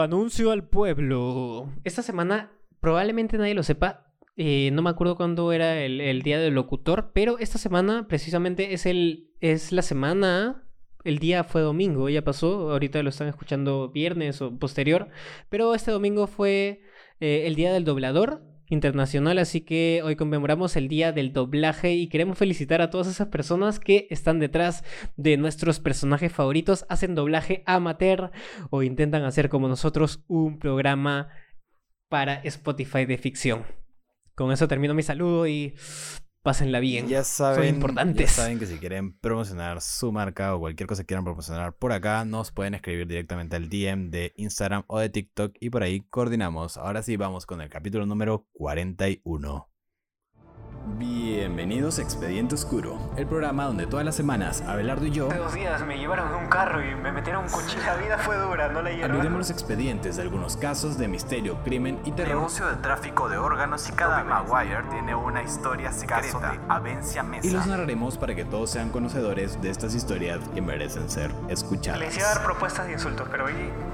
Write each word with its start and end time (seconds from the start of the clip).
Anuncio, 0.00 0.50
al 0.50 0.64
pueblo. 0.64 1.68
Esta 1.84 2.02
semana, 2.02 2.50
probablemente 2.80 3.38
nadie 3.38 3.54
lo 3.54 3.62
sepa, 3.62 4.10
eh, 4.36 4.70
no 4.72 4.82
me 4.82 4.90
acuerdo 4.90 5.16
cuándo 5.16 5.52
era 5.52 5.78
el, 5.82 6.22
día 6.22 6.38
del 6.38 6.54
locutor, 6.54 7.10
pero 7.12 7.38
esta 7.38 7.58
semana 7.58 8.08
precisamente 8.08 8.72
es, 8.72 8.86
el, 8.86 9.30
es 9.40 9.72
la 9.72 9.82
semana 9.82 10.64
el 11.04 11.18
día 11.18 11.44
fue 11.44 11.62
domingo, 11.62 12.08
ya 12.08 12.22
pasó, 12.22 12.70
ahorita 12.70 13.02
lo 13.02 13.10
están 13.10 13.28
escuchando 13.28 13.90
viernes 13.90 14.40
o 14.42 14.58
posterior, 14.58 15.08
pero 15.48 15.74
este 15.74 15.90
domingo 15.90 16.26
fue 16.26 16.82
eh, 17.20 17.44
el 17.46 17.54
día 17.54 17.72
del 17.72 17.84
doblador 17.84 18.42
internacional, 18.70 19.38
así 19.38 19.60
que 19.60 20.00
hoy 20.04 20.16
conmemoramos 20.16 20.76
el 20.76 20.88
día 20.88 21.12
del 21.12 21.32
doblaje 21.32 21.92
y 21.92 22.08
queremos 22.08 22.38
felicitar 22.38 22.80
a 22.80 22.88
todas 22.88 23.08
esas 23.08 23.28
personas 23.28 23.78
que 23.78 24.06
están 24.10 24.38
detrás 24.38 24.84
de 25.16 25.36
nuestros 25.36 25.80
personajes 25.80 26.32
favoritos, 26.32 26.86
hacen 26.88 27.14
doblaje 27.14 27.62
amateur 27.66 28.30
o 28.70 28.82
intentan 28.82 29.24
hacer 29.24 29.48
como 29.48 29.68
nosotros 29.68 30.24
un 30.28 30.58
programa 30.58 31.28
para 32.08 32.36
Spotify 32.44 33.04
de 33.04 33.18
ficción. 33.18 33.64
Con 34.34 34.52
eso 34.52 34.68
termino 34.68 34.94
mi 34.94 35.02
saludo 35.02 35.46
y 35.46 35.74
pásenla 36.42 36.80
bien. 36.80 37.08
Ya 37.08 37.24
saben, 37.24 37.74
importantes. 37.74 38.36
Ya 38.36 38.42
saben 38.42 38.58
que 38.58 38.66
si 38.66 38.78
quieren 38.78 39.18
promocionar 39.18 39.80
su 39.80 40.12
marca 40.12 40.54
o 40.54 40.60
cualquier 40.60 40.86
cosa 40.86 41.02
que 41.02 41.06
quieran 41.06 41.24
promocionar 41.24 41.76
por 41.76 41.92
acá, 41.92 42.24
nos 42.24 42.52
pueden 42.52 42.74
escribir 42.74 43.06
directamente 43.06 43.56
al 43.56 43.68
DM 43.68 44.10
de 44.10 44.32
Instagram 44.36 44.84
o 44.86 44.98
de 44.98 45.08
TikTok 45.08 45.56
y 45.60 45.70
por 45.70 45.82
ahí 45.82 46.00
coordinamos. 46.00 46.76
Ahora 46.76 47.02
sí, 47.02 47.16
vamos 47.16 47.46
con 47.46 47.60
el 47.60 47.68
capítulo 47.68 48.06
número 48.06 48.46
41. 48.52 49.69
Bienvenidos 50.86 51.98
a 51.98 52.02
Expediente 52.02 52.54
Oscuro, 52.54 52.96
el 53.18 53.26
programa 53.26 53.64
donde 53.64 53.86
todas 53.86 54.02
las 54.04 54.16
semanas 54.16 54.62
Abelardo 54.66 55.04
y 55.04 55.10
yo. 55.10 55.28
Hace 55.28 55.36
dos 55.36 55.52
días 55.52 55.84
me 55.84 55.98
llevaron 55.98 56.30
en 56.30 56.36
un 56.36 56.46
carro 56.48 56.82
y 56.82 56.94
me 56.94 57.12
metieron 57.12 57.44
un 57.44 57.50
cuchillo. 57.50 57.82
La 57.84 57.96
vida 57.96 58.16
fue 58.16 58.38
dura, 58.38 58.68
no 58.68 58.80
la 58.80 58.88
Abriremos 58.88 59.38
los 59.38 59.50
expedientes 59.50 60.16
de 60.16 60.22
algunos 60.22 60.56
casos 60.56 60.96
de 60.96 61.06
misterio, 61.06 61.58
crimen 61.64 62.00
y 62.06 62.12
terror. 62.12 62.36
Negocio 62.36 62.66
de 62.66 62.76
tráfico 62.76 63.28
de 63.28 63.36
órganos 63.36 63.90
y 63.90 63.92
cada 63.92 64.24
Maguire 64.24 64.82
tiene 64.90 65.14
una 65.14 65.42
historia 65.42 65.92
secreta. 65.92 66.52
de 66.52 66.60
Avencia 66.70 67.22
Mesa. 67.22 67.46
Y 67.46 67.50
los 67.50 67.66
narraremos 67.66 68.16
para 68.16 68.34
que 68.34 68.46
todos 68.46 68.70
sean 68.70 68.88
conocedores 68.88 69.60
de 69.60 69.68
estas 69.68 69.94
historias 69.94 70.40
que 70.54 70.62
merecen 70.62 71.10
ser 71.10 71.30
escuchadas. 71.50 72.00
Les 72.00 72.16
iba 72.16 72.26
a 72.26 72.34
dar 72.36 72.42
propuestas 72.42 72.86
de 72.86 72.94
insultos, 72.94 73.28
pero 73.30 73.44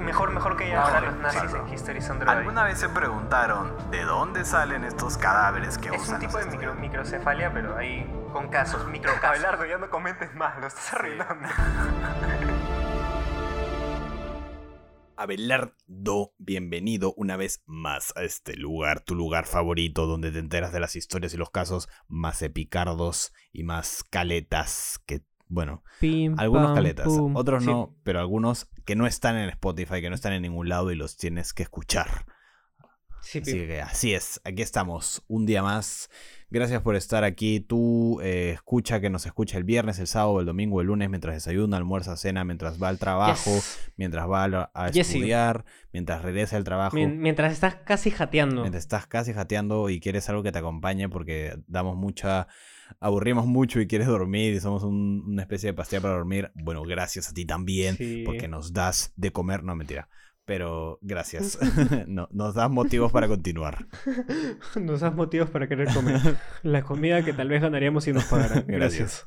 mejor, 0.01 0.31
mejor 0.31 0.57
que 0.57 0.69
ya 0.69 0.89
no, 0.89 1.01
los 1.01 1.17
nazis 1.17 1.53
en 1.53 1.75
History 1.75 2.01
¿Alguna 2.29 2.63
vez 2.63 2.79
se 2.79 2.89
preguntaron 2.89 3.73
de 3.91 4.05
dónde 4.05 4.45
salen 4.45 4.85
estos 4.85 5.17
cadáveres 5.17 5.79
que 5.79 5.89
es 5.89 6.01
usan? 6.01 6.15
un 6.15 6.21
tipo 6.21 6.39
de 6.39 6.47
micro 6.47 6.76
microcefalia, 6.77 7.53
pero 7.53 7.77
ahí 7.77 8.07
con 8.33 8.49
casos, 8.49 8.87
microcasos. 8.89 9.25
Abelardo, 9.25 9.67
ya 9.67 9.79
no 9.79 9.91
comentes 9.91 10.35
más, 10.35 10.59
lo 10.61 10.67
estás 10.67 10.95
arruinando. 10.95 11.49
Abelardo, 15.19 16.35
bienvenido 16.37 17.15
una 17.17 17.39
vez 17.39 17.63
más 17.65 18.13
a 18.17 18.23
este 18.23 18.55
lugar, 18.55 19.01
tu 19.01 19.15
lugar 19.15 19.47
favorito, 19.47 20.07
donde 20.07 20.31
te 20.31 20.39
enteras 20.39 20.73
de 20.73 20.81
las 20.81 20.95
historias 20.95 21.33
y 21.33 21.39
los 21.39 21.49
casos 21.51 21.89
más 22.07 22.43
epicardos 22.43 23.33
y 23.51 23.63
más 23.63 24.05
caletas 24.05 25.01
que, 25.07 25.23
bueno, 25.49 25.83
algunos 26.37 26.75
caletas, 26.75 27.09
otros 27.33 27.65
no, 27.65 27.97
pero 28.05 28.21
algunos 28.21 28.69
que 28.85 28.95
no 28.95 29.07
están 29.07 29.39
en 29.39 29.49
Spotify, 29.49 30.03
que 30.03 30.11
no 30.11 30.15
están 30.15 30.35
en 30.35 30.43
ningún 30.43 30.69
lado 30.69 30.91
y 30.91 30.97
los 30.97 31.17
tienes 31.17 31.55
que 31.55 31.63
escuchar. 31.63 32.27
Así 33.27 33.41
que 33.43 33.81
así 33.81 34.15
es, 34.15 34.41
aquí 34.45 34.63
estamos, 34.63 35.23
un 35.29 35.47
día 35.47 35.63
más. 35.63 36.09
Gracias 36.49 36.81
por 36.81 36.95
estar 36.95 37.25
aquí. 37.25 37.59
Tú 37.59 38.21
eh, 38.23 38.53
escucha 38.55 39.01
que 39.01 39.11
nos 39.11 39.27
escucha 39.27 39.59
el 39.59 39.65
viernes, 39.65 39.99
el 39.99 40.07
sábado, 40.07 40.39
el 40.39 40.47
domingo, 40.47 40.81
el 40.81 40.87
lunes, 40.87 41.11
mientras 41.11 41.35
desayuna, 41.35 41.77
almuerza, 41.77 42.17
cena, 42.17 42.45
mientras 42.45 42.81
va 42.81 42.89
al 42.89 43.01
trabajo, 43.01 43.51
mientras 43.97 44.31
va 44.31 44.71
a, 44.73 44.89
estudiar, 44.89 45.65
mientras 45.93 46.23
regresa 46.23 46.57
al 46.57 46.63
trabajo. 46.63 46.97
mientras 46.97 47.53
estás 47.53 47.75
casi 47.75 48.13
jateando. 48.13 48.63
Mientras 48.63 48.85
estás 48.85 49.09
casi 49.09 49.33
jateando 49.33 49.91
y 49.91 49.99
quieres 49.99 50.29
algo 50.29 50.45
que 50.45 50.53
te 50.53 50.59
acompañe 50.59 51.09
porque 51.09 51.59
damos 51.67 51.97
mucha 51.97 52.47
aburrimos 53.01 53.47
mucho 53.47 53.81
y 53.81 53.87
quieres 53.87 54.07
dormir 54.07 54.55
y 54.55 54.61
somos 54.61 54.83
una 54.83 55.43
especie 55.43 55.71
de 55.71 55.75
pastilla 55.75 56.01
para 56.01 56.15
dormir, 56.15 56.51
bueno, 56.55 56.83
gracias 56.83 57.29
a 57.29 57.35
ti 57.35 57.45
también, 57.45 57.97
porque 58.25 58.49
nos 58.49 58.73
das 58.73 59.13
de 59.17 59.33
comer, 59.33 59.65
no 59.65 59.75
mentira, 59.75 60.09
pero 60.47 60.99
gracias. 61.03 61.59
no, 62.07 62.29
nos 62.33 62.55
das 62.55 62.71
motivos 62.71 63.13
para 63.13 63.29
continuar. 63.29 63.87
nos 64.81 65.01
das 65.01 65.15
motivos 65.15 65.51
para 65.51 65.69
querer 65.69 65.93
comer. 65.93 66.39
La 66.63 66.83
comida 66.83 67.23
que 67.25 67.33
tal 67.33 67.49
vez 67.49 67.61
ganaríamos 67.61 68.05
si 68.05 68.13
nos 68.13 68.25
pagaran. 68.25 68.65
Gracias. 68.67 69.27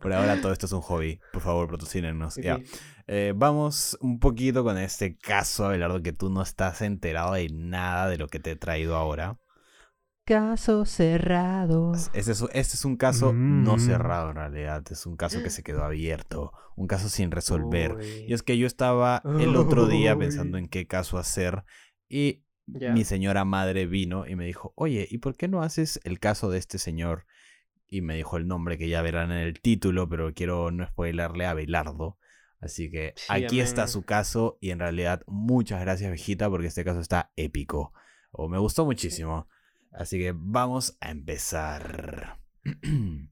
Por 0.00 0.12
ahora 0.12 0.40
todo 0.40 0.52
esto 0.52 0.66
es 0.66 0.72
un 0.72 0.80
hobby. 0.80 1.20
Por 1.32 1.42
favor, 1.42 1.68
patrocínenos. 1.68 2.36
ya. 2.36 2.60
Eh, 3.06 3.32
vamos 3.34 3.98
un 4.00 4.20
poquito 4.20 4.62
con 4.62 4.78
este 4.78 5.16
caso, 5.18 5.66
Abelardo, 5.66 6.00
que 6.00 6.12
tú 6.12 6.30
no 6.30 6.42
estás 6.42 6.80
enterado 6.80 7.34
de 7.34 7.48
nada 7.52 8.08
de 8.08 8.16
lo 8.18 8.28
que 8.28 8.38
te 8.38 8.52
he 8.52 8.56
traído 8.56 8.96
ahora. 8.96 9.36
Caso 10.30 10.84
cerrado. 10.84 11.92
Este 12.12 12.30
es, 12.30 12.44
este 12.52 12.76
es 12.76 12.84
un 12.84 12.96
caso 12.96 13.32
no 13.32 13.74
mm. 13.74 13.80
cerrado 13.80 14.30
en 14.30 14.36
realidad, 14.36 14.84
es 14.88 15.04
un 15.04 15.16
caso 15.16 15.42
que 15.42 15.50
se 15.50 15.64
quedó 15.64 15.82
abierto, 15.82 16.52
un 16.76 16.86
caso 16.86 17.08
sin 17.08 17.32
resolver. 17.32 17.96
Y 18.28 18.32
es 18.32 18.44
que 18.44 18.56
yo 18.56 18.68
estaba 18.68 19.22
el 19.40 19.56
otro 19.56 19.86
día 19.88 20.16
pensando 20.16 20.56
en 20.56 20.68
qué 20.68 20.86
caso 20.86 21.18
hacer 21.18 21.64
y 22.08 22.44
mi 22.68 23.02
señora 23.02 23.44
madre 23.44 23.86
vino 23.86 24.24
y 24.24 24.36
me 24.36 24.46
dijo, 24.46 24.72
oye, 24.76 25.08
¿y 25.10 25.18
por 25.18 25.36
qué 25.36 25.48
no 25.48 25.62
haces 25.62 25.98
el 26.04 26.20
caso 26.20 26.48
de 26.48 26.58
este 26.58 26.78
señor? 26.78 27.26
Y 27.88 28.00
me 28.00 28.14
dijo 28.14 28.36
el 28.36 28.46
nombre 28.46 28.78
que 28.78 28.88
ya 28.88 29.02
verán 29.02 29.32
en 29.32 29.38
el 29.38 29.60
título, 29.60 30.08
pero 30.08 30.32
quiero 30.32 30.70
no 30.70 30.86
spoilerle 30.86 31.46
a 31.46 31.54
Belardo. 31.54 32.18
Así 32.60 32.88
que 32.88 33.14
aquí 33.28 33.58
está 33.58 33.88
su 33.88 34.04
caso 34.04 34.58
y 34.60 34.70
en 34.70 34.78
realidad 34.78 35.22
muchas 35.26 35.80
gracias, 35.80 36.12
viejita, 36.12 36.48
porque 36.48 36.68
este 36.68 36.84
caso 36.84 37.00
está 37.00 37.32
épico. 37.34 37.92
O 38.30 38.48
me 38.48 38.58
gustó 38.58 38.84
muchísimo. 38.84 39.48
Así 39.92 40.18
que 40.18 40.34
vamos 40.36 40.96
a 41.00 41.10
empezar. 41.10 42.38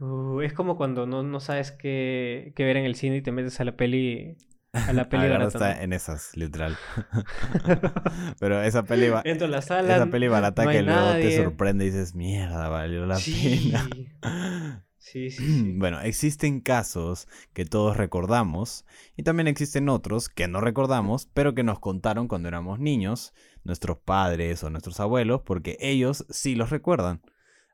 Uh, 0.00 0.40
es 0.40 0.54
como 0.54 0.78
cuando 0.78 1.06
no, 1.06 1.22
no 1.22 1.40
sabes 1.40 1.72
qué, 1.72 2.54
qué, 2.56 2.64
ver 2.64 2.78
en 2.78 2.86
el 2.86 2.94
cine 2.94 3.18
y 3.18 3.20
te 3.20 3.32
metes 3.32 3.60
a 3.60 3.64
la 3.64 3.76
peli. 3.76 4.38
A 4.72 4.94
la 4.94 5.08
peli 5.10 5.28
barata. 5.28 5.48
está 5.48 5.82
en 5.82 5.92
esas, 5.92 6.34
literal. 6.38 6.74
Pero 8.40 8.62
esa 8.62 8.82
peli, 8.84 9.10
va, 9.10 9.22
la 9.22 9.58
esa 9.58 10.06
peli 10.06 10.28
barata 10.28 10.66
que 10.72 10.80
luego 10.80 11.12
te 11.12 11.36
sorprende 11.36 11.84
y 11.84 11.90
dices, 11.90 12.14
mierda, 12.14 12.70
valió 12.70 13.04
la 13.04 13.18
pena. 13.18 14.86
Sí, 15.00 15.30
sí, 15.30 15.48
sí. 15.48 15.72
Bueno, 15.76 16.00
existen 16.02 16.60
casos 16.60 17.26
que 17.54 17.64
todos 17.64 17.96
recordamos 17.96 18.84
y 19.16 19.22
también 19.22 19.48
existen 19.48 19.88
otros 19.88 20.28
que 20.28 20.46
no 20.46 20.60
recordamos, 20.60 21.26
pero 21.32 21.54
que 21.54 21.64
nos 21.64 21.80
contaron 21.80 22.28
cuando 22.28 22.48
éramos 22.48 22.78
niños, 22.78 23.32
nuestros 23.64 23.98
padres 23.98 24.62
o 24.62 24.70
nuestros 24.70 25.00
abuelos, 25.00 25.40
porque 25.44 25.76
ellos 25.80 26.26
sí 26.30 26.54
los 26.54 26.70
recuerdan. 26.70 27.22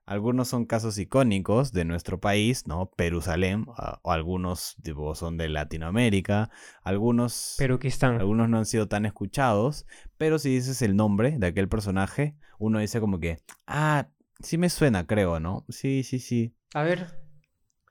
Algunos 0.07 0.47
son 0.47 0.67
casos 0.67 0.99
icónicos 0.99 1.73
de 1.73 1.85
nuestro 1.85 2.21
país, 2.21 2.69
¿no? 2.69 2.93
Perusalén, 2.97 3.67
ah, 3.77 3.99
o 4.03 4.13
algunos 4.13 4.77
tipo, 4.85 5.17
son 5.17 5.37
de 5.37 5.49
Latinoamérica, 5.49 6.49
algunos, 6.85 7.57
están. 7.83 8.21
algunos 8.21 8.49
no 8.49 8.59
han 8.59 8.67
sido 8.67 8.87
tan 8.87 9.05
escuchados, 9.05 9.85
pero 10.17 10.39
si 10.39 10.51
dices 10.51 10.81
el 10.83 10.95
nombre 10.95 11.37
de 11.41 11.49
aquel 11.49 11.69
personaje, 11.69 12.37
uno 12.61 12.79
dice 12.79 13.01
como 13.01 13.19
que, 13.19 13.39
ah, 13.67 14.07
sí 14.39 14.59
me 14.59 14.71
suena, 14.71 15.09
creo, 15.09 15.41
¿no? 15.41 15.65
Sí, 15.69 16.05
sí, 16.05 16.21
sí. 16.21 16.55
A 16.77 16.83
ver. 16.83 17.07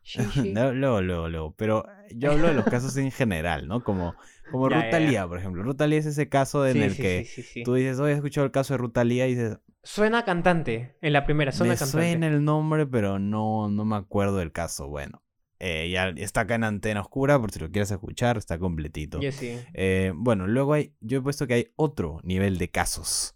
luego, 0.54 1.02
luego, 1.02 1.28
luego. 1.28 1.56
Pero 1.58 1.88
yo 2.12 2.34
hablo 2.34 2.50
de 2.50 2.54
los 2.54 2.66
casos 2.66 2.96
en 2.98 3.10
general, 3.10 3.68
¿no? 3.68 3.84
Como, 3.84 4.14
como 4.52 4.70
Rutalía, 4.70 5.28
por 5.28 5.40
ejemplo. 5.40 5.64
Rutalía 5.64 5.98
es 5.98 6.06
ese 6.06 6.30
caso 6.30 6.68
en 6.68 6.84
el 6.84 6.96
que 6.96 7.28
tú 7.64 7.74
dices, 7.74 7.98
hoy 7.98 8.12
he 8.12 8.14
escuchado 8.14 8.46
el 8.46 8.52
caso 8.52 8.76
de 8.76 8.78
Rutalía 8.78 9.26
y 9.26 9.34
dices... 9.34 9.58
Suena 9.82 10.24
cantante 10.24 10.98
en 11.02 11.14
la 11.14 11.26
primera, 11.26 11.52
suena 11.52 11.74
me 11.74 11.80
cantante. 11.80 12.12
Suena 12.12 12.28
el 12.28 12.44
nombre, 12.44 12.86
pero 12.86 13.18
no, 13.18 13.70
no 13.70 13.86
me 13.86 13.96
acuerdo 13.96 14.38
del 14.38 14.52
caso. 14.52 14.88
Bueno, 14.88 15.24
eh, 15.58 15.90
ya 15.92 16.10
está 16.10 16.42
acá 16.42 16.54
en 16.54 16.64
Antena 16.66 17.02
Oscura, 17.02 17.40
por 17.40 17.52
si 17.52 17.60
lo 17.60 17.72
quieres 17.72 17.90
escuchar, 17.90 18.38
está 18.38 18.60
completito. 18.60 19.20
Eh, 19.20 20.12
bueno, 20.16 20.46
luego 20.46 20.74
hay, 20.74 20.94
yo 21.00 21.18
he 21.18 21.22
puesto 21.24 21.48
que 21.48 21.56
hay 21.56 21.72
otro 21.76 22.20
nivel 22.22 22.60
de 22.60 22.70
casos 22.70 23.36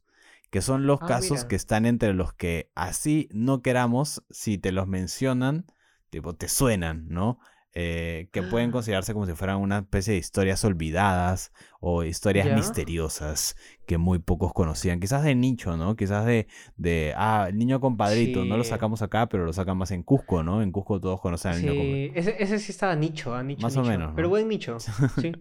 que 0.49 0.61
son 0.61 0.87
los 0.87 0.99
ah, 1.01 1.07
casos 1.07 1.45
que 1.45 1.55
están 1.55 1.85
entre 1.85 2.13
los 2.13 2.33
que 2.33 2.71
así 2.75 3.29
no 3.31 3.61
queramos, 3.61 4.23
si 4.29 4.57
te 4.57 4.71
los 4.71 4.87
mencionan, 4.87 5.65
tipo, 6.09 6.35
te 6.35 6.47
suenan, 6.47 7.07
¿no? 7.09 7.39
Eh, 7.75 8.29
que 8.31 8.41
pueden 8.41 8.71
considerarse 8.71 9.13
como 9.13 9.27
si 9.27 9.33
fueran 9.33 9.57
una 9.57 9.79
especie 9.79 10.13
de 10.13 10.19
historias 10.19 10.65
olvidadas 10.65 11.51
o 11.79 12.03
historias 12.03 12.51
misteriosas 12.55 13.55
que 13.85 13.99
muy 13.99 14.17
pocos 14.17 14.53
conocían. 14.53 14.99
Quizás 14.99 15.23
de 15.23 15.35
nicho, 15.35 15.77
¿no? 15.77 15.95
Quizás 15.95 16.25
de, 16.25 16.47
de 16.77 17.13
ah, 17.15 17.45
el 17.47 17.59
niño 17.59 17.79
compadrito, 17.79 18.43
no 18.43 18.57
lo 18.57 18.63
sacamos 18.63 19.03
acá, 19.03 19.29
pero 19.29 19.45
lo 19.45 19.53
sacan 19.53 19.77
más 19.77 19.91
en 19.91 20.01
Cusco, 20.01 20.41
¿no? 20.41 20.63
En 20.63 20.71
Cusco 20.71 20.99
todos 20.99 21.21
conocen 21.21 21.51
al 21.51 21.61
niño 21.61 21.75
compadrito. 21.75 22.19
Ese, 22.19 22.43
ese 22.43 22.57
sí 22.57 22.71
estaba 22.71 22.95
nicho, 22.95 23.35
a 23.35 23.43
nicho. 23.43 23.61
Más 23.61 23.77
o 23.77 23.83
menos. 23.83 24.13
Pero 24.15 24.29
buen 24.29 24.47
nicho, 24.47 24.79
sí. 25.21 25.31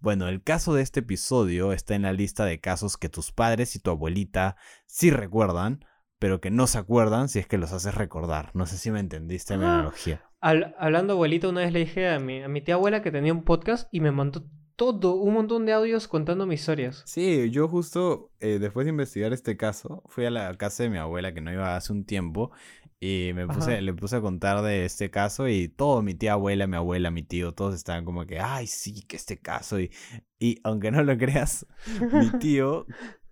bueno, 0.00 0.28
el 0.28 0.42
caso 0.42 0.72
de 0.72 0.82
este 0.82 1.00
episodio 1.00 1.74
está 1.74 1.94
en 1.94 2.02
la 2.02 2.14
lista 2.14 2.46
de 2.46 2.58
casos 2.58 2.96
que 2.96 3.10
tus 3.10 3.32
padres 3.32 3.76
y 3.76 3.80
tu 3.80 3.90
abuelita 3.90 4.56
sí 4.86 5.10
recuerdan, 5.10 5.84
pero 6.18 6.40
que 6.40 6.50
no 6.50 6.66
se 6.66 6.78
acuerdan 6.78 7.28
si 7.28 7.38
es 7.38 7.46
que 7.46 7.58
los 7.58 7.72
haces 7.72 7.94
recordar. 7.94 8.50
No 8.54 8.64
sé 8.64 8.78
si 8.78 8.90
me 8.90 9.00
entendiste 9.00 9.58
mi 9.58 9.64
ah, 9.64 9.74
analogía 9.74 10.25
hablando 10.46 11.14
abuelita, 11.14 11.48
una 11.48 11.62
vez 11.62 11.72
le 11.72 11.80
dije 11.80 12.08
a 12.08 12.18
mi, 12.18 12.42
a 12.42 12.48
mi 12.48 12.60
tía 12.60 12.74
abuela 12.74 13.02
que 13.02 13.10
tenía 13.10 13.32
un 13.32 13.42
podcast 13.42 13.88
y 13.92 14.00
me 14.00 14.12
mandó 14.12 14.44
todo, 14.76 15.16
un 15.16 15.34
montón 15.34 15.66
de 15.66 15.72
audios 15.72 16.06
contando 16.06 16.46
mis 16.46 16.60
historias. 16.60 17.02
Sí, 17.06 17.50
yo 17.50 17.66
justo 17.66 18.30
eh, 18.40 18.58
después 18.60 18.84
de 18.84 18.90
investigar 18.90 19.32
este 19.32 19.56
caso, 19.56 20.02
fui 20.06 20.26
a 20.26 20.30
la 20.30 20.54
casa 20.54 20.82
de 20.82 20.90
mi 20.90 20.98
abuela 20.98 21.32
que 21.34 21.40
no 21.40 21.52
iba 21.52 21.76
hace 21.76 21.92
un 21.92 22.04
tiempo 22.04 22.52
y 23.00 23.32
me 23.34 23.46
puse, 23.46 23.82
le 23.82 23.92
puse 23.92 24.16
a 24.16 24.20
contar 24.20 24.62
de 24.62 24.84
este 24.84 25.10
caso 25.10 25.48
y 25.48 25.68
todo, 25.68 26.02
mi 26.02 26.14
tía 26.14 26.32
abuela, 26.32 26.66
mi 26.66 26.76
abuela, 26.76 27.10
mi 27.10 27.22
tío, 27.22 27.52
todos 27.52 27.74
estaban 27.74 28.04
como 28.04 28.26
que, 28.26 28.38
ay, 28.38 28.66
sí, 28.66 29.02
que 29.02 29.16
este 29.16 29.38
caso. 29.38 29.80
Y, 29.80 29.90
y 30.38 30.60
aunque 30.62 30.90
no 30.90 31.02
lo 31.02 31.16
creas, 31.18 31.66
mi 32.12 32.30
tío 32.38 32.86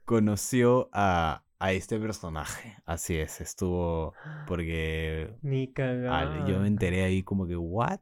conoció 0.04 0.90
a, 0.92 1.43
a 1.64 1.72
este 1.72 1.98
personaje. 1.98 2.76
Así 2.84 3.16
es, 3.16 3.40
estuvo 3.40 4.12
porque... 4.46 5.34
Ni 5.40 5.72
cagada. 5.72 6.46
Yo 6.46 6.60
me 6.60 6.68
enteré 6.68 7.04
ahí 7.04 7.22
como 7.22 7.46
que, 7.46 7.56
¿what? 7.56 8.00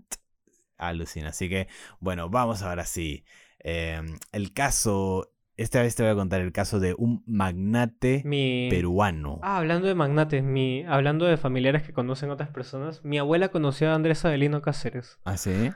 Alucina. 0.77 1.29
Así 1.29 1.49
que, 1.49 1.69
bueno, 2.01 2.29
vamos 2.29 2.63
ahora 2.63 2.85
sí. 2.85 3.25
Em, 3.61 4.19
el 4.33 4.53
caso 4.53 5.29
esta 5.57 5.81
vez 5.81 5.95
te 5.95 6.03
voy 6.03 6.11
a 6.11 6.17
contar 6.17 6.41
el 6.41 6.51
caso 6.51 6.81
de 6.81 6.95
un 6.99 7.23
magnate 7.27 8.25
peruano. 8.69 9.39
Ah, 9.43 9.59
hablando 9.59 9.87
de 9.87 9.95
magnates, 9.95 10.43
mi... 10.43 10.85
hablando 10.85 11.27
de 11.27 11.37
familiares 11.37 11.85
que 11.85 11.93
conocen 11.93 12.31
otras 12.31 12.49
personas, 12.49 13.05
mi 13.05 13.19
abuela 13.19 13.51
conoció 13.51 13.91
a 13.91 13.95
Andrés 13.95 14.25
Avelino 14.25 14.61
Cáceres. 14.61 15.21
¿Ah, 15.25 15.37
sí? 15.37 15.71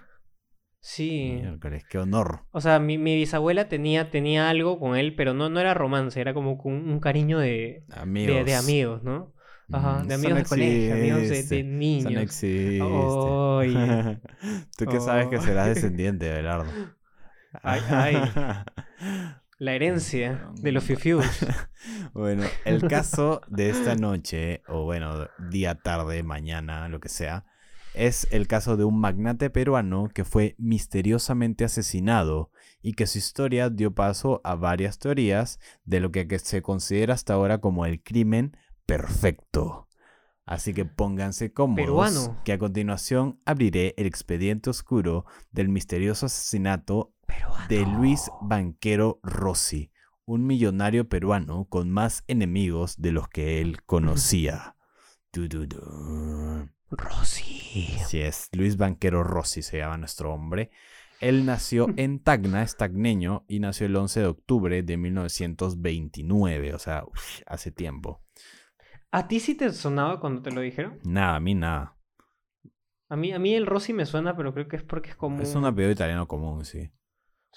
Sí. 0.86 1.42
qué 1.90 1.98
honor. 1.98 2.46
O 2.52 2.60
sea, 2.60 2.78
mi, 2.78 2.96
bisabuela 2.96 3.68
tenía, 3.68 4.08
tenía 4.12 4.48
algo 4.48 4.78
con 4.78 4.96
él, 4.96 5.16
pero 5.16 5.34
no, 5.34 5.50
no 5.50 5.58
era 5.58 5.74
romance, 5.74 6.20
era 6.20 6.32
como 6.32 6.52
un, 6.52 7.00
cariño 7.00 7.40
de 7.40 7.84
amigos. 7.90 8.46
De, 8.46 8.54
amigos, 8.54 9.02
¿no? 9.02 9.34
Ajá, 9.72 10.04
de 10.06 10.14
amigos 10.14 10.38
de 10.38 10.44
colegio, 10.44 10.94
amigos 10.94 11.48
de, 11.48 11.64
niños. 11.64 12.12
no 12.12 12.20
existe. 12.20 12.78
Tú 14.78 14.86
qué 14.86 15.00
sabes 15.00 15.26
que 15.26 15.40
serás 15.40 15.74
descendiente, 15.74 16.30
Belardo. 16.30 16.70
Ay, 17.64 17.80
ay. 17.90 18.16
La 19.58 19.72
herencia 19.72 20.50
de 20.54 20.70
los 20.70 20.84
fifius. 20.84 21.26
bueno, 22.12 22.44
el 22.64 22.86
caso 22.86 23.40
de 23.48 23.70
esta 23.70 23.96
noche, 23.96 24.62
o 24.68 24.84
bueno, 24.84 25.26
día, 25.50 25.74
tarde, 25.74 26.22
mañana, 26.22 26.88
lo 26.88 27.00
que 27.00 27.08
sea, 27.08 27.44
es 27.96 28.28
el 28.30 28.46
caso 28.46 28.76
de 28.76 28.84
un 28.84 29.00
magnate 29.00 29.50
peruano 29.50 30.08
que 30.12 30.24
fue 30.24 30.54
misteriosamente 30.58 31.64
asesinado 31.64 32.50
y 32.82 32.92
que 32.92 33.06
su 33.06 33.18
historia 33.18 33.70
dio 33.70 33.94
paso 33.94 34.40
a 34.44 34.54
varias 34.54 34.98
teorías 34.98 35.58
de 35.84 36.00
lo 36.00 36.12
que 36.12 36.38
se 36.38 36.62
considera 36.62 37.14
hasta 37.14 37.34
ahora 37.34 37.58
como 37.58 37.86
el 37.86 38.02
crimen 38.02 38.56
perfecto. 38.84 39.88
Así 40.44 40.74
que 40.74 40.84
pónganse 40.84 41.52
cómodos, 41.52 42.30
que 42.44 42.52
a 42.52 42.58
continuación 42.58 43.40
abriré 43.44 43.94
el 43.96 44.06
expediente 44.06 44.70
oscuro 44.70 45.24
del 45.50 45.68
misterioso 45.68 46.26
asesinato 46.26 47.14
de 47.68 47.84
Luis 47.84 48.30
Banquero 48.42 49.18
Rossi, 49.24 49.90
un 50.24 50.46
millonario 50.46 51.08
peruano 51.08 51.66
con 51.68 51.90
más 51.90 52.22
enemigos 52.28 53.00
de 53.00 53.10
los 53.12 53.28
que 53.28 53.60
él 53.60 53.82
conocía. 53.84 54.76
Rossi. 56.90 57.96
Así 58.00 58.20
es, 58.20 58.48
Luis 58.52 58.76
Banquero 58.76 59.22
Rossi 59.22 59.62
se 59.62 59.78
llama 59.78 59.96
nuestro 59.96 60.32
hombre. 60.32 60.70
Él 61.20 61.46
nació 61.46 61.86
en 61.96 62.20
Tacna, 62.20 62.62
es 62.62 62.76
tagneño, 62.76 63.44
y 63.48 63.60
nació 63.60 63.86
el 63.86 63.96
11 63.96 64.20
de 64.20 64.26
octubre 64.26 64.82
de 64.82 64.96
1929, 64.96 66.74
o 66.74 66.78
sea, 66.78 67.04
hace 67.46 67.70
tiempo. 67.70 68.22
¿A 69.10 69.28
ti 69.28 69.40
sí 69.40 69.54
te 69.54 69.72
sonaba 69.72 70.20
cuando 70.20 70.42
te 70.42 70.50
lo 70.50 70.60
dijeron? 70.60 71.00
Nada, 71.04 71.36
a 71.36 71.40
mí 71.40 71.54
nada. 71.54 71.96
A 73.08 73.16
mí, 73.16 73.32
a 73.32 73.38
mí 73.38 73.54
el 73.54 73.66
Rossi 73.66 73.92
me 73.92 74.04
suena, 74.04 74.36
pero 74.36 74.52
creo 74.52 74.68
que 74.68 74.76
es 74.76 74.82
porque 74.82 75.10
es 75.10 75.16
común. 75.16 75.40
Es 75.40 75.54
un 75.54 75.64
apellido 75.64 75.92
italiano 75.92 76.26
común, 76.26 76.64
sí. 76.64 76.90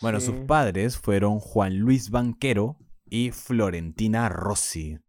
Bueno, 0.01 0.21
sus 0.21 0.35
padres 0.45 0.97
fueron 0.97 1.39
Juan 1.39 1.77
Luis 1.77 2.09
Banquero 2.09 2.77
y 3.03 3.31
Florentina 3.31 4.29
Rossi. 4.29 4.99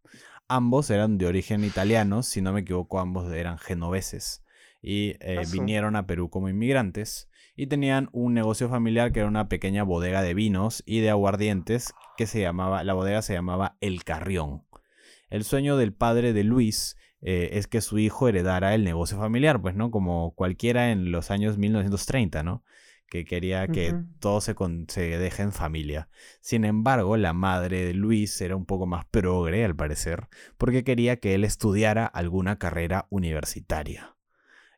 Ambos 0.53 0.89
eran 0.89 1.17
de 1.17 1.27
origen 1.27 1.63
italiano, 1.63 2.23
si 2.23 2.41
no 2.41 2.51
me 2.51 2.59
equivoco, 2.59 2.99
ambos 2.99 3.31
eran 3.31 3.57
genoveses. 3.57 4.43
Y 4.81 5.15
eh, 5.21 5.43
vinieron 5.49 5.95
a 5.95 6.05
Perú 6.05 6.29
como 6.29 6.49
inmigrantes 6.49 7.29
y 7.55 7.67
tenían 7.67 8.09
un 8.11 8.33
negocio 8.33 8.67
familiar 8.67 9.13
que 9.13 9.21
era 9.21 9.29
una 9.29 9.47
pequeña 9.47 9.83
bodega 9.83 10.21
de 10.21 10.33
vinos 10.33 10.83
y 10.85 10.99
de 10.99 11.09
aguardientes 11.09 11.93
que 12.17 12.27
se 12.27 12.41
llamaba, 12.41 12.83
la 12.83 12.93
bodega 12.93 13.21
se 13.21 13.33
llamaba 13.33 13.77
El 13.79 14.03
Carrión. 14.03 14.63
El 15.29 15.45
sueño 15.45 15.77
del 15.77 15.93
padre 15.93 16.33
de 16.33 16.43
Luis 16.43 16.97
eh, 17.21 17.51
es 17.53 17.67
que 17.67 17.79
su 17.79 17.97
hijo 17.97 18.27
heredara 18.27 18.75
el 18.75 18.83
negocio 18.83 19.17
familiar, 19.17 19.61
pues, 19.61 19.75
¿no? 19.75 19.89
Como 19.89 20.35
cualquiera 20.35 20.91
en 20.91 21.13
los 21.13 21.31
años 21.31 21.57
1930, 21.57 22.43
¿no? 22.43 22.65
Que 23.11 23.25
quería 23.25 23.67
que 23.67 23.93
todo 24.19 24.39
se, 24.39 24.55
se 24.87 25.01
deje 25.01 25.43
en 25.43 25.51
familia. 25.51 26.07
Sin 26.39 26.63
embargo, 26.63 27.17
la 27.17 27.33
madre 27.33 27.83
de 27.83 27.93
Luis 27.93 28.39
era 28.39 28.55
un 28.55 28.65
poco 28.65 28.85
más 28.85 29.03
progre, 29.03 29.65
al 29.65 29.75
parecer, 29.75 30.29
porque 30.57 30.85
quería 30.85 31.17
que 31.17 31.35
él 31.35 31.43
estudiara 31.43 32.05
alguna 32.05 32.57
carrera 32.57 33.07
universitaria. 33.09 34.15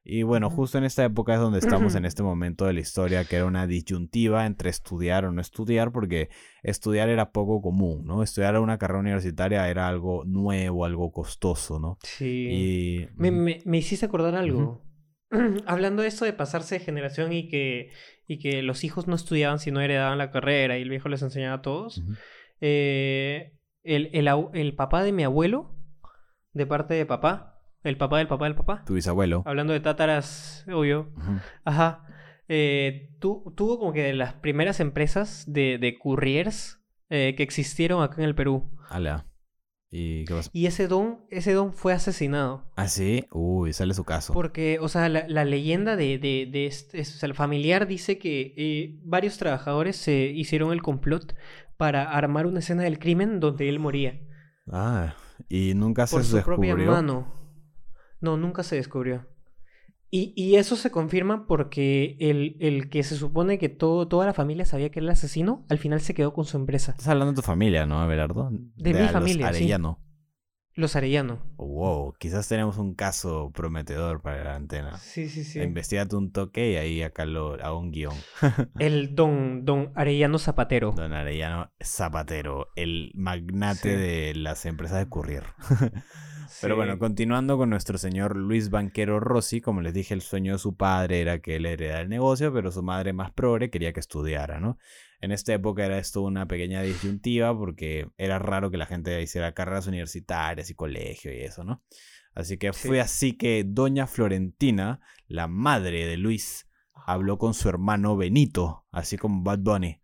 Y 0.03 0.23
bueno, 0.23 0.49
justo 0.49 0.79
en 0.79 0.83
esta 0.83 1.05
época 1.05 1.35
es 1.35 1.39
donde 1.39 1.59
estamos 1.59 1.93
en 1.93 2.05
este 2.05 2.23
momento 2.23 2.65
de 2.65 2.73
la 2.73 2.79
historia, 2.79 3.23
que 3.23 3.35
era 3.35 3.45
una 3.45 3.67
disyuntiva 3.67 4.47
entre 4.47 4.71
estudiar 4.71 5.25
o 5.25 5.31
no 5.31 5.39
estudiar, 5.39 5.91
porque 5.91 6.29
estudiar 6.63 7.09
era 7.09 7.31
poco 7.31 7.61
común, 7.61 8.03
¿no? 8.03 8.23
Estudiar 8.23 8.59
una 8.59 8.79
carrera 8.79 8.99
universitaria 8.99 9.69
era 9.69 9.87
algo 9.87 10.25
nuevo, 10.25 10.85
algo 10.85 11.11
costoso, 11.11 11.79
¿no? 11.79 11.99
Sí. 12.01 12.47
Y... 12.51 13.07
Me, 13.15 13.29
me, 13.31 13.77
hiciste 13.77 14.07
acordar 14.07 14.35
algo. 14.35 14.81
Hablando 15.67 16.01
de 16.01 16.09
esto 16.09 16.25
de 16.25 16.33
pasarse 16.33 16.79
de 16.79 16.85
generación 16.85 17.31
y 17.31 17.47
que 17.47 17.89
y 18.27 18.39
que 18.39 18.61
los 18.61 18.83
hijos 18.83 19.07
no 19.07 19.15
estudiaban 19.15 19.59
si 19.59 19.71
no 19.71 19.81
heredaban 19.81 20.17
la 20.17 20.31
carrera 20.31 20.77
y 20.77 20.81
el 20.81 20.89
viejo 20.89 21.09
les 21.09 21.21
enseñaba 21.21 21.55
a 21.55 21.61
todos. 21.61 22.03
Eh, 22.61 23.53
el, 23.83 24.09
el, 24.13 24.75
papá 24.75 25.03
de 25.03 25.11
mi 25.11 25.23
abuelo, 25.23 25.75
de 26.53 26.65
parte 26.65 26.93
de 26.93 27.05
papá, 27.05 27.61
el 27.83 27.97
papá 27.97 28.17
del 28.17 28.27
papá 28.27 28.45
del 28.45 28.55
papá. 28.55 28.83
Tu 28.85 28.93
bisabuelo. 28.93 29.43
Hablando 29.45 29.73
de 29.73 29.81
tátaras, 29.81 30.65
obvio. 30.71 31.11
Ajá. 31.65 32.05
Eh, 32.47 33.09
tuvo 33.19 33.79
como 33.79 33.93
que 33.93 34.03
de 34.03 34.13
las 34.13 34.33
primeras 34.33 34.79
empresas 34.79 35.45
de, 35.47 35.77
de 35.77 35.97
couriers 35.97 36.79
eh, 37.09 37.35
que 37.35 37.43
existieron 37.43 38.01
acá 38.03 38.15
en 38.21 38.27
el 38.27 38.35
Perú. 38.35 38.69
Ala. 38.89 39.27
¿Y 39.95 40.65
ese 40.65 40.87
don, 40.87 41.19
ese 41.29 41.53
don 41.53 41.71
fue 41.71 41.93
asesinado. 41.93 42.63
¿Ah, 42.75 42.87
sí? 42.87 43.25
Uy, 43.31 43.73
sale 43.73 43.93
su 43.93 44.03
caso. 44.03 44.33
Porque, 44.33 44.79
o 44.81 44.89
sea, 44.89 45.07
la, 45.07 45.45
leyenda 45.45 45.95
de, 45.95 46.17
de, 46.17 46.65
este, 46.65 47.01
o 47.01 47.05
sea, 47.05 47.27
el 47.27 47.35
familiar 47.35 47.85
dice 47.85 48.17
que 48.17 48.55
eh, 48.57 48.99
varios 49.03 49.37
trabajadores 49.37 49.95
se 49.95 50.25
hicieron 50.25 50.73
el 50.73 50.81
complot 50.81 51.35
para 51.77 52.09
armar 52.09 52.47
una 52.47 52.59
escena 52.59 52.83
del 52.83 52.97
crimen 52.97 53.39
donde 53.39 53.69
él 53.69 53.79
moría. 53.79 54.19
Ah, 54.71 55.15
y 55.47 55.75
nunca 55.75 56.07
se 56.07 56.15
Por 56.15 56.25
su 56.25 56.41
propia 56.41 56.75
mano. 56.75 57.31
No, 58.19 58.35
nunca 58.35 58.63
se 58.63 58.77
descubrió. 58.77 59.27
Y, 60.15 60.57
eso 60.57 60.75
se 60.75 60.91
confirma 60.91 61.47
porque 61.47 62.17
el, 62.19 62.55
el, 62.59 62.87
que 62.91 63.01
se 63.01 63.15
supone 63.15 63.57
que 63.57 63.67
todo, 63.67 64.07
toda 64.07 64.27
la 64.27 64.33
familia 64.35 64.63
sabía 64.63 64.91
que 64.91 64.99
era 64.99 65.05
el 65.05 65.09
asesino, 65.09 65.65
al 65.69 65.79
final 65.79 66.01
se 66.01 66.13
quedó 66.13 66.33
con 66.33 66.45
su 66.45 66.55
empresa. 66.55 66.91
Estás 66.91 67.07
hablando 67.07 67.31
de 67.31 67.37
tu 67.37 67.41
familia, 67.41 67.87
¿no, 67.87 67.99
Abelardo? 67.99 68.51
De, 68.51 68.93
mi 68.93 69.07
familia. 69.07 69.47
Los 69.47 69.55
Arellano. 69.55 69.99
Los 70.75 70.95
Arellano. 70.95 71.39
Wow, 71.57 72.13
quizás 72.19 72.47
tenemos 72.47 72.77
un 72.77 72.93
caso 72.93 73.51
prometedor 73.55 74.21
para 74.21 74.43
la 74.43 74.55
antena. 74.55 74.99
Sí, 74.99 75.29
sí, 75.29 75.43
sí. 75.43 75.59
Investígate 75.59 76.15
un 76.15 76.31
toque 76.31 76.73
y 76.73 76.75
ahí 76.75 77.01
acá 77.01 77.25
lo 77.25 77.55
hago 77.55 77.79
un 77.79 77.89
guion. 77.89 78.13
el 78.77 79.15
don, 79.15 79.65
don 79.65 79.93
Arellano 79.95 80.37
Zapatero. 80.37 80.91
Don 80.91 81.13
Arellano 81.13 81.71
Zapatero, 81.83 82.67
el 82.75 83.11
magnate 83.15 83.97
de 83.97 84.35
las 84.35 84.67
empresas 84.67 84.99
de 84.99 85.09
courier. 85.09 85.45
Pero 86.63 86.77
bueno, 86.77 86.97
continuando 86.97 87.57
con 87.57 87.69
nuestro 87.69 87.97
señor 87.97 88.37
Luis 88.37 88.69
Banquero 88.69 89.19
Rossi, 89.19 89.59
como 89.59 89.81
les 89.81 89.93
dije, 89.93 90.13
el 90.13 90.21
sueño 90.21 90.53
de 90.53 90.59
su 90.59 90.77
padre 90.77 91.19
era 91.19 91.39
que 91.39 91.57
él 91.57 91.65
heredara 91.65 92.01
el 92.01 92.09
negocio, 92.09 92.53
pero 92.53 92.71
su 92.71 92.81
madre 92.81 93.11
más 93.11 93.31
progre 93.31 93.69
quería 93.69 93.91
que 93.91 93.99
estudiara, 93.99 94.61
¿no? 94.61 94.77
En 95.19 95.33
esta 95.33 95.53
época 95.53 95.85
era 95.85 95.97
esto 95.97 96.21
una 96.21 96.47
pequeña 96.47 96.81
disyuntiva 96.81 97.57
porque 97.57 98.07
era 98.17 98.39
raro 98.39 98.71
que 98.71 98.77
la 98.77 98.85
gente 98.85 99.21
hiciera 99.21 99.53
carreras 99.53 99.87
universitarias 99.87 100.69
y 100.69 100.73
colegio 100.73 101.33
y 101.33 101.41
eso, 101.41 101.65
¿no? 101.65 101.83
Así 102.33 102.57
que 102.57 102.71
fue 102.71 103.01
así 103.01 103.33
que 103.33 103.63
doña 103.65 104.07
Florentina, 104.07 105.01
la 105.27 105.47
madre 105.47 106.05
de 106.05 106.17
Luis, 106.17 106.69
habló 106.93 107.37
con 107.37 107.53
su 107.53 107.67
hermano 107.67 108.15
Benito, 108.15 108.85
así 108.91 109.17
como 109.17 109.43
Bad 109.43 109.59
Bunny, 109.59 110.01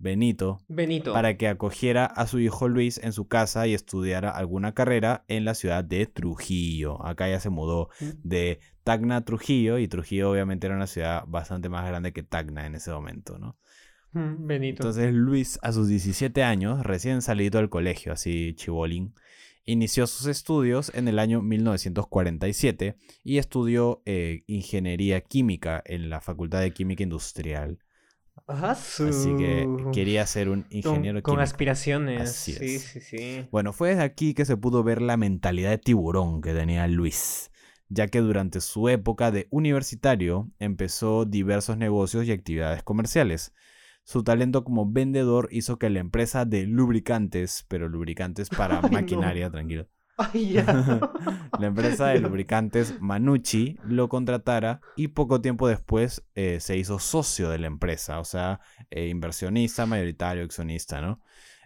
Benito, 0.00 0.60
Benito, 0.68 1.12
para 1.12 1.36
que 1.36 1.48
acogiera 1.48 2.06
a 2.06 2.28
su 2.28 2.38
hijo 2.38 2.68
Luis 2.68 2.98
en 3.02 3.12
su 3.12 3.26
casa 3.26 3.66
y 3.66 3.74
estudiara 3.74 4.30
alguna 4.30 4.72
carrera 4.72 5.24
en 5.26 5.44
la 5.44 5.54
ciudad 5.54 5.82
de 5.82 6.06
Trujillo. 6.06 7.04
Acá 7.04 7.28
ya 7.28 7.40
se 7.40 7.50
mudó 7.50 7.88
mm. 8.00 8.10
de 8.22 8.60
Tacna 8.84 9.16
a 9.16 9.24
Trujillo 9.24 9.78
y 9.78 9.88
Trujillo 9.88 10.30
obviamente 10.30 10.68
era 10.68 10.76
una 10.76 10.86
ciudad 10.86 11.24
bastante 11.26 11.68
más 11.68 11.84
grande 11.84 12.12
que 12.12 12.22
Tacna 12.22 12.64
en 12.64 12.76
ese 12.76 12.92
momento, 12.92 13.38
¿no? 13.38 13.58
Mm, 14.12 14.46
Benito. 14.46 14.82
Entonces 14.84 15.12
Luis 15.12 15.58
a 15.62 15.72
sus 15.72 15.88
17 15.88 16.44
años, 16.44 16.84
recién 16.84 17.20
salido 17.20 17.58
del 17.58 17.68
colegio, 17.68 18.12
así 18.12 18.54
chibolín, 18.54 19.14
inició 19.64 20.06
sus 20.06 20.28
estudios 20.28 20.92
en 20.94 21.08
el 21.08 21.18
año 21.18 21.42
1947 21.42 22.96
y 23.24 23.38
estudió 23.38 24.02
eh, 24.06 24.44
ingeniería 24.46 25.22
química 25.22 25.82
en 25.84 26.08
la 26.08 26.20
Facultad 26.20 26.60
de 26.60 26.70
Química 26.70 27.02
Industrial 27.02 27.80
Así 28.48 29.36
que 29.36 29.70
quería 29.92 30.26
ser 30.26 30.48
un 30.48 30.66
ingeniero 30.70 31.22
con, 31.22 31.34
con 31.34 31.40
aspiraciones. 31.40 32.36
sí, 32.36 32.78
sí, 32.78 33.00
sí. 33.00 33.48
Bueno, 33.50 33.72
fue 33.72 33.90
desde 33.90 34.02
aquí 34.02 34.34
que 34.34 34.44
se 34.44 34.56
pudo 34.56 34.82
ver 34.82 35.00
la 35.02 35.16
mentalidad 35.16 35.70
de 35.70 35.78
tiburón 35.78 36.40
que 36.42 36.54
tenía 36.54 36.86
Luis, 36.86 37.50
ya 37.88 38.08
que 38.08 38.20
durante 38.20 38.60
su 38.60 38.88
época 38.88 39.30
de 39.30 39.48
universitario 39.50 40.50
empezó 40.58 41.24
diversos 41.24 41.76
negocios 41.76 42.26
y 42.26 42.32
actividades 42.32 42.82
comerciales. 42.82 43.54
Su 44.04 44.24
talento 44.24 44.64
como 44.64 44.90
vendedor 44.90 45.48
hizo 45.52 45.78
que 45.78 45.90
la 45.90 46.00
empresa 46.00 46.44
de 46.44 46.66
lubricantes, 46.66 47.64
pero 47.68 47.88
lubricantes 47.88 48.50
para 48.50 48.82
maquinaria, 48.82 49.50
tranquilo, 49.50 49.86
la 51.58 51.66
empresa 51.66 52.08
de 52.08 52.18
lubricantes 52.20 53.00
Manucci 53.00 53.78
lo 53.84 54.08
contratara 54.08 54.80
y 54.96 55.08
poco 55.08 55.40
tiempo 55.40 55.68
después 55.68 56.24
eh, 56.34 56.58
se 56.60 56.76
hizo 56.76 56.98
socio 56.98 57.48
de 57.50 57.58
la 57.58 57.68
empresa, 57.68 58.18
o 58.18 58.24
sea, 58.24 58.60
eh, 58.90 59.08
inversionista, 59.08 59.86
mayoritario, 59.86 60.44
accionista, 60.44 61.00
¿no? 61.00 61.20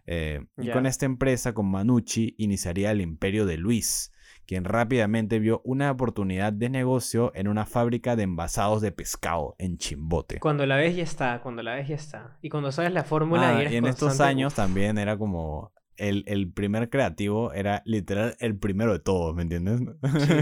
Eh, 0.06 0.44
y 0.58 0.70
con 0.70 0.86
esta 0.86 1.06
empresa, 1.06 1.54
con 1.54 1.70
Manucci, 1.70 2.34
iniciaría 2.38 2.90
el 2.90 3.00
imperio 3.00 3.46
de 3.46 3.56
Luis, 3.56 4.12
quien 4.46 4.64
rápidamente 4.64 5.38
vio 5.38 5.62
una 5.64 5.90
oportunidad 5.90 6.52
de 6.52 6.68
negocio 6.68 7.32
en 7.34 7.46
una 7.46 7.66
fábrica 7.66 8.16
de 8.16 8.24
envasados 8.24 8.82
de 8.82 8.90
pescado 8.90 9.54
en 9.58 9.78
Chimbote. 9.78 10.40
Cuando 10.40 10.66
la 10.66 10.76
ves 10.76 10.96
ya 10.96 11.04
está, 11.04 11.40
cuando 11.40 11.62
la 11.62 11.76
ves 11.76 11.88
ya 11.88 11.94
está. 11.94 12.38
Y 12.42 12.48
cuando 12.48 12.72
sabes 12.72 12.92
la 12.92 13.04
fórmula 13.04 13.58
ah, 13.58 13.64
y, 13.64 13.76
en 13.76 13.86
estos 13.86 14.20
años 14.20 14.54
también 14.54 14.98
era 14.98 15.16
como 15.16 15.72
el, 15.96 16.52
primer 16.52 16.90
creativo 16.90 17.52
era 17.52 17.82
literal 17.84 18.36
el 18.40 18.56
primero 18.56 18.92
de 18.92 18.98
todos, 18.98 19.34
¿me 19.34 19.42
entiendes? 19.42 19.80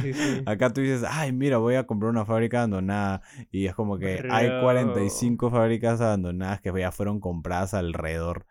Sí, 0.03 0.13
sí, 0.13 0.43
Acá 0.47 0.73
tú 0.73 0.81
dices, 0.81 1.05
ay, 1.09 1.33
mira, 1.33 1.59
voy 1.59 1.75
a 1.75 1.87
comprar 1.87 2.11
una 2.11 2.25
fábrica 2.25 2.59
abandonada. 2.59 3.23
Y 3.51 3.67
es 3.67 3.75
como 3.75 3.99
que 3.99 4.27
hay 4.31 4.49
45 4.61 5.51
fábricas 5.51 6.01
abandonadas 6.01 6.61
que 6.61 6.73
ya 6.79 6.93
fueron 6.93 7.21
compradas 7.21 7.75
alrededor. 7.75 8.47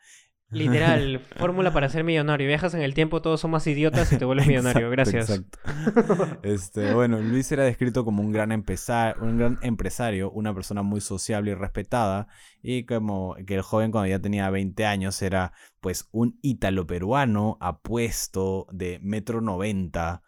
Literal, 0.51 1.19
fórmula 1.37 1.71
para 1.71 1.89
ser 1.89 2.03
millonario. 2.03 2.47
Viajas 2.47 2.73
en 2.73 2.81
el 2.81 2.93
tiempo, 2.93 3.21
todos 3.21 3.39
son 3.39 3.51
más 3.51 3.67
idiotas 3.67 4.11
y 4.11 4.17
te 4.17 4.25
vuelves 4.25 4.47
millonario. 4.47 4.89
Gracias. 4.89 5.29
Exacto. 5.29 5.59
Este, 6.43 6.93
bueno, 6.93 7.19
Luis 7.19 7.51
era 7.51 7.63
descrito 7.63 8.03
como 8.05 8.21
un 8.21 8.31
gran, 8.31 8.51
un 8.51 9.37
gran 9.37 9.59
empresario, 9.61 10.31
una 10.31 10.53
persona 10.53 10.81
muy 10.81 11.01
sociable 11.01 11.51
y 11.51 11.53
respetada. 11.53 12.27
Y 12.61 12.85
como 12.85 13.35
que 13.45 13.55
el 13.55 13.61
joven 13.61 13.91
cuando 13.91 14.07
ya 14.07 14.19
tenía 14.19 14.49
20 14.49 14.85
años 14.85 15.21
era 15.21 15.53
pues 15.81 16.07
un 16.11 16.39
ítalo 16.41 16.87
peruano 16.87 17.57
apuesto 17.61 18.67
de 18.71 18.99
metro 19.01 19.41
noventa. 19.41 20.23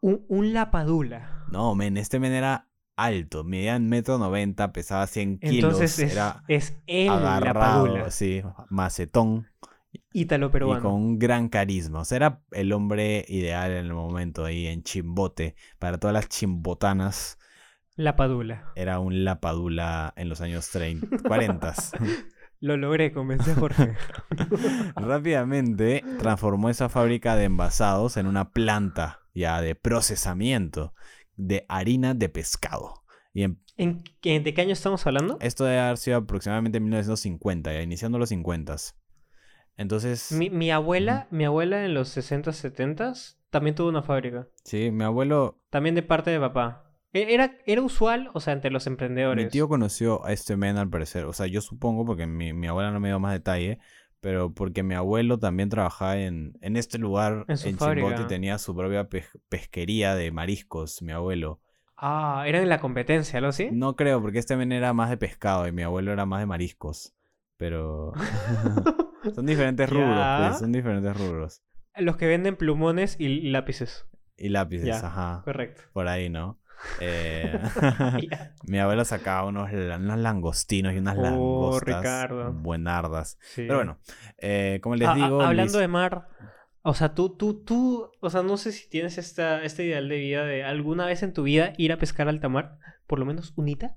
Un, 0.00 0.52
lapadula. 0.52 1.44
No, 1.50 1.74
men, 1.74 1.96
este 1.96 2.20
men 2.20 2.32
era 2.32 2.68
alto, 2.96 3.44
medía 3.44 3.76
en 3.76 3.88
metro 3.88 4.18
noventa, 4.18 4.72
pesaba 4.72 5.06
100 5.06 5.38
kilos. 5.38 5.54
Entonces 5.54 5.98
es, 5.98 6.12
era 6.12 6.44
es 6.48 6.76
el 6.86 7.06
lapadula. 7.06 8.10
Sí, 8.10 8.42
macetón. 8.70 9.46
Ítalo 10.12 10.50
peruano. 10.50 10.80
Y 10.80 10.82
con 10.82 10.92
un 10.94 11.18
gran 11.18 11.48
carisma. 11.48 12.00
O 12.00 12.04
sea, 12.04 12.16
era 12.16 12.42
el 12.52 12.72
hombre 12.72 13.24
ideal 13.28 13.70
en 13.70 13.86
el 13.86 13.94
momento 13.94 14.44
ahí 14.44 14.66
en 14.66 14.82
Chimbote. 14.82 15.54
Para 15.78 15.98
todas 15.98 16.14
las 16.14 16.28
chimbotanas. 16.28 17.38
Lapadula. 17.96 18.72
Era 18.76 18.98
un 18.98 19.24
Lapadula 19.24 20.12
en 20.16 20.28
los 20.28 20.40
años 20.40 20.70
30, 20.70 21.18
40. 21.26 21.74
Lo 22.60 22.76
logré, 22.76 23.12
convencí 23.12 23.50
a 23.50 23.54
Jorge. 23.54 23.94
Rápidamente 24.96 26.02
transformó 26.18 26.70
esa 26.70 26.88
fábrica 26.88 27.36
de 27.36 27.44
envasados 27.44 28.16
en 28.16 28.26
una 28.26 28.50
planta 28.50 29.20
ya 29.34 29.60
de 29.60 29.74
procesamiento 29.74 30.94
de 31.36 31.66
harina 31.68 32.14
de 32.14 32.28
pescado. 32.30 33.02
Y 33.34 33.42
en, 33.42 33.60
¿En, 33.76 34.02
¿De 34.22 34.54
qué 34.54 34.62
año 34.62 34.72
estamos 34.72 35.06
hablando? 35.06 35.36
Esto 35.40 35.64
debe 35.64 35.80
haber 35.80 35.98
sido 35.98 36.16
aproximadamente 36.16 36.78
en 36.78 36.84
1950, 36.84 37.72
ya 37.72 37.82
iniciando 37.82 38.18
los 38.18 38.30
50. 38.30 38.76
Entonces... 39.76 40.32
Mi, 40.32 40.70
abuela, 40.70 41.28
mi 41.30 41.44
abuela 41.44 41.84
en 41.84 41.94
los 41.94 42.08
60, 42.08 42.52
70 42.52 43.12
también 43.50 43.74
tuvo 43.74 43.88
una 43.88 44.02
fábrica. 44.02 44.48
Sí, 44.64 44.90
mi 44.90 45.04
abuelo... 45.04 45.60
También 45.70 45.94
de 45.94 46.02
parte 46.02 46.30
de 46.30 46.40
papá. 46.40 46.94
E, 47.12 47.34
era, 47.34 47.56
era 47.66 47.82
usual, 47.82 48.30
o 48.32 48.40
sea, 48.40 48.54
entre 48.54 48.70
los 48.70 48.86
emprendedores. 48.86 49.44
Mi 49.44 49.50
tío 49.50 49.68
conoció 49.68 50.24
a 50.24 50.32
este 50.32 50.56
men 50.56 50.76
al 50.78 50.88
parecer. 50.88 51.24
O 51.26 51.32
sea, 51.32 51.46
yo 51.46 51.60
supongo, 51.60 52.04
porque 52.04 52.26
mi, 52.26 52.66
abuela 52.66 52.90
no 52.90 53.00
me 53.00 53.08
dio 53.08 53.20
más 53.20 53.32
detalle, 53.32 53.78
pero 54.20 54.52
porque 54.52 54.82
mi 54.82 54.94
abuelo 54.94 55.38
también 55.38 55.68
trabajaba 55.68 56.18
en, 56.18 56.56
en 56.62 56.76
este 56.76 56.98
lugar, 56.98 57.44
en, 57.48 57.56
Chimbote, 57.56 58.22
y 58.22 58.26
tenía 58.26 58.58
su 58.58 58.74
propia 58.74 59.08
pesquería 59.48 60.14
de 60.14 60.30
mariscos, 60.30 61.02
mi 61.02 61.12
abuelo. 61.12 61.60
Ah, 61.98 62.44
¿era 62.46 62.60
en 62.60 62.68
la 62.68 62.80
competencia, 62.80 63.40
¿lo 63.40 63.52
sí? 63.52 63.68
No 63.72 63.96
creo, 63.96 64.20
porque 64.20 64.38
este 64.38 64.56
men 64.56 64.72
era 64.72 64.92
más 64.92 65.08
de 65.08 65.16
pescado 65.16 65.66
y 65.66 65.72
mi 65.72 65.82
abuelo 65.82 66.12
era 66.12 66.26
más 66.26 66.40
de 66.40 66.46
mariscos. 66.46 67.14
Pero... 67.56 68.12
son 69.34 69.46
diferentes 69.46 69.88
rubros, 69.90 70.26
pues, 70.38 70.58
son 70.58 70.72
diferentes 70.72 71.16
rubros. 71.16 71.62
Los 71.96 72.16
que 72.16 72.26
venden 72.26 72.56
plumones 72.56 73.16
y 73.18 73.50
lápices. 73.50 74.06
Y 74.36 74.50
lápices, 74.50 75.02
ajá. 75.02 75.42
Correcto. 75.44 75.82
Por 75.92 76.08
ahí, 76.08 76.28
¿no? 76.28 76.60
Eh, 77.00 77.58
mi 78.66 78.78
abuelo 78.78 79.04
sacaba 79.04 79.44
unos, 79.48 79.72
langostinos 79.72 80.94
y 80.94 80.98
unas 80.98 81.16
oh, 81.18 81.22
langostas 81.22 82.54
buenardas. 82.54 83.38
Pero 83.54 83.76
bueno, 83.76 83.98
eh, 84.38 84.80
como 84.82 84.96
les 84.96 85.14
digo... 85.14 85.40
hablando 85.40 85.78
de 85.78 85.88
mar, 85.88 86.28
o 86.82 86.94
sea, 86.94 87.14
tú, 87.14 87.30
tú, 87.30 87.64
tú, 87.64 88.10
o 88.20 88.30
sea, 88.30 88.42
no 88.42 88.56
sé 88.56 88.72
si 88.72 88.88
tienes 88.88 89.18
esta, 89.18 89.62
este 89.64 89.84
ideal 89.84 90.08
de 90.08 90.18
vida 90.18 90.44
de 90.44 90.64
alguna 90.64 91.06
vez 91.06 91.22
en 91.22 91.32
tu 91.32 91.42
vida 91.42 91.72
ir 91.78 91.92
a 91.92 91.98
pescar 91.98 92.28
alta 92.28 92.48
mar, 92.48 92.78
por 93.06 93.18
lo 93.18 93.24
menos 93.24 93.52
unita. 93.56 93.96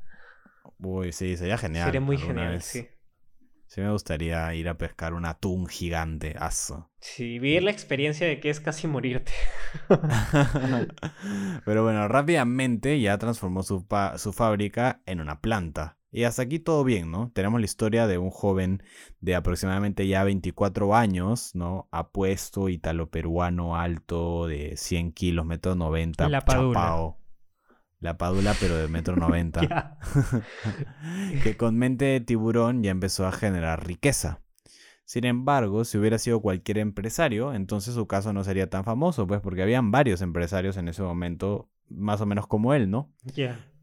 Uy, 0.79 1.11
sí, 1.11 1.35
sería 1.35 1.57
genial. 1.57 1.85
Sería 1.85 2.01
muy 2.01 2.17
genial, 2.17 2.61
sí. 2.61 2.87
Sí 3.69 3.81
me 3.81 3.91
gustaría 3.91 4.51
ir 4.55 4.67
a 4.67 4.79
pescar 4.79 5.13
un 5.13 5.25
atún 5.25 5.67
gigante, 5.67 6.33
aso. 6.39 6.89
Sí, 7.01 7.37
vivir 7.37 7.61
la 7.61 7.69
experiencia 7.69 8.25
de 8.25 8.39
que 8.39 8.49
es 8.49 8.59
casi 8.59 8.87
morirte. 8.87 9.31
Pero 11.65 11.83
bueno, 11.83 12.07
rápidamente 12.07 12.99
ya 12.99 13.15
transformó 13.19 13.61
su, 13.61 13.85
su 14.17 14.33
fábrica 14.33 15.03
en 15.05 15.21
una 15.21 15.39
planta. 15.39 15.99
Y 16.11 16.23
hasta 16.23 16.41
aquí 16.41 16.57
todo 16.57 16.83
bien, 16.83 17.11
¿no? 17.11 17.29
Tenemos 17.35 17.59
la 17.59 17.65
historia 17.65 18.07
de 18.07 18.17
un 18.17 18.31
joven 18.31 18.81
de 19.21 19.35
aproximadamente 19.35 20.07
ya 20.07 20.23
24 20.23 20.95
años, 20.95 21.51
¿no? 21.53 21.87
Apuesto, 21.91 22.69
italo-peruano, 22.69 23.75
alto, 23.75 24.47
de 24.47 24.77
100 24.77 25.11
kilos, 25.11 25.45
metro 25.45 25.75
90, 25.75 26.27
la 26.27 26.43
chapao. 26.43 27.18
La 27.99 28.17
padula, 28.17 28.55
pero 28.59 28.77
de 28.77 28.87
metro 28.87 29.15
noventa. 29.17 29.97
que 31.43 31.57
con 31.57 31.77
mente 31.77 32.05
de 32.05 32.21
tiburón 32.21 32.83
ya 32.83 32.91
empezó 32.91 33.27
a 33.27 33.31
generar 33.31 33.85
riqueza. 33.85 34.41
Sin 35.05 35.25
embargo, 35.25 35.85
si 35.85 35.97
hubiera 35.97 36.19
sido 36.19 36.39
cualquier 36.39 36.77
empresario, 36.77 37.53
entonces 37.53 37.95
su 37.95 38.05
caso 38.07 38.31
no 38.31 38.43
sería 38.43 38.69
tan 38.69 38.83
famoso, 38.83 39.25
pues 39.25 39.41
porque 39.41 39.63
habían 39.63 39.91
varios 39.91 40.21
empresarios 40.21 40.77
en 40.77 40.87
ese 40.87 41.01
momento, 41.01 41.67
más 41.89 42.21
o 42.21 42.27
menos 42.27 42.45
como 42.45 42.75
él, 42.75 42.91
¿no? 42.91 43.11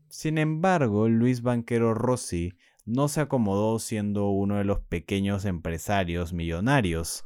Sin 0.08 0.38
embargo, 0.38 1.08
Luis 1.08 1.42
Banquero 1.42 1.94
Rossi 1.94 2.54
no 2.84 3.08
se 3.08 3.20
acomodó 3.20 3.80
siendo 3.80 4.28
uno 4.28 4.56
de 4.56 4.64
los 4.64 4.78
pequeños 4.78 5.44
empresarios 5.46 6.32
millonarios, 6.32 7.24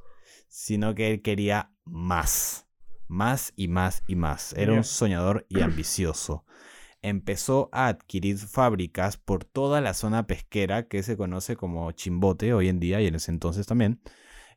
sino 0.49 0.95
que 0.95 1.11
él 1.11 1.21
quería 1.21 1.71
más, 1.85 2.67
más 3.07 3.53
y 3.55 3.69
más 3.69 4.03
y 4.07 4.17
más. 4.17 4.55
Era 4.55 4.73
un 4.73 4.85
soñador 4.85 5.45
y 5.51 5.61
ambicioso 5.61 6.47
empezó 7.03 7.69
a 7.73 7.89
adquirir 7.89 8.39
fábricas 8.39 9.17
por 9.17 9.45
toda 9.45 9.81
la 9.81 9.95
zona 9.95 10.27
pesquera 10.27 10.89
que 10.89 11.03
se 11.03 11.17
conoce 11.17 11.57
como 11.57 11.91
Chimbote 11.93 12.53
hoy 12.53 12.69
en 12.69 12.81
día 12.81 13.01
y 13.01 13.07
en 13.07 13.15
ese 13.15 13.31
entonces 13.31 13.67
también. 13.67 14.01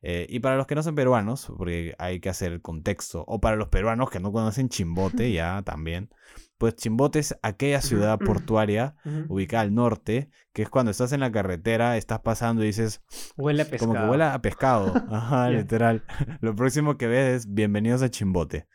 Eh, 0.06 0.28
y 0.30 0.40
para 0.40 0.58
los 0.58 0.68
que 0.68 0.76
no 0.76 0.84
son 0.84 0.96
peruanos, 0.96 1.50
porque 1.58 1.96
hay 1.98 2.20
que 2.20 2.28
hacer 2.28 2.52
el 2.52 2.62
contexto, 2.62 3.24
o 3.26 3.40
para 3.40 3.56
los 3.56 3.70
peruanos 3.70 4.10
que 4.10 4.20
no 4.20 4.34
conocen 4.34 4.68
Chimbote 4.68 5.32
ya 5.34 5.62
también, 5.62 6.10
pues 6.58 6.76
Chimbote 6.76 7.20
es 7.20 7.38
aquella 7.42 7.82
ciudad 7.82 8.20
portuaria 8.20 8.96
ubicada 9.30 9.64
al 9.64 9.74
norte, 9.74 10.30
que 10.52 10.62
es 10.62 10.70
cuando 10.70 10.92
estás 10.92 11.14
en 11.14 11.22
la 11.22 11.32
carretera, 11.32 11.96
estás 11.96 12.20
pasando 12.20 12.64
y 12.64 12.68
dices, 12.68 13.02
huele 13.38 13.62
a 13.62 13.66
pescado. 13.66 13.94
Como 13.94 14.04
que 14.04 14.12
huele 14.12 14.24
a 14.26 14.42
pescado. 14.42 14.94
Ajá, 15.10 15.50
literal. 15.50 16.04
Lo 16.42 16.54
próximo 16.54 16.98
que 16.98 17.08
ves 17.08 17.36
es 17.36 17.54
bienvenidos 17.54 18.02
a 18.02 18.10
Chimbote. 18.10 18.68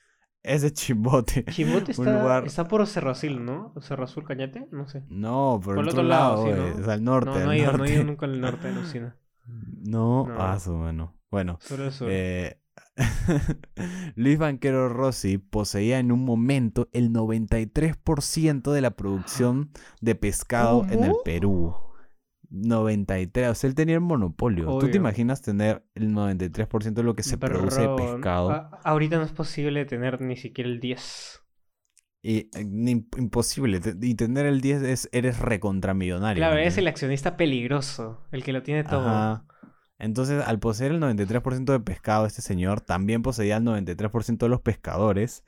Es 0.49 0.63
de 0.63 0.73
Chimbote. 0.73 1.45
Chimbote 1.45 1.93
está, 1.93 2.39
está 2.41 2.67
por 2.67 2.87
Cerro 2.87 3.11
Azul, 3.11 3.45
¿no? 3.45 3.75
Cerro 3.81 4.05
Azul 4.05 4.25
Cañete, 4.25 4.67
no 4.71 4.89
sé. 4.89 5.05
No, 5.11 5.61
por, 5.63 5.79
el 5.79 5.89
otro, 5.89 6.03
lado, 6.03 6.47
¿no? 6.47 6.67
es 6.67 6.89
al 6.89 7.05
norte. 7.05 7.39
No, 7.39 7.45
no, 7.45 7.53
he 7.53 7.59
ido, 7.59 7.73
no 7.77 7.85
he 7.85 7.93
ido 7.93 8.05
nunca 8.05 8.27
al 8.27 8.41
norte 8.41 8.69
de 8.69 8.75
Lucina. 8.75 9.17
No, 9.81 10.27
no. 10.27 10.35
ah, 10.39 10.59
bueno. 10.67 11.15
Bueno. 11.31 11.59
Eh, 12.03 12.61
Luis 14.15 14.39
Banquero 14.39 14.91
Rossi 14.91 15.39
poseía 15.39 15.99
en 15.99 16.13
un 16.13 16.25
momento 16.25 16.89
el 16.93 17.11
93% 17.13 18.73
de 18.73 18.81
la 18.83 18.91
producción 18.91 19.71
de 20.03 20.15
pescado 20.15 20.87
en 20.91 21.05
el 21.05 21.15
Perú. 21.25 21.75
93, 22.51 23.49
o 23.49 23.55
sea, 23.55 23.69
él 23.69 23.75
tenía 23.75 23.97
el 23.97 24.01
monopolio. 24.01 24.79
¿Tú 24.79 24.91
te 24.91 24.97
imaginas 24.97 25.43
tener 25.43 25.85
el 25.95 26.15
93% 26.15 26.93
de 26.95 27.03
lo 27.03 27.15
que 27.15 27.23
se 27.23 27.39
produce 27.39 27.83
de 27.83 27.89
pescado? 27.97 28.71
ahorita 28.85 29.19
no 29.19 29.25
es 29.25 29.33
posible 29.33 29.85
tener 29.85 30.21
ni 30.21 30.37
siquiera 30.37 30.71
el 30.71 30.81
10. 30.81 31.43
Y 32.23 32.37
eh, 32.39 32.51
imposible. 33.17 33.81
Y 34.01 34.15
tener 34.15 34.47
el 34.47 34.61
10 34.61 34.83
es, 34.83 35.09
eres 35.13 35.39
recontramillonario. 35.39 36.41
Claro, 36.41 36.59
es 36.59 36.79
el 36.79 36.89
accionista 36.89 37.37
peligroso, 37.37 38.27
el 38.33 38.43
que 38.43 38.53
lo 38.53 38.63
tiene 38.63 38.85
todo. 38.85 39.45
Entonces, 39.99 40.43
al 40.47 40.61
poseer 40.61 40.93
el 40.93 41.01
93% 41.01 41.65
de 41.65 41.81
pescado, 41.81 42.27
este 42.27 42.41
señor 42.41 42.81
también 42.81 43.23
poseía 43.23 43.57
el 43.57 43.65
93% 43.65 44.39
de 44.39 44.49
los 44.49 44.61
pescadores. 44.61 45.45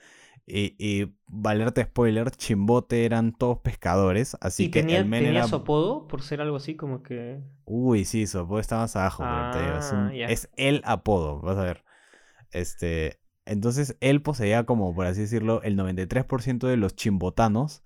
Y, 0.52 0.74
y, 0.78 1.14
valerte 1.26 1.84
spoiler, 1.84 2.30
Chimbote 2.30 3.04
eran 3.04 3.32
todos 3.32 3.58
pescadores, 3.58 4.36
así 4.40 4.70
que 4.70 4.80
tenía, 4.80 4.98
el 4.98 5.06
men 5.06 5.24
tenía 5.24 5.44
su 5.44 5.56
apodo 5.56 6.08
por 6.08 6.22
ser 6.22 6.40
algo 6.40 6.56
así 6.56 6.74
como 6.74 7.02
que... 7.02 7.40
Uy, 7.64 8.04
sí, 8.04 8.26
su 8.26 8.40
apodo 8.40 8.58
está 8.58 8.78
más 8.78 8.96
abajo, 8.96 9.22
es, 9.22 9.92
ah, 9.92 10.10
es, 10.12 10.50
el 10.56 10.82
apodo, 10.84 11.40
vas 11.40 11.56
a 11.56 11.62
ver. 11.62 11.84
Este, 12.50 13.20
entonces 13.44 13.96
él 14.00 14.22
poseía 14.22 14.64
como, 14.64 14.94
por 14.94 15.06
así 15.06 15.22
decirlo, 15.22 15.62
el 15.62 15.76
93% 15.76 16.66
de 16.66 16.76
los 16.76 16.96
chimbotanos, 16.96 17.84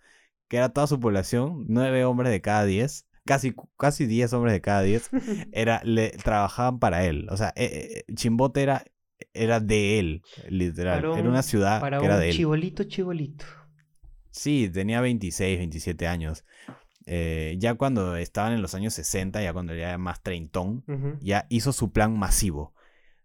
que 0.48 0.56
era 0.56 0.70
toda 0.70 0.86
su 0.86 1.00
población, 1.00 1.66
9 1.68 2.04
hombres 2.04 2.30
de 2.30 2.40
cada 2.40 2.64
10, 2.64 3.08
casi, 3.24 3.54
casi 3.78 4.06
10 4.06 4.32
hombres 4.32 4.52
de 4.52 4.60
cada 4.60 4.82
10, 4.82 5.10
era, 5.52 5.80
le, 5.84 6.10
trabajaban 6.10 6.78
para 6.78 7.04
él. 7.04 7.28
O 7.30 7.36
sea, 7.36 7.52
eh, 7.56 8.04
eh, 8.06 8.14
Chimbote 8.14 8.62
era, 8.62 8.84
era 9.32 9.60
de 9.60 9.98
él, 9.98 10.22
literal. 10.48 10.98
era 10.98 11.28
una 11.28 11.42
ciudad 11.42 11.80
que 11.80 12.04
era 12.04 12.18
de 12.18 12.30
él. 12.30 12.36
Chibolito, 12.36 12.84
chibolito. 12.84 13.44
Sí, 14.30 14.68
tenía 14.72 15.00
26, 15.00 15.58
27 15.58 16.06
años. 16.06 16.44
Eh, 17.06 17.56
ya 17.58 17.74
cuando 17.74 18.16
estaban 18.16 18.52
en 18.52 18.62
los 18.62 18.74
años 18.74 18.94
60, 18.94 19.42
ya 19.42 19.52
cuando 19.52 19.74
ya 19.74 19.90
era 19.90 19.98
más 19.98 20.22
treintón, 20.22 20.84
ya 21.20 21.46
hizo 21.48 21.72
su 21.72 21.92
plan 21.92 22.18
masivo 22.18 22.74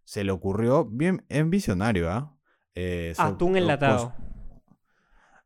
se 0.10 0.24
le 0.24 0.32
ocurrió 0.32 0.86
bien 0.86 1.24
en 1.30 1.52
visionario, 1.52 2.10
¿ah? 2.10 2.36
¿eh? 2.74 3.14
Atún 3.16 3.58
enlatado. 3.58 4.12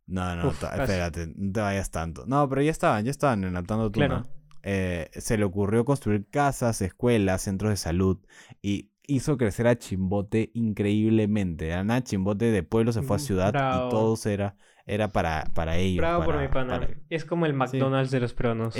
No, 0.07 0.37
no, 0.37 0.51
espérate, 0.51 1.33
no 1.35 1.51
te 1.51 1.59
vayas 1.59 1.91
tanto. 1.91 2.23
No, 2.27 2.47
pero 2.47 2.61
ya 2.61 2.71
estaban, 2.71 3.03
ya 3.03 3.11
estaban 3.11 3.43
enlatando 3.43 3.87
atún. 3.87 3.91
Claro. 3.91 4.23
Eh, 4.61 5.09
se 5.15 5.37
le 5.37 5.43
ocurrió 5.43 5.83
construir 5.83 6.29
casas, 6.29 6.81
escuelas, 6.81 7.41
centros 7.41 7.71
de 7.71 7.75
salud 7.75 8.19
y 8.61 8.92
hizo 9.05 9.37
crecer 9.37 9.67
a 9.67 9.77
Chimbote 9.77 10.51
increíblemente. 10.53 11.73
Ana 11.73 12.03
Chimbote 12.03 12.45
de 12.45 12.63
pueblo 12.63 12.91
se 12.91 13.01
fue 13.01 13.17
a 13.17 13.19
ciudad 13.19 13.49
y 13.49 13.89
todo 13.89 14.15
era, 14.25 14.55
era 14.85 15.09
para, 15.09 15.45
para 15.53 15.77
ellos. 15.77 15.97
Bravo 15.97 16.25
por 16.25 16.39
mi 16.39 16.47
pana. 16.47 16.87
Es 17.09 17.25
como 17.25 17.45
el 17.45 17.53
McDonald's 17.53 18.11
de 18.11 18.19
los 18.19 18.33
peruanos. 18.33 18.75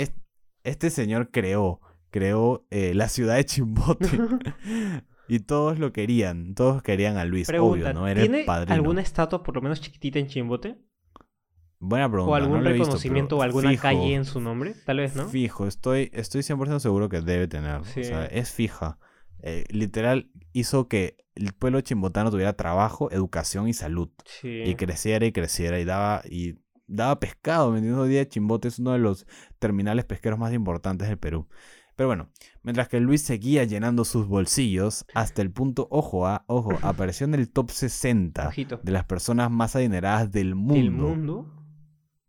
este 0.62 0.90
señor 0.90 1.30
creó, 1.30 1.80
creó 2.10 2.66
eh, 2.70 2.94
la 2.94 3.08
ciudad 3.08 3.36
de 3.36 3.44
Chimbote. 3.44 4.08
Y 5.26 5.40
todos 5.40 5.78
lo 5.78 5.92
querían, 5.92 6.54
todos 6.54 6.82
querían 6.82 7.16
a 7.16 7.24
Luis, 7.24 7.48
obvio, 7.48 7.92
¿no? 7.94 8.06
Era 8.06 8.20
¿tiene 8.20 8.44
alguna 8.68 9.00
estatua 9.00 9.42
por 9.42 9.54
lo 9.54 9.62
menos 9.62 9.80
chiquitita 9.80 10.18
en 10.18 10.26
Chimbote? 10.26 10.76
Buena 11.78 12.10
pregunta. 12.10 12.32
¿O 12.32 12.34
algún 12.34 12.64
reconocimiento 12.64 13.38
o 13.38 13.42
alguna 13.42 13.76
calle 13.76 14.14
en 14.14 14.24
su 14.24 14.40
nombre? 14.40 14.74
Tal 14.84 14.98
vez, 14.98 15.16
¿no? 15.16 15.28
Fijo, 15.28 15.66
estoy, 15.66 16.10
estoy 16.12 16.42
100% 16.42 16.78
seguro 16.78 17.08
que 17.08 17.20
debe 17.20 17.48
tener. 17.48 17.76
O 17.76 17.84
sea, 17.84 18.26
es 18.26 18.50
fija. 18.52 18.98
Eh, 19.46 19.64
literal, 19.68 20.30
hizo 20.54 20.88
que 20.88 21.18
el 21.34 21.52
pueblo 21.52 21.82
chimbotano 21.82 22.30
tuviera 22.30 22.54
trabajo, 22.54 23.10
educación 23.10 23.68
y 23.68 23.74
salud. 23.74 24.08
Sí. 24.24 24.62
Y 24.64 24.74
creciera 24.74 25.26
y 25.26 25.32
creciera 25.32 25.78
y 25.78 25.84
daba, 25.84 26.22
y 26.24 26.54
daba 26.86 27.20
pescado. 27.20 27.70
Vendiendo 27.70 28.04
día 28.04 28.26
Chimbote 28.26 28.68
es 28.68 28.78
uno 28.78 28.92
de 28.92 29.00
los 29.00 29.26
terminales 29.58 30.06
pesqueros 30.06 30.38
más 30.38 30.54
importantes 30.54 31.08
del 31.08 31.18
Perú. 31.18 31.46
Pero 31.94 32.08
bueno, 32.08 32.30
mientras 32.62 32.88
que 32.88 32.98
Luis 33.00 33.20
seguía 33.20 33.64
llenando 33.64 34.06
sus 34.06 34.26
bolsillos, 34.26 35.04
hasta 35.14 35.42
el 35.42 35.50
punto, 35.52 35.88
ojo, 35.90 36.26
a, 36.26 36.36
ah, 36.36 36.44
ojo, 36.48 36.72
apareció 36.80 37.26
en 37.26 37.34
el 37.34 37.50
top 37.50 37.70
60 37.70 38.50
de 38.82 38.92
las 38.92 39.04
personas 39.04 39.50
más 39.50 39.76
adineradas 39.76 40.32
del 40.32 40.54
mundo. 40.54 40.74
¿Del 40.74 40.90
mundo? 40.90 41.54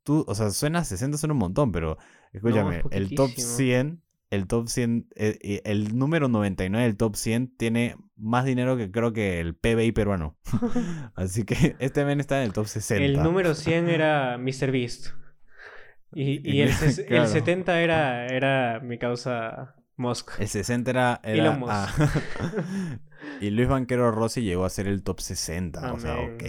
Tú, 0.04 0.26
o 0.28 0.36
sea, 0.36 0.52
suena 0.52 0.84
60, 0.84 1.18
suena 1.18 1.34
un 1.34 1.40
montón, 1.40 1.72
pero 1.72 1.98
escúchame, 2.34 2.84
el 2.92 3.16
top 3.16 3.32
100, 3.32 4.04
el 4.30 4.48
top 4.48 4.68
100, 4.68 5.08
eh, 5.16 5.38
eh, 5.42 5.62
el, 5.66 5.98
número 5.98 6.28
99 6.28 6.86
del 6.86 6.98
top 6.98 7.16
100 7.16 7.56
tiene 7.58 7.96
más 8.16 8.46
dinero 8.46 8.78
que 8.78 8.92
creo 8.92 9.14
que 9.14 9.40
el 9.40 9.56
PBI 9.56 9.92
peruano. 9.92 10.38
Así 11.16 11.44
que 11.44 11.76
este 11.80 12.06
men 12.06 12.20
está 12.20 12.40
en 12.40 12.48
el 12.48 12.54
top 12.54 12.68
60. 12.68 13.04
El 13.04 13.24
número 13.24 13.56
100 13.56 13.90
era 13.90 14.38
Mr. 14.40 14.72
Beast. 14.72 15.08
Y, 16.18 16.62
el, 16.62 16.72
70 16.72 17.82
era, 17.82 18.28
era 18.28 18.80
mi 18.80 18.98
causa 18.98 19.76
Musk. 19.98 20.40
El 20.40 20.48
60 20.48 20.90
era... 20.90 21.20
era 21.24 21.60
ah, 21.68 21.94
y 23.42 23.50
Luis 23.50 23.68
Banquero 23.68 24.12
Rossi 24.12 24.42
llegó 24.42 24.64
a 24.64 24.70
ser 24.70 24.88
el 24.88 25.04
top 25.04 25.20
60. 25.20 25.92
O 25.92 26.00
sea, 26.00 26.16
ok. 26.22 26.44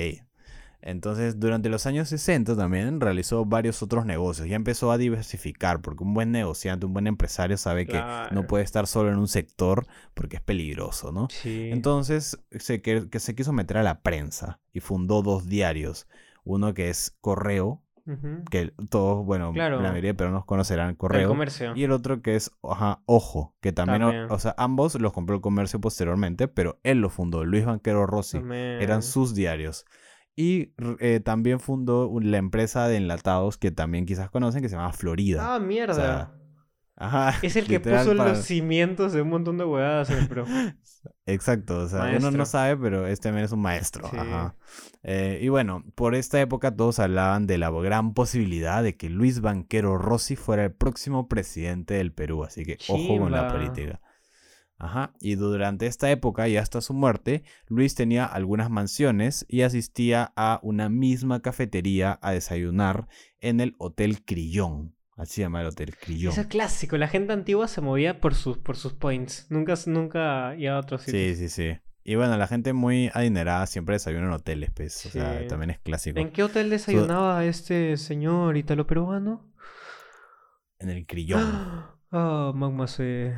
Entonces, 0.80 1.40
durante 1.40 1.68
los 1.68 1.86
años 1.86 2.08
60 2.08 2.56
también 2.56 3.00
realizó 3.00 3.44
varios 3.44 3.82
otros 3.82 4.06
negocios. 4.06 4.48
Ya 4.48 4.56
empezó 4.56 4.92
a 4.92 4.98
diversificar, 4.98 5.80
porque 5.80 6.04
un 6.04 6.14
buen 6.14 6.30
negociante, 6.30 6.86
un 6.86 6.92
buen 6.92 7.06
empresario 7.06 7.56
sabe 7.56 7.86
que 7.86 8.02
no 8.30 8.46
puede 8.46 8.64
estar 8.64 8.86
solo 8.86 9.10
en 9.10 9.18
un 9.18 9.28
sector 9.28 9.86
porque 10.14 10.36
es 10.36 10.42
peligroso, 10.42 11.12
¿no? 11.12 11.28
Sí. 11.30 11.70
Entonces, 11.72 12.38
se, 12.50 12.82
que, 12.82 13.08
se 13.18 13.34
quiso 13.34 13.52
meter 13.52 13.78
a 13.78 13.82
la 13.82 14.00
prensa 14.02 14.60
y 14.72 14.80
fundó 14.80 15.22
dos 15.22 15.48
diarios. 15.48 16.06
Uno 16.44 16.74
que 16.74 16.90
es 16.90 17.16
Correo, 17.20 17.82
que 18.50 18.72
todos, 18.88 19.26
bueno, 19.26 19.52
la 19.52 19.80
mayoría 19.80 20.14
pero 20.14 20.30
nos 20.30 20.44
conocerán 20.44 20.94
correo. 20.94 21.28
comercio. 21.28 21.72
Y 21.74 21.82
el 21.82 21.90
otro 21.90 22.22
que 22.22 22.36
es 22.36 22.52
Ojo, 22.60 23.54
que 23.60 23.72
también, 23.72 24.30
O, 24.30 24.38
sea, 24.38 24.54
ambos 24.56 24.94
los 25.00 25.12
compró 25.12 25.34
el 25.34 25.40
comercio 25.40 25.80
posteriormente, 25.80 26.46
pero 26.46 26.78
él 26.84 27.00
lo 27.00 27.10
fundó, 27.10 27.44
Luis 27.44 27.64
Banquero 27.64 28.06
Rossi. 28.06 28.40
Eran 28.48 29.02
sus 29.02 29.34
diarios. 29.34 29.86
Y 30.36 30.74
eh, 31.00 31.20
también 31.20 31.60
fundó 31.60 32.12
la 32.20 32.36
empresa 32.36 32.86
de 32.88 32.98
enlatados 32.98 33.56
que 33.56 33.70
también 33.70 34.04
quizás 34.04 34.30
conocen, 34.30 34.60
que 34.60 34.68
se 34.68 34.76
llama 34.76 34.92
Florida. 34.92 35.54
Ah, 35.54 35.58
mierda. 35.58 36.36
Ajá, 36.98 37.38
es 37.42 37.56
el 37.56 37.66
que 37.66 37.78
puso 37.78 38.14
los 38.14 38.38
cimientos 38.38 39.12
de 39.12 39.20
un 39.20 39.28
montón 39.28 39.58
de 39.58 39.64
huevadas 39.64 40.08
en 40.08 40.18
el 40.18 40.28
Exacto, 41.26 41.80
o 41.80 41.88
sea, 41.88 42.16
uno 42.16 42.30
no 42.30 42.46
sabe, 42.46 42.76
pero 42.76 43.06
este 43.06 43.32
men 43.32 43.44
es 43.44 43.52
un 43.52 43.60
maestro. 43.60 44.06
Ajá. 44.06 44.56
Eh, 45.02 45.40
y 45.42 45.48
bueno, 45.48 45.84
por 45.94 46.14
esta 46.14 46.40
época 46.40 46.74
todos 46.74 46.98
hablaban 46.98 47.46
de 47.46 47.58
la 47.58 47.70
gran 47.70 48.14
posibilidad 48.14 48.82
de 48.82 48.96
que 48.96 49.10
Luis 49.10 49.40
Banquero 49.40 49.98
Rossi 49.98 50.36
fuera 50.36 50.64
el 50.64 50.72
próximo 50.72 51.28
presidente 51.28 51.94
del 51.94 52.12
Perú, 52.12 52.44
así 52.44 52.64
que 52.64 52.78
ojo 52.88 53.18
con 53.18 53.30
la 53.30 53.48
política. 53.48 54.00
Ajá, 54.78 55.14
y 55.20 55.36
durante 55.36 55.86
esta 55.86 56.10
época 56.10 56.48
y 56.48 56.58
hasta 56.58 56.82
su 56.82 56.92
muerte, 56.92 57.44
Luis 57.66 57.94
tenía 57.94 58.26
algunas 58.26 58.68
mansiones 58.68 59.46
y 59.48 59.62
asistía 59.62 60.32
a 60.36 60.60
una 60.62 60.90
misma 60.90 61.40
cafetería 61.40 62.18
a 62.20 62.32
desayunar 62.32 63.08
en 63.40 63.60
el 63.60 63.74
Hotel 63.78 64.22
Crillón. 64.24 64.94
Así 65.16 65.36
se 65.36 65.42
llama 65.42 65.62
el 65.62 65.68
Hotel 65.68 65.96
Crillón. 65.96 66.32
Eso 66.32 66.42
es 66.42 66.46
clásico. 66.48 66.98
La 66.98 67.08
gente 67.08 67.32
antigua 67.32 67.68
se 67.68 67.80
movía 67.80 68.20
por 68.20 68.34
sus, 68.34 68.58
por 68.58 68.76
sus 68.76 68.92
points. 68.92 69.46
Nunca, 69.48 69.74
nunca 69.86 70.54
iba 70.58 70.76
a 70.76 70.80
otros 70.80 71.02
sitios. 71.02 71.38
Sí, 71.38 71.48
sí, 71.48 71.72
sí. 71.72 71.78
Y 72.04 72.14
bueno, 72.16 72.36
la 72.36 72.46
gente 72.46 72.74
muy 72.74 73.10
adinerada 73.14 73.66
siempre 73.66 73.94
desayuna 73.94 74.26
en 74.26 74.32
hoteles, 74.32 74.70
pues. 74.72 75.06
O 75.06 75.08
sea, 75.08 75.46
también 75.48 75.70
es 75.70 75.78
clásico. 75.78 76.20
¿En 76.20 76.30
qué 76.30 76.42
hotel 76.42 76.68
desayunaba 76.68 77.44
este 77.46 77.96
señor 77.96 78.58
italo 78.58 78.86
peruano? 78.86 79.52
En 80.78 80.90
el 80.90 81.06
Crillón. 81.06 81.96
Ah, 82.12 82.50
oh, 82.50 82.52
magma 82.52 82.86
se... 82.86 83.34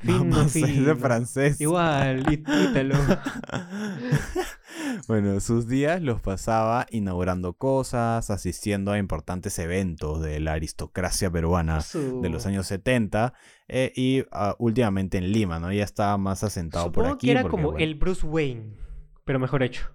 Fino, 0.00 0.48
fino. 0.48 0.86
de 0.86 0.94
francés. 0.94 1.60
Igual, 1.60 2.24
ítalo. 2.30 2.94
bueno, 5.08 5.40
sus 5.40 5.68
días 5.68 6.02
los 6.02 6.20
pasaba 6.20 6.86
inaugurando 6.90 7.54
cosas, 7.54 8.30
asistiendo 8.30 8.92
a 8.92 8.98
importantes 8.98 9.58
eventos 9.58 10.20
de 10.20 10.40
la 10.40 10.52
aristocracia 10.52 11.30
peruana 11.30 11.80
de 12.22 12.28
los 12.28 12.46
años 12.46 12.66
70 12.66 13.32
eh, 13.68 13.92
y 13.96 14.24
ah, 14.32 14.54
últimamente 14.58 15.18
en 15.18 15.32
Lima, 15.32 15.58
¿no? 15.58 15.72
Ya 15.72 15.84
estaba 15.84 16.16
más 16.18 16.44
asentado 16.44 16.92
por 16.92 17.06
aquí. 17.06 17.26
que 17.26 17.32
era 17.32 17.44
como 17.44 17.76
el 17.78 17.94
Bruce 17.94 18.26
Wayne, 18.26 18.74
pero 19.24 19.38
mejor 19.38 19.62
hecho. 19.62 19.90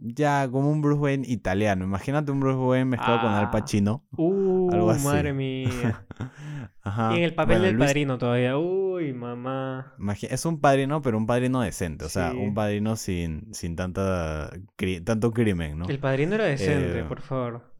Ya, 0.00 0.48
como 0.50 0.70
un 0.70 0.80
Bruce 0.80 1.00
Wayne 1.00 1.24
italiano. 1.26 1.84
Imagínate 1.84 2.30
un 2.30 2.40
Bruce 2.40 2.58
Wayne 2.58 2.84
mezclado 2.84 3.22
con 3.22 3.32
Al 3.32 3.46
ah. 3.46 3.50
Pacino. 3.50 4.04
Uh, 4.16 4.70
algo 4.72 4.90
así. 4.90 5.04
madre 5.04 5.32
mía. 5.32 6.06
Ajá. 6.82 7.14
Y 7.14 7.18
en 7.18 7.24
el 7.24 7.34
papel 7.34 7.62
del 7.62 7.76
padrino 7.76 8.16
todavía. 8.16 8.56
Uy, 8.56 9.12
mamá. 9.12 9.94
Es 10.22 10.46
un 10.46 10.60
padrino, 10.60 11.02
pero 11.02 11.18
un 11.18 11.26
padrino 11.26 11.60
decente. 11.60 12.04
O 12.04 12.08
sea, 12.08 12.32
un 12.32 12.54
padrino 12.54 12.96
sin, 12.96 13.52
sin 13.52 13.76
tanta 13.76 14.50
tanto 15.04 15.32
crimen, 15.32 15.78
¿no? 15.78 15.88
El 15.88 15.98
padrino 15.98 16.36
era 16.36 16.44
decente, 16.44 17.00
eh, 17.00 17.04
por 17.04 17.20
favor. 17.20 17.74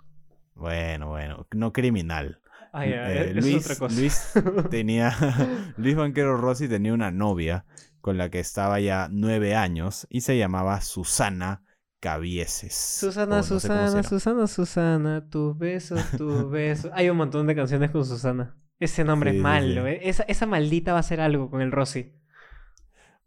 Bueno, 0.54 1.08
bueno. 1.08 1.46
No 1.52 1.72
criminal. 1.72 2.40
Ah, 2.72 2.84
eh, 2.86 3.32
Luis, 3.34 3.64
otra 3.64 3.76
cosa. 3.76 3.98
Luis 3.98 4.32
tenía. 4.70 5.14
Luis 5.76 5.96
Banquero 5.96 6.36
Rossi 6.36 6.68
tenía 6.68 6.92
una 6.92 7.10
novia 7.10 7.64
con 8.00 8.18
la 8.18 8.30
que 8.30 8.40
estaba 8.40 8.80
ya 8.80 9.08
nueve 9.10 9.54
años 9.54 10.06
y 10.10 10.20
se 10.22 10.36
llamaba 10.36 10.80
Susana 10.80 11.62
Cabieses. 12.00 12.74
Susana, 12.74 13.42
Susana, 13.42 14.02
Susana, 14.02 14.46
Susana, 14.46 15.28
tus 15.28 15.58
besos, 15.58 16.00
tus 16.16 16.48
besos. 16.50 16.90
Hay 16.94 17.10
un 17.10 17.16
montón 17.16 17.46
de 17.46 17.54
canciones 17.54 17.90
con 17.90 18.04
Susana. 18.04 18.56
Ese 18.78 19.02
nombre 19.02 19.36
es 19.36 19.42
malo, 19.42 19.86
¿eh? 19.88 20.00
Esa, 20.04 20.22
esa, 20.24 20.46
maldita 20.46 20.92
va 20.92 20.98
a 20.98 21.00
hacer 21.00 21.20
algo 21.20 21.50
con 21.50 21.60
el 21.60 21.72
Rossi. 21.72 22.12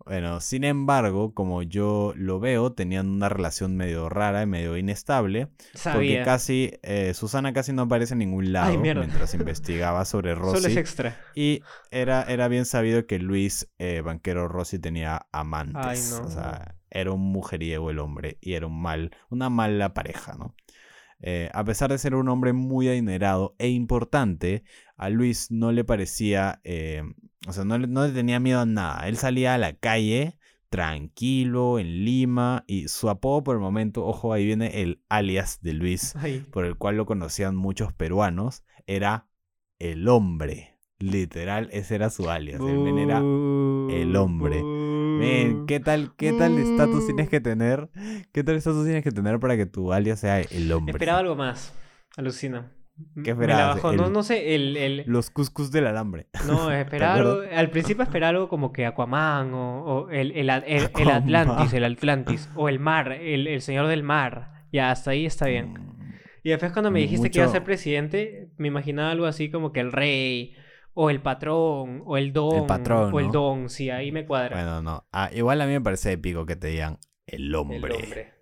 Bueno, 0.06 0.40
sin 0.40 0.64
embargo, 0.64 1.34
como 1.34 1.62
yo 1.62 2.14
lo 2.16 2.40
veo, 2.40 2.74
tenían 2.74 3.10
una 3.10 3.30
relación 3.30 3.76
medio 3.76 4.10
rara 4.10 4.42
y 4.42 4.46
medio 4.46 4.78
inestable. 4.78 5.50
Porque 5.84 6.22
casi, 6.24 6.72
eh, 6.82 7.14
Susana 7.14 7.54
casi 7.54 7.74
no 7.74 7.84
aparece 7.84 8.14
en 8.14 8.20
ningún 8.20 8.52
lado 8.54 8.78
mientras 8.80 9.34
investigaba 9.36 10.06
sobre 10.06 10.34
Rossi. 10.34 10.62
Solo 10.62 10.68
es 10.70 10.78
extra. 10.78 11.20
Y 11.36 11.62
era, 11.92 12.24
era 12.24 12.48
bien 12.48 12.66
sabido 12.66 13.06
que 13.06 13.20
Luis, 13.20 13.70
eh, 13.78 14.02
banquero 14.02 14.48
Rossi, 14.48 14.80
tenía 14.80 15.28
amantes. 15.32 16.14
O 16.14 16.30
sea, 16.30 16.76
era 16.92 17.12
un 17.12 17.22
mujeriego 17.22 17.90
el 17.90 18.00
hombre 18.00 18.38
y 18.42 18.54
era 18.54 18.68
un 18.68 18.82
mal, 18.82 19.12
una 19.30 19.50
mala 19.50 19.94
pareja, 19.94 20.36
¿no? 20.36 20.56
Eh, 21.24 21.50
a 21.54 21.64
pesar 21.64 21.92
de 21.92 21.98
ser 21.98 22.16
un 22.16 22.30
hombre 22.30 22.52
muy 22.52 22.88
adinerado 22.88 23.56
e 23.60 23.70
importante, 23.70 24.64
a 24.98 25.10
Luis 25.10 25.52
no 25.52 25.72
le 25.72 25.84
parecía, 25.84 26.60
eh, 26.64 27.04
o 27.48 27.54
sea, 27.54 27.64
no 27.64 27.78
le, 27.78 28.14
tenía 28.14 28.40
miedo 28.40 28.62
a 28.62 28.66
nada. 28.66 29.08
Él 29.08 29.18
salía 29.18 29.54
a 29.54 29.60
la 29.60 29.74
calle 29.74 30.38
tranquilo 30.70 31.80
en 31.80 32.06
Lima 32.06 32.64
y 32.66 32.88
su 32.88 33.10
apodo 33.10 33.44
por 33.44 33.56
el 33.56 33.62
momento, 33.62 34.06
ojo, 34.06 34.34
ahí 34.34 34.46
viene 34.46 34.82
el 34.82 35.04
alias 35.10 35.60
de 35.62 35.74
Luis, 35.74 36.16
por 36.52 36.66
el 36.66 36.78
cual 36.78 36.98
lo 36.98 37.06
conocían 37.06 37.56
muchos 37.56 37.94
peruanos, 37.94 38.64
era 38.88 39.28
el 39.80 40.08
hombre. 40.08 40.80
Literal, 40.98 41.68
ese 41.72 41.96
era 41.96 42.10
su 42.10 42.30
alias. 42.30 42.62
Él 42.62 42.98
era 43.00 43.18
el 43.18 44.16
hombre. 44.16 44.62
¿Qué 45.68 45.80
tal, 45.80 46.16
qué 46.18 46.34
tal 46.34 46.58
estatus 46.58 47.06
tienes 47.06 47.30
que 47.30 47.40
tener? 47.40 47.90
¿Qué 48.32 48.44
tal 48.44 48.56
estatus 48.56 48.84
tienes 48.84 49.04
que 49.04 49.12
tener 49.12 49.40
para 49.40 49.58
que 49.58 49.66
tu 49.66 49.94
alias 49.94 50.20
sea 50.20 50.42
el 50.42 50.72
hombre? 50.72 50.92
Esperaba 50.92 51.20
algo 51.20 51.36
más. 51.36 51.74
Alucina. 52.18 52.72
¿Qué 53.24 53.32
esperabas? 53.32 53.84
no, 53.96 54.10
no 54.10 54.24
sé, 54.24 54.56
el, 54.56 55.04
Los 55.08 55.30
cuscus 55.30 55.72
del 55.72 55.88
alambre. 55.88 56.28
No, 56.46 56.72
esperaba 56.72 57.16
algo... 57.16 57.42
Al 57.54 57.70
principio 57.70 58.04
esperaba 58.04 58.30
algo 58.30 58.50
como 58.50 58.72
que 58.72 58.86
Aquaman 58.86 59.52
o, 59.54 60.10
el, 60.10 60.32
el, 60.32 60.50
Atlantis, 60.50 61.74
el 61.74 61.84
Atlantis. 61.84 62.50
O 62.56 62.70
el 62.70 62.80
mar, 62.80 63.12
el, 63.12 63.62
señor 63.62 63.88
del 63.88 64.04
mar. 64.04 64.66
Ya, 64.72 64.92
hasta 64.92 65.12
ahí 65.12 65.26
está 65.26 65.48
bien. 65.48 65.74
Mm. 65.74 66.14
Y 66.44 66.50
después 66.50 66.72
cuando 66.72 66.92
me 66.92 67.00
dijiste 67.00 67.30
que 67.30 67.40
iba 67.40 67.48
a 67.48 67.52
ser 67.52 67.64
presidente, 67.64 68.50
me 68.58 68.68
imaginaba 68.68 69.12
algo 69.12 69.26
así 69.26 69.52
como 69.52 69.72
que 69.72 69.80
el 69.80 69.92
rey 69.92 70.56
o 70.94 71.10
el 71.10 71.22
patrón, 71.22 72.04
o 72.06 72.18
el 72.18 72.34
don, 72.34 72.62
el 72.62 72.66
patrón, 72.66 73.14
o 73.14 73.20
el 73.20 73.32
don, 73.32 73.70
sí, 73.70 73.90
ahí 73.90 74.12
me 74.12 74.26
cuadra. 74.26 74.56
Bueno, 74.56 74.82
no. 74.82 75.08
Ah, 75.12 75.30
igual 75.34 75.62
a 75.62 75.66
mí 75.66 75.74
me 75.74 75.82
parece 75.82 76.14
épico 76.14 76.46
que 76.46 76.56
te 76.56 76.68
digan 76.68 77.00
el 77.26 77.54
hombre. 77.56 78.34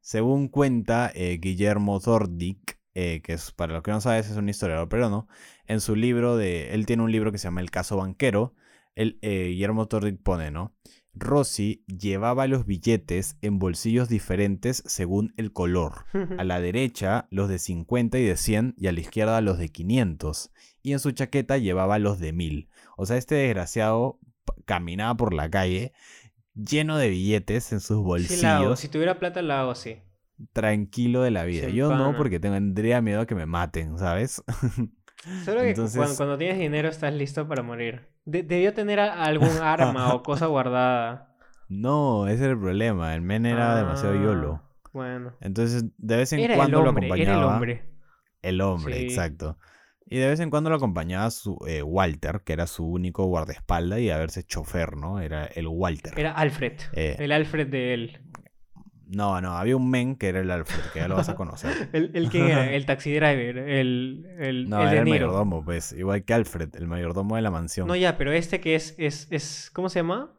Según 0.00 0.48
cuenta 0.48 1.10
eh, 1.14 1.38
Guillermo 1.40 2.00
Zordic, 2.00 2.78
eh, 2.94 3.22
que 3.22 3.34
es, 3.34 3.52
para 3.52 3.72
los 3.72 3.82
que 3.82 3.92
no 3.92 4.00
sabes 4.00 4.28
es 4.28 4.36
un 4.36 4.48
historiador 4.48 4.88
pero 4.88 5.08
no, 5.08 5.28
en 5.66 5.80
su 5.80 5.96
libro 5.96 6.36
de, 6.36 6.74
él 6.74 6.84
tiene 6.86 7.04
un 7.04 7.12
libro 7.12 7.32
que 7.32 7.38
se 7.38 7.44
llama 7.44 7.60
El 7.60 7.70
caso 7.70 7.96
banquero, 7.96 8.54
el, 8.94 9.18
eh, 9.22 9.46
Guillermo 9.48 9.86
Zordic 9.90 10.20
pone, 10.22 10.50
¿no? 10.50 10.74
Rossi 11.14 11.84
llevaba 11.86 12.46
los 12.46 12.64
billetes 12.64 13.36
en 13.42 13.58
bolsillos 13.58 14.08
diferentes 14.08 14.82
según 14.86 15.34
el 15.36 15.52
color. 15.52 16.06
A 16.38 16.44
la 16.44 16.60
derecha 16.60 17.28
los 17.30 17.48
de 17.48 17.58
50 17.58 18.18
y 18.18 18.24
de 18.24 18.36
100 18.36 18.74
y 18.76 18.86
a 18.86 18.92
la 18.92 19.00
izquierda 19.00 19.40
los 19.40 19.58
de 19.58 19.68
500 19.68 20.50
y 20.82 20.92
en 20.92 20.98
su 20.98 21.12
chaqueta 21.12 21.58
llevaba 21.58 21.98
los 21.98 22.18
de 22.18 22.32
mil. 22.32 22.68
O 22.96 23.06
sea, 23.06 23.16
este 23.16 23.34
desgraciado 23.36 24.18
caminaba 24.64 25.16
por 25.16 25.32
la 25.32 25.50
calle 25.50 25.92
lleno 26.54 26.98
de 26.98 27.08
billetes 27.08 27.72
en 27.72 27.80
sus 27.80 27.98
bolsillos. 27.98 28.78
Si 28.78 28.88
tuviera 28.88 29.18
plata, 29.18 29.42
lo 29.42 29.54
hago 29.54 29.70
así. 29.70 30.02
Tranquilo 30.52 31.22
de 31.22 31.30
la 31.30 31.44
vida. 31.44 31.68
Yo 31.68 31.94
no, 31.94 32.16
porque 32.16 32.40
tendría 32.40 33.00
miedo 33.00 33.20
a 33.20 33.26
que 33.26 33.34
me 33.34 33.46
maten, 33.46 33.98
¿sabes? 33.98 34.42
Solo 35.44 35.60
que 35.60 35.74
cuando, 36.16 36.36
tienes 36.36 36.58
dinero 36.58 36.88
estás 36.88 37.14
listo 37.14 37.46
para 37.46 37.62
morir. 37.62 38.08
debió 38.24 38.74
tener 38.74 38.98
algún 38.98 39.56
arma 39.58 40.14
o 40.14 40.22
cosa 40.22 40.46
guardada. 40.46 41.36
No, 41.68 42.26
ese 42.26 42.44
es 42.44 42.50
el 42.50 42.58
problema. 42.58 43.14
El 43.14 43.22
men 43.22 43.46
era 43.46 43.76
demasiado 43.76 44.14
yolo. 44.14 44.60
Ah, 44.64 44.88
bueno. 44.92 45.32
Entonces, 45.40 45.84
de 45.96 46.16
vez 46.16 46.32
en 46.32 46.54
cuando 46.56 46.82
lo 46.82 46.90
acompañaba. 46.90 47.22
Era 47.22 47.38
el 47.38 47.44
hombre. 47.44 47.84
El 48.42 48.60
hombre, 48.60 49.00
exacto. 49.00 49.56
Y 50.06 50.18
de 50.18 50.28
vez 50.28 50.40
en 50.40 50.50
cuando 50.50 50.70
lo 50.70 50.76
acompañaba 50.76 51.30
su 51.30 51.58
eh, 51.66 51.82
Walter, 51.82 52.42
que 52.44 52.52
era 52.52 52.66
su 52.66 52.86
único 52.86 53.24
guardaespaldas 53.24 54.00
y 54.00 54.10
a 54.10 54.18
verse 54.18 54.42
chofer, 54.42 54.96
¿no? 54.96 55.20
Era 55.20 55.46
el 55.46 55.68
Walter. 55.68 56.12
Era 56.16 56.32
Alfred. 56.32 56.74
Eh, 56.92 57.16
el 57.18 57.32
Alfred 57.32 57.68
de 57.68 57.94
él. 57.94 58.20
No, 59.06 59.40
no, 59.42 59.58
había 59.58 59.76
un 59.76 59.90
men 59.90 60.16
que 60.16 60.28
era 60.28 60.40
el 60.40 60.50
Alfred, 60.50 60.84
que 60.92 61.00
ya 61.00 61.08
lo 61.08 61.16
vas 61.16 61.28
a 61.28 61.34
conocer. 61.34 61.90
¿El, 61.92 62.12
el 62.14 62.30
quién 62.30 62.46
era? 62.46 62.72
El 62.72 62.86
taxi 62.86 63.12
driver, 63.12 63.58
el, 63.58 64.26
el, 64.38 64.70
no, 64.70 64.80
era 64.80 65.00
el 65.00 65.06
mayordomo, 65.06 65.62
pues, 65.64 65.92
igual 65.92 66.24
que 66.24 66.32
Alfred, 66.32 66.74
el 66.76 66.86
mayordomo 66.86 67.36
de 67.36 67.42
la 67.42 67.50
mansión. 67.50 67.86
No, 67.86 67.94
ya, 67.94 68.16
pero 68.16 68.32
este 68.32 68.60
que 68.60 68.74
es, 68.74 68.94
es, 68.98 69.28
es 69.30 69.70
¿cómo 69.72 69.90
se 69.90 69.98
llama? 69.98 70.32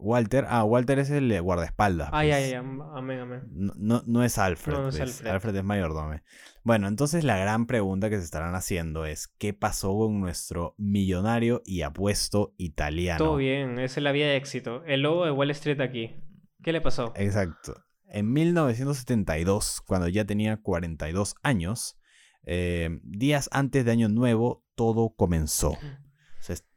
Walter, 0.00 0.46
ah, 0.48 0.64
Walter 0.64 0.98
es 0.98 1.10
el 1.10 1.40
guardaespaldas. 1.42 2.08
Ay, 2.12 2.30
ay, 2.30 2.44
ay, 2.44 2.54
amén, 2.54 3.20
amén. 3.20 3.42
No, 3.50 4.02
no, 4.06 4.24
es 4.24 4.38
Alfred, 4.38 4.74
no, 4.74 4.82
no 4.82 4.88
es 4.88 4.96
pues, 4.96 5.10
Alfred. 5.10 5.30
Alfred 5.30 5.56
es 5.56 5.64
mayordomo. 5.64 6.14
Bueno, 6.62 6.88
entonces 6.88 7.24
la 7.24 7.38
gran 7.38 7.66
pregunta 7.66 8.10
que 8.10 8.18
se 8.18 8.24
estarán 8.24 8.54
haciendo 8.54 9.04
es, 9.04 9.28
¿qué 9.38 9.54
pasó 9.54 9.96
con 9.96 10.20
nuestro 10.20 10.74
millonario 10.78 11.62
y 11.64 11.82
apuesto 11.82 12.54
italiano? 12.58 13.24
Todo 13.24 13.36
bien, 13.36 13.78
esa 13.78 14.00
es 14.00 14.04
la 14.04 14.12
vía 14.12 14.26
de 14.26 14.36
éxito. 14.36 14.82
El 14.86 15.02
lobo 15.02 15.24
de 15.24 15.30
Wall 15.30 15.50
Street 15.50 15.80
aquí. 15.80 16.16
¿Qué 16.62 16.72
le 16.72 16.80
pasó? 16.80 17.12
Exacto. 17.16 17.74
En 18.06 18.32
1972, 18.32 19.82
cuando 19.86 20.08
ya 20.08 20.24
tenía 20.24 20.56
42 20.56 21.34
años, 21.42 21.98
eh, 22.44 23.00
días 23.02 23.48
antes 23.52 23.84
de 23.84 23.92
Año 23.92 24.08
Nuevo, 24.08 24.64
todo 24.74 25.14
comenzó. 25.16 25.78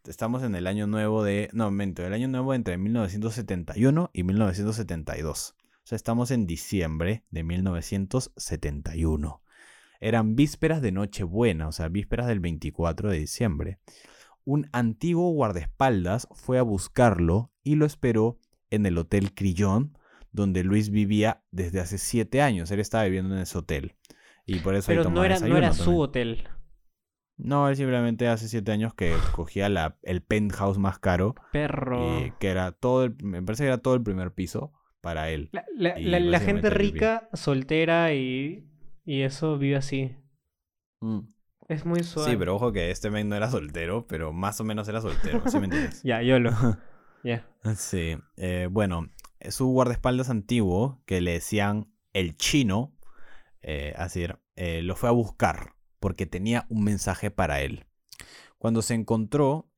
Estamos 0.05 0.43
en 0.43 0.55
el 0.55 0.67
año 0.67 0.87
nuevo 0.87 1.23
de... 1.23 1.49
No, 1.53 1.65
momento, 1.65 2.05
el 2.05 2.13
año 2.13 2.27
nuevo 2.27 2.53
entre 2.53 2.77
1971 2.77 4.09
y 4.13 4.23
1972. 4.23 5.55
O 5.59 5.63
sea, 5.85 5.95
estamos 5.95 6.31
en 6.31 6.47
diciembre 6.47 7.23
de 7.29 7.43
1971. 7.43 9.41
Eran 9.99 10.35
vísperas 10.35 10.81
de 10.81 10.91
Nochebuena, 10.91 11.67
o 11.67 11.71
sea, 11.71 11.87
vísperas 11.87 12.27
del 12.27 12.39
24 12.39 13.09
de 13.09 13.19
diciembre. 13.19 13.79
Un 14.45 14.69
antiguo 14.73 15.31
guardaespaldas 15.31 16.27
fue 16.31 16.59
a 16.59 16.63
buscarlo 16.63 17.51
y 17.63 17.75
lo 17.75 17.85
esperó 17.85 18.39
en 18.69 18.85
el 18.85 18.97
Hotel 18.97 19.33
Crillon, 19.33 19.97
donde 20.31 20.63
Luis 20.63 20.89
vivía 20.89 21.43
desde 21.51 21.79
hace 21.79 21.97
siete 21.97 22.41
años. 22.41 22.71
Él 22.71 22.79
estaba 22.79 23.05
viviendo 23.05 23.35
en 23.35 23.41
ese 23.41 23.57
hotel. 23.57 23.95
Y 24.45 24.59
por 24.59 24.75
eso 24.75 24.87
Pero 24.87 25.09
no 25.09 25.23
era, 25.23 25.39
no 25.39 25.57
era 25.57 25.73
su 25.73 25.97
hotel. 25.99 26.49
No, 27.37 27.67
él 27.67 27.75
simplemente 27.75 28.27
hace 28.27 28.47
siete 28.47 28.71
años 28.71 28.93
que 28.93 29.13
cogía 29.33 29.67
la, 29.69 29.97
el 30.03 30.21
penthouse 30.21 30.77
más 30.77 30.99
caro. 30.99 31.35
Perro. 31.51 32.19
Y 32.19 32.31
que 32.39 32.49
era 32.49 32.71
todo 32.71 33.05
el, 33.05 33.15
me 33.23 33.41
parece 33.41 33.63
que 33.63 33.67
era 33.67 33.79
todo 33.79 33.95
el 33.95 34.03
primer 34.03 34.31
piso 34.31 34.71
para 35.01 35.29
él. 35.29 35.49
La, 35.75 36.39
gente 36.39 36.69
rica, 36.69 37.27
soltera 37.33 38.13
y 38.13 38.69
y 39.05 39.21
eso 39.21 39.57
vive 39.57 39.75
así. 39.75 40.15
Mm. 41.01 41.19
Es 41.67 41.85
muy 41.85 42.03
suave. 42.03 42.31
Sí, 42.31 42.37
pero 42.37 42.55
ojo 42.55 42.71
que 42.71 42.91
este 42.91 43.09
men 43.09 43.29
no 43.29 43.35
era 43.35 43.49
soltero, 43.49 44.05
pero 44.07 44.33
más 44.33 44.59
o 44.59 44.63
menos 44.63 44.87
era 44.87 45.01
soltero, 45.01 45.41
¿sí 45.47 45.59
me 45.59 45.65
entiendes? 45.65 46.01
ya, 46.03 46.21
yo 46.21 46.39
lo. 46.39 46.51
Ya. 47.25 47.47
Sí. 47.77 48.17
Eh, 48.35 48.67
bueno, 48.69 49.09
su 49.47 49.67
guardaespaldas 49.67 50.29
antiguo, 50.29 51.01
que 51.05 51.21
le 51.21 51.31
decían 51.31 51.87
el 52.11 52.35
chino, 52.35 52.93
eh, 53.61 53.93
así 53.95 54.23
era, 54.23 54.41
eh, 54.57 54.81
lo 54.81 54.97
fue 54.97 55.07
a 55.07 55.13
buscar 55.13 55.69
porque 56.03 56.25
tenía 56.25 56.65
un 56.67 56.83
mensaje 56.83 57.31
para 57.31 57.61
él. 57.61 57.85
Cuando 58.57 58.81
se 58.81 58.93
encontró, 58.93 59.69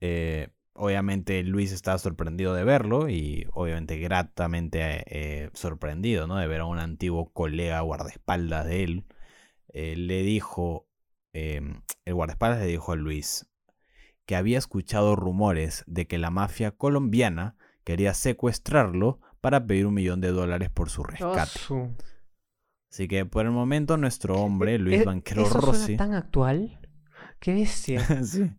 obviamente 0.73 1.43
Luis 1.43 1.71
estaba 1.71 1.99
sorprendido 1.99 2.55
de 2.55 2.63
verlo 2.63 3.09
y 3.09 3.47
obviamente 3.53 3.99
gratamente 3.99 5.51
sorprendido, 5.53 6.25
¿no? 6.25 6.37
De 6.37 6.47
ver 6.47 6.61
a 6.61 6.65
un 6.65 6.79
antiguo 6.79 7.31
colega 7.31 7.79
guardaespaldas 7.81 8.65
de 8.65 8.83
él 8.83 9.05
eh, 9.77 9.97
le 9.97 10.23
dijo, 10.23 10.87
em, 11.33 11.81
el 12.05 12.13
guardaespaldas 12.13 12.61
le 12.61 12.67
dijo 12.67 12.93
a 12.93 12.95
Luis 12.95 13.45
que 14.25 14.37
había 14.37 14.57
escuchado 14.57 15.17
rumores 15.17 15.83
de 15.85 16.07
que 16.07 16.17
la 16.17 16.29
mafia 16.31 16.71
colombiana 16.71 17.57
quería 17.83 18.13
secuestrarlo 18.13 19.19
para 19.41 19.67
pedir 19.67 19.85
un 19.85 19.93
millón 19.93 20.21
de 20.21 20.31
dólares 20.31 20.69
por 20.69 20.89
su 20.89 21.03
rescate. 21.03 21.59
Así 22.95 23.09
que 23.09 23.25
por 23.25 23.45
el 23.45 23.51
momento 23.51 23.97
nuestro 23.97 24.35
hombre, 24.35 24.79
Luis 24.79 25.03
Banquero 25.03 25.41
¿eso 25.41 25.59
Rossi... 25.59 25.97
tan 25.97 26.13
actual? 26.13 26.79
¡Qué 27.41 27.53
bestia! 27.53 27.99
sí. 28.23 28.49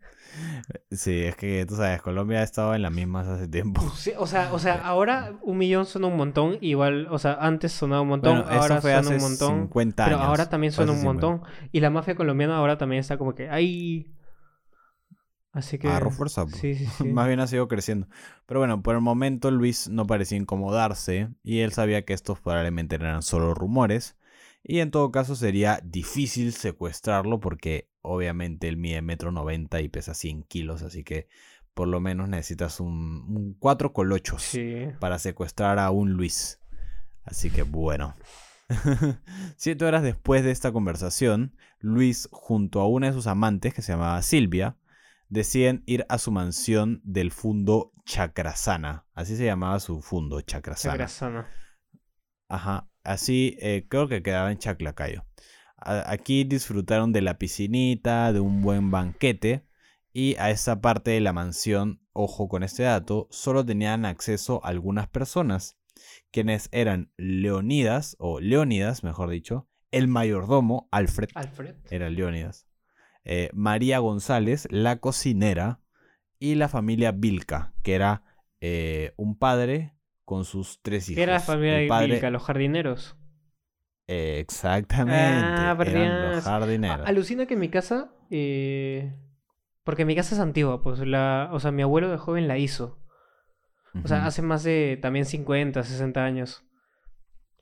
Sí, 0.91 1.23
es 1.23 1.37
que 1.37 1.65
tú 1.65 1.77
sabes, 1.77 2.03
Colombia 2.03 2.41
ha 2.41 2.43
estado 2.43 2.75
en 2.75 2.83
las 2.83 2.93
mismas 2.93 3.27
hace 3.27 3.49
tiempo. 3.49 3.81
o 3.83 4.27
sea, 4.27 4.53
o 4.53 4.59
sea, 4.59 4.75
ahora 4.87 5.39
un 5.41 5.57
millón 5.57 5.87
suena 5.87 6.09
un 6.09 6.19
montón, 6.19 6.59
igual, 6.61 7.09
o 7.11 7.19
sea, 7.19 7.39
antes 7.41 7.73
sonaba 7.73 8.03
un 8.03 8.09
montón, 8.09 8.45
ahora 8.47 8.83
suena 8.83 9.09
un 9.09 9.23
montón. 9.23 9.71
pero 9.73 10.19
ahora 10.19 10.51
también 10.51 10.75
suena 10.75 10.93
un 10.93 11.03
montón. 11.03 11.41
Y 11.73 11.81
la 11.81 11.89
mafia 11.89 12.15
colombiana 12.15 12.59
ahora 12.59 12.77
también 12.77 13.01
está 13.01 13.17
como 13.17 13.35
que 13.35 13.49
ahí. 13.49 14.13
Así 15.51 15.79
que. 15.79 15.89
Agarró 15.89 16.11
fuerza. 16.11 16.45
Pues. 16.45 16.57
Sí, 16.57 16.75
sí, 16.75 16.85
sí. 16.99 17.05
Más 17.05 17.27
bien 17.27 17.41
ha 17.41 17.47
sido 17.47 17.69
creciendo. 17.69 18.07
Pero 18.45 18.61
bueno, 18.61 18.83
por 18.83 18.97
el 18.97 19.01
momento 19.01 19.51
Luis 19.51 19.89
no 19.89 20.07
parecía 20.07 20.37
incomodarse 20.37 21.31
y 21.43 21.61
él 21.61 21.73
sabía 21.73 22.05
que 22.05 22.13
estos 22.13 22.39
probablemente 22.39 22.97
eran 22.97 23.23
solo 23.23 23.55
rumores. 23.55 24.15
Y 24.69 24.81
en 24.81 24.91
todo 24.91 25.13
caso 25.13 25.37
sería 25.37 25.81
difícil 25.85 26.53
secuestrarlo 26.53 27.39
porque 27.39 27.89
obviamente 28.03 28.67
él 28.67 28.77
mide 28.77 29.01
metro 29.01 29.31
noventa 29.31 29.81
y 29.81 29.89
pesa 29.89 30.13
100 30.13 30.43
kilos, 30.43 30.83
así 30.83 31.05
que 31.05 31.29
por 31.73 31.87
lo 31.87 32.01
menos 32.01 32.29
necesitas 32.29 32.81
un, 32.81 33.55
cuatro 33.61 33.93
colochos 33.93 34.59
para 34.99 35.21
secuestrar 35.21 35.79
a 35.79 35.91
un 35.93 36.13
Luis. 36.15 36.59
Así 37.23 37.51
que 37.51 37.63
bueno. 37.63 38.17
Siete 39.57 39.85
horas 39.85 40.03
después 40.03 40.43
de 40.43 40.51
esta 40.51 40.73
conversación, 40.73 41.55
Luis, 41.79 42.29
junto 42.33 42.81
a 42.81 42.89
una 42.89 43.07
de 43.07 43.13
sus 43.13 43.29
amantes, 43.29 43.73
que 43.73 43.83
se 43.83 43.93
llamaba 43.93 44.21
Silvia, 44.23 44.77
deciden 45.29 45.85
ir 45.87 46.07
a 46.09 46.19
su 46.19 46.33
mansión 46.33 47.01
del 47.05 47.31
fundo 47.31 47.93
Chacrasana. 48.05 49.07
Así 49.15 49.37
se 49.37 49.45
llamaba 49.45 49.79
su 49.79 50.03
fundo, 50.03 50.41
Chacrasana. 50.41 50.95
Chacrasana. 50.95 51.49
Ajá. 52.49 52.89
Así 53.07 53.57
eh, 53.61 53.87
creo 53.89 54.09
que 54.09 54.23
quedaba 54.23 54.51
en 54.51 54.59
Chaclacayo. 54.59 55.25
Aquí 55.79 56.45
disfrutaron 56.45 57.13
de 57.13 57.21
la 57.21 57.39
piscinita, 57.39 58.33
de 58.33 58.41
un 58.41 58.63
buen 58.63 58.91
banquete. 58.91 59.65
Y 60.13 60.35
a 60.37 60.51
esa 60.51 60.81
parte 60.81 61.13
de 61.13 61.21
la 61.21 61.33
mansión, 61.33 62.01
ojo 62.13 62.49
con 62.49 62.63
este 62.63 62.83
dato, 62.83 63.29
solo 63.31 63.65
tenían 63.65 64.07
acceso 64.07 64.65
algunas 64.65 65.09
personas, 65.09 65.79
quienes 66.31 66.71
eran 66.73 67.13
Leonidas, 67.19 68.17
o 68.19 68.41
Leonidas, 68.41 69.05
mejor 69.05 69.29
dicho, 69.29 69.69
el 69.91 70.09
mayordomo, 70.09 70.89
Alfred, 70.91 71.29
Alfred. 71.35 71.77
era 71.91 72.09
Leonidas, 72.09 72.67
eh, 73.25 73.51
María 73.53 73.99
González, 73.99 74.67
la 74.71 75.01
cocinera, 75.01 75.81
y 76.39 76.55
la 76.55 76.69
familia 76.69 77.13
Vilca, 77.13 77.75
que 77.83 77.95
era 77.95 78.23
eh, 78.61 79.13
un 79.17 79.39
padre 79.39 79.96
con 80.27 80.45
sus 80.45 80.83
tres 80.83 81.09
hijos. 81.09 81.17
¿Qué 81.17 81.23
era 81.23 81.35
la 81.35 81.41
familia 81.41 81.79
Vilca? 82.01 82.29
¿Los 82.31 82.43
jardineros? 82.43 83.17
exactamente. 84.09 85.41
Ah, 85.43 85.75
los 85.79 86.45
jardineros. 86.45 87.07
Alucina 87.07 87.47
que 87.47 87.55
en 87.55 87.61
mi 87.61 87.71
casa, 87.71 88.13
eh, 88.31 89.15
porque 89.85 90.05
mi 90.05 90.15
casa 90.15 90.35
es 90.35 90.41
antigua, 90.41 90.83
pues 90.83 90.99
la, 91.01 91.49
o 91.53 91.61
sea, 91.61 91.71
mi 91.71 91.83
abuelo 91.83 92.11
de 92.11 92.19
joven 92.19 92.47
la 92.47 92.59
hizo. 92.59 92.99
O 94.05 94.09
sea, 94.09 94.27
hace 94.27 94.43
más 94.43 94.63
de 94.63 94.99
también 95.01 95.25
50, 95.25 95.83
60 95.83 96.23
años. 96.23 96.67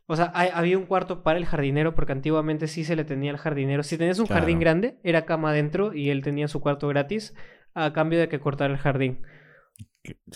O 0.06 0.16
sea, 0.16 0.24
había 0.34 0.76
un 0.76 0.86
cuarto 0.86 1.22
para 1.22 1.38
el 1.38 1.46
jardinero, 1.46 1.94
porque 1.94 2.10
antiguamente 2.10 2.66
sí 2.66 2.82
se 2.82 2.96
le 2.96 3.04
tenía 3.04 3.30
al 3.30 3.36
jardinero. 3.36 3.84
Si 3.84 3.96
tenías 3.96 4.18
un 4.18 4.26
jardín 4.26 4.58
grande, 4.58 4.98
era 5.04 5.26
cama 5.26 5.50
adentro 5.50 5.94
y 5.94 6.10
él 6.10 6.22
tenía 6.22 6.48
su 6.48 6.60
cuarto 6.60 6.88
gratis 6.88 7.34
a 7.72 7.92
cambio 7.92 8.18
de 8.18 8.28
que 8.28 8.40
cortara 8.40 8.74
el 8.74 8.80
jardín. 8.80 9.24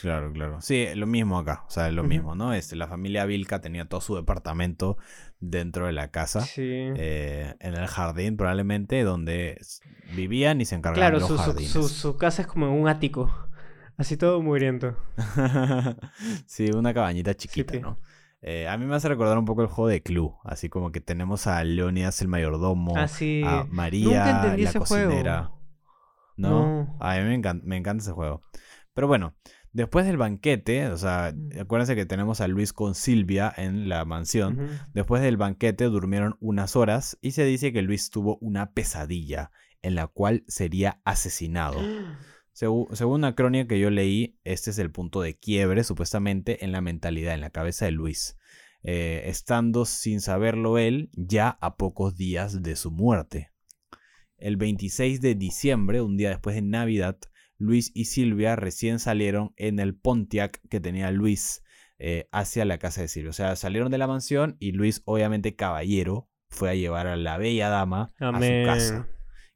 Claro, 0.00 0.33
claro. 0.33 0.61
Sí, 0.61 0.87
lo 0.94 1.07
mismo 1.07 1.38
acá. 1.38 1.64
O 1.66 1.70
sea, 1.70 1.90
lo 1.90 2.02
mismo, 2.02 2.35
¿no? 2.35 2.54
Este, 2.54 2.74
la 2.74 2.88
familia 2.88 3.26
Vilca 3.26 3.61
tenía 3.61 3.85
todo 3.87 4.00
su 4.00 4.16
departamento 4.16 4.96
dentro 5.40 5.87
de 5.87 5.92
la 5.92 6.11
casa. 6.11 6.40
Sí. 6.40 6.62
Eh, 6.64 7.54
en 7.61 7.74
el 7.74 7.87
jardín, 7.87 8.37
probablemente, 8.37 9.02
donde 9.02 9.61
vivían 10.16 10.61
y 10.61 10.64
se 10.64 10.74
encargaban 10.74 11.12
de 11.12 11.20
los 11.20 11.28
su, 11.28 11.37
jardines. 11.37 11.70
Su, 11.70 11.88
su, 11.88 12.16
casa 12.16 12.42
es 12.42 12.48
como 12.48 12.74
un 12.74 12.88
ático. 12.88 13.31
Así 13.98 14.16
todo 14.16 14.40
muriendo. 14.40 14.96
sí, 16.46 16.70
una 16.70 16.94
cabañita 16.94 17.35
chiquita, 17.35 17.78
¿no? 17.78 17.98
Eh, 18.40 18.68
a 18.68 18.78
mí 18.78 18.87
me 18.87 18.94
hace 18.94 19.09
recordar 19.09 19.37
un 19.37 19.44
poco 19.44 19.62
el 19.62 19.68
juego 19.68 19.88
de 19.88 20.00
Club, 20.00 20.37
así 20.44 20.68
como 20.68 20.92
que 20.92 21.00
tenemos 21.00 21.48
a 21.48 21.62
Leonidas 21.64 22.22
el 22.22 22.28
mayordomo, 22.28 22.94
ah, 22.96 23.09
a 23.44 23.64
María 23.64 24.54
la 24.57 24.72
cocinera. 24.72 25.52
¿No? 26.37 26.96
A 27.00 27.16
mí 27.16 27.24
me 27.24 27.35
encanta, 27.35 27.66
me 27.66 27.76
encanta 27.76 28.02
ese 28.02 28.12
juego. 28.12 28.42
Pero 28.94 29.09
bueno, 29.09 29.35
después 29.72 30.07
del 30.07 30.16
banquete, 30.16 30.87
o 30.88 30.96
sea, 30.96 31.35
acuérdense 31.61 31.96
que 31.96 32.07
tenemos 32.07 32.40
a 32.40 32.48
Luis 32.48 32.72
con 32.72 32.94
Silvia 32.94 33.52
en 33.57 33.88
la 33.88 34.04
mansión. 34.04 34.68
Después 34.94 35.22
del 35.22 35.37
banquete 35.37 35.85
durmieron 35.85 36.37
unas 36.40 36.76
horas 36.76 37.18
y 37.20 37.33
se 37.33 37.44
dice 37.44 37.72
que 37.72 37.83
Luis 37.83 38.11
tuvo 38.11 38.38
una 38.40 38.72
pesadilla 38.72 39.50
en 39.83 39.94
la 39.94 40.07
cual 40.07 40.44
sería 40.48 41.00
asesinado. 41.04 41.81
Según, 42.52 42.88
una 43.00 43.37
crónica 43.37 43.68
que 43.68 43.78
yo 43.78 43.88
leí, 43.88 44.37
este 44.42 44.70
es 44.70 44.78
el 44.81 44.90
punto 44.90 45.20
de 45.20 45.38
quiebre 45.38 45.85
supuestamente 45.85 46.64
en 46.64 46.72
la 46.72 46.81
mentalidad, 46.81 47.35
en 47.35 47.40
la 47.40 47.50
cabeza 47.50 47.85
de 47.85 47.92
Luis, 47.92 48.37
eh, 48.83 49.22
estando 49.26 49.85
sin 49.85 50.20
saberlo 50.20 50.76
él 50.76 51.09
ya 51.12 51.50
a 51.61 51.76
pocos 51.76 52.16
días 52.16 52.61
de 52.64 52.74
su 52.74 52.90
muerte. 52.90 53.52
El 54.38 54.57
26 54.57 55.20
de 55.20 55.37
diciembre, 55.37 56.00
un 56.00 56.16
día 56.16 56.31
después 56.31 56.57
de 56.57 56.62
Navidad, 56.62 57.18
Luis 57.58 57.90
y 57.94 58.06
Silvia 58.06 58.56
recién 58.56 58.98
salieron 58.98 59.52
en 59.56 59.78
el 59.78 59.94
Pontiac 59.94 60.60
que 60.68 60.80
tenía 60.80 61.10
Luis 61.10 61.62
eh, 61.98 62.28
hacia 62.32 62.64
la 62.64 62.78
casa 62.78 63.02
de 63.02 63.08
Silvia. 63.08 63.30
O 63.30 63.34
sea, 63.34 63.56
salieron 63.56 63.90
de 63.90 63.98
la 63.98 64.06
mansión 64.06 64.56
y 64.60 64.72
Luis, 64.72 65.02
obviamente 65.04 65.56
caballero, 65.56 66.30
fue 66.48 66.70
a 66.70 66.74
llevar 66.74 67.06
a 67.06 67.16
la 67.16 67.36
bella 67.36 67.68
dama 67.68 68.10
a 68.20 68.32
su 68.32 68.64
casa 68.64 69.08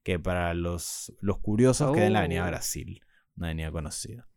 que 0.03 0.19
para 0.19 0.55
los, 0.55 1.15
los 1.21 1.39
curiosos 1.39 1.93
queda 1.93 2.07
en 2.07 2.13
la 2.13 2.21
Avenida 2.21 2.45
oh. 2.45 2.49
Brasil, 2.49 3.01
una 3.37 3.49
avenida 3.49 3.71
conocida. 3.71 4.29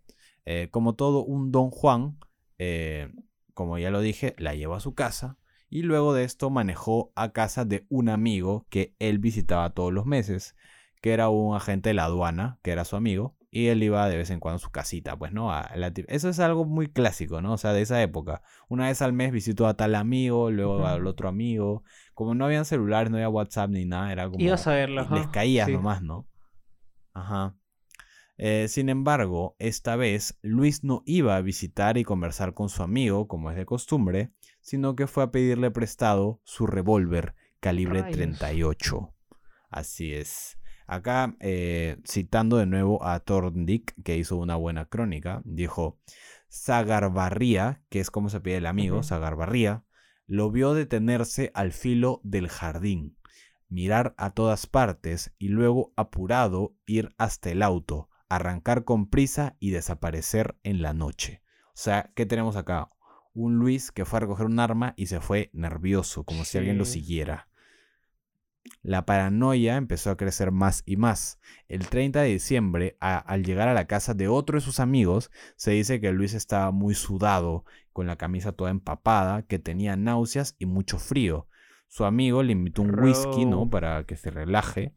Eh, 0.45 0.69
como 0.71 0.93
todo 0.93 1.23
un 1.23 1.51
Don 1.51 1.71
Juan, 1.71 2.19
eh, 2.59 3.11
como 3.53 3.77
ya 3.79 3.89
lo 3.89 4.01
dije, 4.01 4.35
la 4.37 4.53
llevó 4.53 4.75
a 4.75 4.79
su 4.79 4.93
casa 4.93 5.37
y 5.69 5.81
luego 5.81 6.13
de 6.13 6.23
esto 6.23 6.49
manejó 6.49 7.11
a 7.15 7.31
casa 7.31 7.65
de 7.65 7.85
un 7.89 8.09
amigo 8.09 8.67
que 8.69 8.95
él 8.99 9.17
visitaba 9.17 9.71
todos 9.71 9.91
los 9.91 10.05
meses, 10.05 10.55
que 11.01 11.13
era 11.13 11.29
un 11.29 11.55
agente 11.55 11.89
de 11.89 11.95
la 11.95 12.05
aduana, 12.05 12.59
que 12.61 12.71
era 12.71 12.85
su 12.85 12.95
amigo, 12.95 13.34
y 13.55 13.69
él 13.69 13.81
iba 13.83 14.09
de 14.09 14.17
vez 14.17 14.31
en 14.31 14.41
cuando 14.41 14.57
a 14.57 14.59
su 14.59 14.69
casita, 14.69 15.17
pues, 15.17 15.31
¿no? 15.31 15.49
Eso 16.09 16.27
es 16.27 16.39
algo 16.41 16.65
muy 16.65 16.89
clásico, 16.89 17.41
¿no? 17.41 17.53
O 17.53 17.57
sea, 17.57 17.71
de 17.71 17.83
esa 17.83 18.01
época. 18.01 18.41
Una 18.67 18.87
vez 18.87 19.01
al 19.01 19.13
mes 19.13 19.31
visitó 19.31 19.65
a 19.65 19.75
tal 19.75 19.95
amigo, 19.95 20.51
luego 20.51 20.85
al 20.85 21.07
otro 21.07 21.29
amigo. 21.29 21.85
Como 22.13 22.35
no 22.35 22.43
habían 22.43 22.65
celulares, 22.65 23.09
no 23.09 23.15
había 23.15 23.29
WhatsApp 23.29 23.69
ni 23.69 23.85
nada, 23.85 24.11
era 24.11 24.25
como... 24.29 24.43
Ibas 24.43 24.67
a 24.67 24.73
verlo, 24.73 25.07
Les 25.09 25.27
caías 25.27 25.69
nomás, 25.69 26.01
¿no? 26.01 26.27
Ajá. 27.13 27.55
Eh, 28.37 28.67
sin 28.67 28.89
embargo, 28.89 29.55
esta 29.57 29.95
vez 29.95 30.37
Luis 30.41 30.83
no 30.83 31.01
iba 31.05 31.37
a 31.37 31.41
visitar 31.41 31.97
y 31.97 32.03
conversar 32.03 32.55
con 32.55 32.67
su 32.67 32.83
amigo, 32.83 33.29
como 33.29 33.51
es 33.51 33.55
de 33.55 33.65
costumbre, 33.65 34.33
sino 34.59 34.97
que 34.97 35.07
fue 35.07 35.23
a 35.23 35.31
pedirle 35.31 35.71
prestado 35.71 36.41
su 36.43 36.67
revólver 36.67 37.35
calibre 37.61 38.03
38. 38.03 39.15
Así 39.69 40.13
es. 40.13 40.57
Acá, 40.87 41.35
eh, 41.39 41.97
citando 42.07 42.57
de 42.57 42.65
nuevo 42.65 43.03
a 43.05 43.19
Thorndick, 43.19 43.95
que 44.03 44.17
hizo 44.17 44.37
una 44.37 44.55
buena 44.55 44.85
crónica, 44.85 45.41
dijo, 45.43 45.99
Zagarbarría, 46.51 47.81
que 47.89 47.99
es 47.99 48.11
como 48.11 48.29
se 48.29 48.39
pide 48.39 48.57
el 48.57 48.65
amigo, 48.65 49.03
Zagarbarría, 49.03 49.83
lo 50.27 50.51
vio 50.51 50.73
detenerse 50.73 51.51
al 51.53 51.71
filo 51.71 52.21
del 52.23 52.47
jardín, 52.49 53.17
mirar 53.67 54.13
a 54.17 54.31
todas 54.31 54.67
partes 54.67 55.33
y 55.37 55.49
luego 55.49 55.91
apurado 55.95 56.75
ir 56.85 57.13
hasta 57.17 57.49
el 57.49 57.61
auto, 57.61 58.09
arrancar 58.29 58.83
con 58.83 59.09
prisa 59.09 59.55
y 59.59 59.71
desaparecer 59.71 60.57
en 60.63 60.81
la 60.81 60.93
noche. 60.93 61.41
O 61.67 61.77
sea, 61.77 62.11
¿qué 62.15 62.25
tenemos 62.25 62.55
acá? 62.55 62.89
Un 63.33 63.57
Luis 63.57 63.91
que 63.91 64.05
fue 64.05 64.17
a 64.17 64.21
recoger 64.21 64.45
un 64.45 64.59
arma 64.59 64.93
y 64.95 65.07
se 65.07 65.19
fue 65.19 65.49
nervioso, 65.51 66.23
como 66.23 66.45
si 66.45 66.57
alguien 66.57 66.77
lo 66.77 66.85
siguiera. 66.85 67.49
La 68.81 69.05
paranoia 69.05 69.77
empezó 69.77 70.11
a 70.11 70.17
crecer 70.17 70.51
más 70.51 70.83
y 70.85 70.97
más. 70.97 71.39
El 71.67 71.87
30 71.87 72.21
de 72.21 72.29
diciembre, 72.29 72.97
al 72.99 73.43
llegar 73.43 73.67
a 73.67 73.73
la 73.73 73.87
casa 73.87 74.13
de 74.13 74.27
otro 74.27 74.57
de 74.57 74.61
sus 74.61 74.79
amigos, 74.79 75.31
se 75.55 75.71
dice 75.71 75.99
que 75.99 76.11
Luis 76.11 76.33
estaba 76.33 76.71
muy 76.71 76.93
sudado, 76.93 77.65
con 77.93 78.07
la 78.07 78.15
camisa 78.15 78.51
toda 78.51 78.71
empapada, 78.71 79.43
que 79.43 79.57
tenía 79.59 79.95
náuseas 79.95 80.55
y 80.59 80.65
mucho 80.65 80.99
frío. 80.99 81.47
Su 81.87 82.05
amigo 82.05 82.43
le 82.43 82.51
invitó 82.51 82.81
un 82.81 82.99
whisky, 82.99 83.45
¿no? 83.45 83.69
Para 83.69 84.03
que 84.03 84.17
se 84.17 84.29
relaje. 84.29 84.93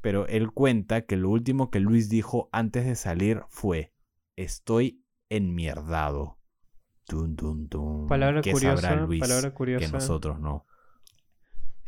Pero 0.00 0.26
él 0.26 0.52
cuenta 0.52 1.02
que 1.02 1.16
lo 1.16 1.30
último 1.30 1.70
que 1.70 1.80
Luis 1.80 2.08
dijo 2.08 2.48
antes 2.52 2.84
de 2.84 2.94
salir 2.94 3.42
fue: 3.48 3.94
Estoy 4.36 5.02
enmierdado. 5.28 6.38
Palabra 8.08 8.42
curiosa, 8.42 9.06
palabra 9.18 9.54
curiosa. 9.54 9.86
que 9.86 9.92
nosotros 9.92 10.38
no. 10.38 10.66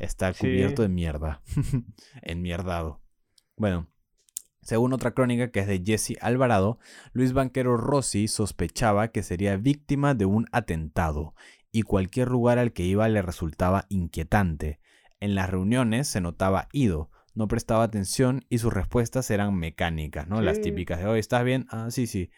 Está 0.01 0.33
cubierto 0.33 0.81
de 0.81 0.89
mierda. 0.89 1.43
Enmierdado. 2.23 3.03
Bueno, 3.57 3.87
según 4.63 4.95
otra 4.95 5.13
crónica 5.13 5.51
que 5.51 5.61
es 5.61 5.67
de 5.67 5.83
Jesse 5.85 6.17
Alvarado, 6.23 6.79
Luis 7.13 7.35
Banquero 7.35 7.77
Rossi 7.77 8.27
sospechaba 8.27 9.09
que 9.09 9.23
sería 9.23 9.59
víctima 9.59 10.15
de 10.15 10.25
un 10.25 10.47
atentado 10.53 11.35
y 11.71 11.83
cualquier 11.83 12.29
lugar 12.29 12.59
al 12.59 12.73
que 12.73 12.85
iba 12.85 13.07
le 13.11 13.21
resultaba 13.21 13.85
inquietante. 13.91 14.81
En 15.21 15.35
las 15.35 15.51
reuniones 15.51 16.09
se 16.09 16.23
notaba 16.23 16.69
ido, 16.73 17.11
no 17.35 17.47
prestaba 17.47 17.85
atención 17.85 18.47
y 18.49 18.57
sus 18.57 18.73
respuestas 18.73 19.31
eran 19.31 19.55
mecánicas, 19.55 20.27
¿no? 20.27 20.41
Las 20.41 20.63
típicas 20.63 20.99
de, 20.99 21.09
hoy 21.09 21.21
¿estás 21.21 21.45
bien? 21.45 21.67
Ah, 21.69 21.89
sí, 21.91 22.07
sí. 22.07 22.31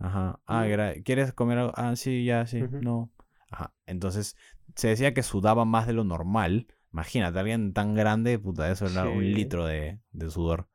Ajá. 0.00 0.40
Ah, 0.44 0.66
¿quieres 1.04 1.32
comer 1.32 1.58
algo? 1.58 1.72
Ah, 1.76 1.94
sí, 1.94 2.24
ya, 2.24 2.46
sí. 2.46 2.64
No. 2.80 3.12
Ajá. 3.48 3.72
Entonces, 3.86 4.36
se 4.74 4.88
decía 4.88 5.14
que 5.14 5.22
sudaba 5.22 5.64
más 5.64 5.86
de 5.86 5.92
lo 5.92 6.02
normal 6.02 6.66
Imagínate, 6.96 7.38
alguien 7.38 7.74
tan 7.74 7.94
grande, 7.94 8.38
puta, 8.38 8.70
eso 8.70 8.86
era 8.86 9.06
un 9.06 9.22
litro 9.34 9.66
de, 9.66 10.00
sudor. 10.30 10.70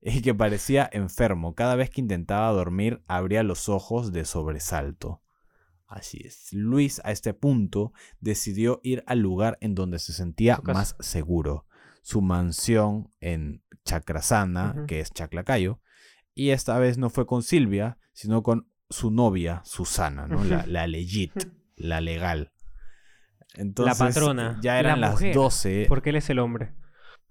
Y 0.00 0.22
que 0.22 0.32
parecía 0.32 0.88
enfermo. 0.92 1.56
Cada 1.56 1.74
vez 1.74 1.90
que 1.90 2.00
intentaba 2.00 2.52
dormir, 2.52 3.02
abría 3.08 3.42
los 3.42 3.68
ojos 3.68 4.12
de 4.12 4.24
sobresalto. 4.24 5.24
Así 5.88 6.22
es. 6.24 6.52
Luis, 6.52 7.00
a 7.02 7.10
este 7.10 7.34
punto, 7.34 7.92
decidió 8.20 8.78
ir 8.84 9.02
al 9.08 9.18
lugar 9.18 9.58
en 9.60 9.74
donde 9.74 9.98
se 9.98 10.12
sentía 10.12 10.60
más 10.62 10.94
seguro. 11.00 11.66
Su 12.00 12.22
mansión 12.22 13.12
en 13.18 13.64
Chacrasana, 13.84 14.84
que 14.86 15.00
es 15.00 15.10
Chaclacayo, 15.10 15.80
Y 16.32 16.50
esta 16.50 16.78
vez 16.78 16.96
no 16.96 17.10
fue 17.10 17.26
con 17.26 17.42
Silvia, 17.42 17.98
sino 18.12 18.44
con 18.44 18.70
su 18.88 19.10
novia, 19.10 19.62
Susana, 19.64 20.28
¿no? 20.28 20.44
La, 20.44 20.64
la 20.64 20.86
legit, 20.86 21.32
la 21.74 22.00
legal. 22.00 22.52
Entonces, 23.54 23.98
la 23.98 24.06
patrona. 24.06 24.58
Ya 24.62 24.78
eran 24.78 25.00
las 25.00 25.20
12. 25.20 25.86
Porque 25.88 26.10
él 26.10 26.16
es 26.16 26.30
el 26.30 26.38
hombre. 26.38 26.74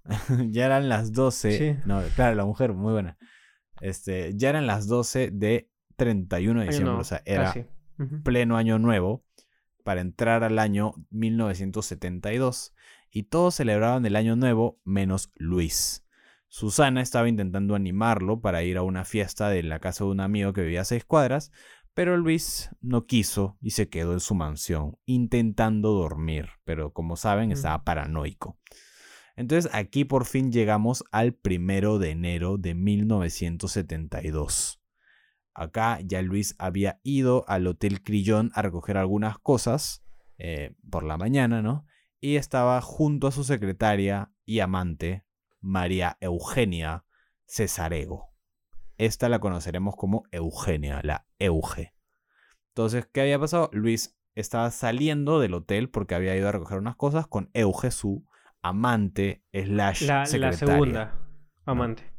ya 0.48 0.66
eran 0.66 0.88
las 0.88 1.12
12. 1.12 1.82
No, 1.86 2.02
claro, 2.14 2.34
la 2.34 2.44
mujer, 2.44 2.72
muy 2.72 2.92
buena. 2.92 3.18
Este, 3.80 4.32
ya 4.36 4.50
eran 4.50 4.66
las 4.66 4.86
12 4.86 5.30
de 5.32 5.70
31 5.96 6.60
de 6.60 6.66
diciembre. 6.66 6.94
o 6.94 7.04
sea, 7.04 7.22
era 7.24 7.54
pleno 8.24 8.56
año 8.56 8.78
nuevo 8.78 9.24
para 9.84 10.00
entrar 10.00 10.44
al 10.44 10.58
año 10.58 10.92
1972. 11.10 12.74
Y 13.10 13.24
todos 13.24 13.56
celebraban 13.56 14.06
el 14.06 14.16
año 14.16 14.36
nuevo 14.36 14.80
menos 14.84 15.32
Luis. 15.34 16.06
Susana 16.52 17.00
estaba 17.00 17.28
intentando 17.28 17.76
animarlo 17.76 18.40
para 18.40 18.62
ir 18.64 18.76
a 18.76 18.82
una 18.82 19.04
fiesta 19.04 19.48
de 19.48 19.62
la 19.62 19.78
casa 19.78 20.04
de 20.04 20.10
un 20.10 20.20
amigo 20.20 20.52
que 20.52 20.62
vivía 20.62 20.80
a 20.80 20.84
seis 20.84 21.04
cuadras, 21.04 21.52
pero 22.00 22.16
Luis 22.16 22.70
no 22.80 23.04
quiso 23.04 23.58
y 23.60 23.72
se 23.72 23.90
quedó 23.90 24.14
en 24.14 24.20
su 24.20 24.34
mansión, 24.34 24.96
intentando 25.04 25.92
dormir, 25.92 26.48
pero 26.64 26.94
como 26.94 27.14
saben 27.14 27.52
estaba 27.52 27.84
paranoico. 27.84 28.58
Entonces 29.36 29.70
aquí 29.74 30.06
por 30.06 30.24
fin 30.24 30.50
llegamos 30.50 31.04
al 31.12 31.34
primero 31.34 31.98
de 31.98 32.12
enero 32.12 32.56
de 32.56 32.74
1972. 32.74 34.80
Acá 35.52 35.98
ya 36.02 36.22
Luis 36.22 36.54
había 36.58 37.00
ido 37.02 37.44
al 37.48 37.66
Hotel 37.66 38.02
Crillón 38.02 38.50
a 38.54 38.62
recoger 38.62 38.96
algunas 38.96 39.38
cosas 39.38 40.02
eh, 40.38 40.74
por 40.90 41.04
la 41.04 41.18
mañana, 41.18 41.60
¿no? 41.60 41.84
Y 42.18 42.36
estaba 42.36 42.80
junto 42.80 43.26
a 43.26 43.30
su 43.30 43.44
secretaria 43.44 44.32
y 44.46 44.60
amante, 44.60 45.26
María 45.60 46.16
Eugenia 46.22 47.04
Cesarego. 47.44 48.29
Esta 49.00 49.30
la 49.30 49.38
conoceremos 49.38 49.96
como 49.96 50.24
Eugenia, 50.30 51.00
la 51.02 51.26
Euge. 51.38 51.94
Entonces, 52.74 53.08
¿qué 53.10 53.22
había 53.22 53.38
pasado? 53.38 53.70
Luis 53.72 54.20
estaba 54.34 54.70
saliendo 54.70 55.40
del 55.40 55.54
hotel 55.54 55.88
porque 55.88 56.14
había 56.14 56.36
ido 56.36 56.50
a 56.50 56.52
recoger 56.52 56.76
unas 56.76 56.96
cosas 56.96 57.26
con 57.26 57.48
Euge, 57.54 57.92
su 57.92 58.26
amante 58.60 59.42
slash 59.54 60.02
la, 60.02 60.26
secretaria. 60.26 60.50
La 60.50 60.52
segunda 60.52 61.18
amante. 61.64 62.12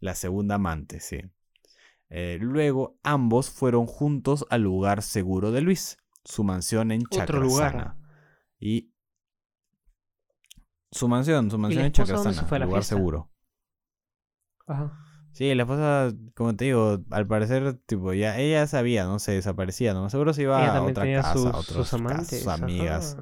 La 0.00 0.14
segunda 0.14 0.54
amante, 0.54 1.00
sí. 1.00 1.20
Eh, 2.08 2.38
luego, 2.40 2.98
ambos 3.02 3.50
fueron 3.50 3.84
juntos 3.84 4.46
al 4.48 4.62
lugar 4.62 5.02
seguro 5.02 5.52
de 5.52 5.60
Luis, 5.60 5.98
su 6.24 6.44
mansión 6.44 6.92
en. 6.92 7.02
Otro 7.10 7.40
lugar. 7.40 7.94
Y 8.58 8.94
su 10.90 11.08
mansión, 11.08 11.50
su 11.50 11.58
mansión 11.58 11.84
en 11.84 11.92
Chacrasana, 11.92 12.64
lugar 12.64 12.84
seguro. 12.84 13.30
Ajá. 14.66 15.04
Sí, 15.38 15.54
la 15.54 15.62
esposa, 15.62 16.12
como 16.34 16.56
te 16.56 16.64
digo, 16.64 16.98
al 17.10 17.28
parecer, 17.28 17.74
tipo, 17.86 18.12
ya 18.12 18.40
ella 18.40 18.66
sabía, 18.66 19.04
¿no? 19.04 19.20
Se 19.20 19.30
desaparecía, 19.30 19.94
¿no? 19.94 20.10
Seguro 20.10 20.32
se 20.32 20.42
iba 20.42 20.66
a 20.66 20.82
otra 20.82 21.04
casa, 21.04 21.32
sus, 21.32 21.46
a 21.46 21.56
otros 21.58 21.88
sus 21.88 22.48
amigas. 22.48 23.16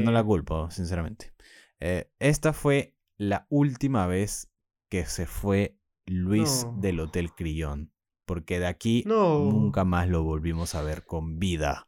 no 0.00 0.10
la 0.10 0.24
culpo, 0.24 0.68
sinceramente. 0.72 1.32
Eh, 1.78 2.10
esta 2.18 2.52
fue 2.52 2.96
la 3.16 3.46
última 3.48 4.08
vez 4.08 4.50
que 4.88 5.06
se 5.06 5.26
fue 5.26 5.78
Luis 6.04 6.66
del 6.78 6.98
Hotel 6.98 7.32
Crillón. 7.32 7.92
Porque 8.24 8.58
de 8.58 8.66
aquí 8.66 9.04
nunca 9.06 9.84
más 9.84 10.08
lo 10.08 10.24
volvimos 10.24 10.74
a 10.74 10.82
ver 10.82 11.04
con 11.04 11.38
vida. 11.38 11.86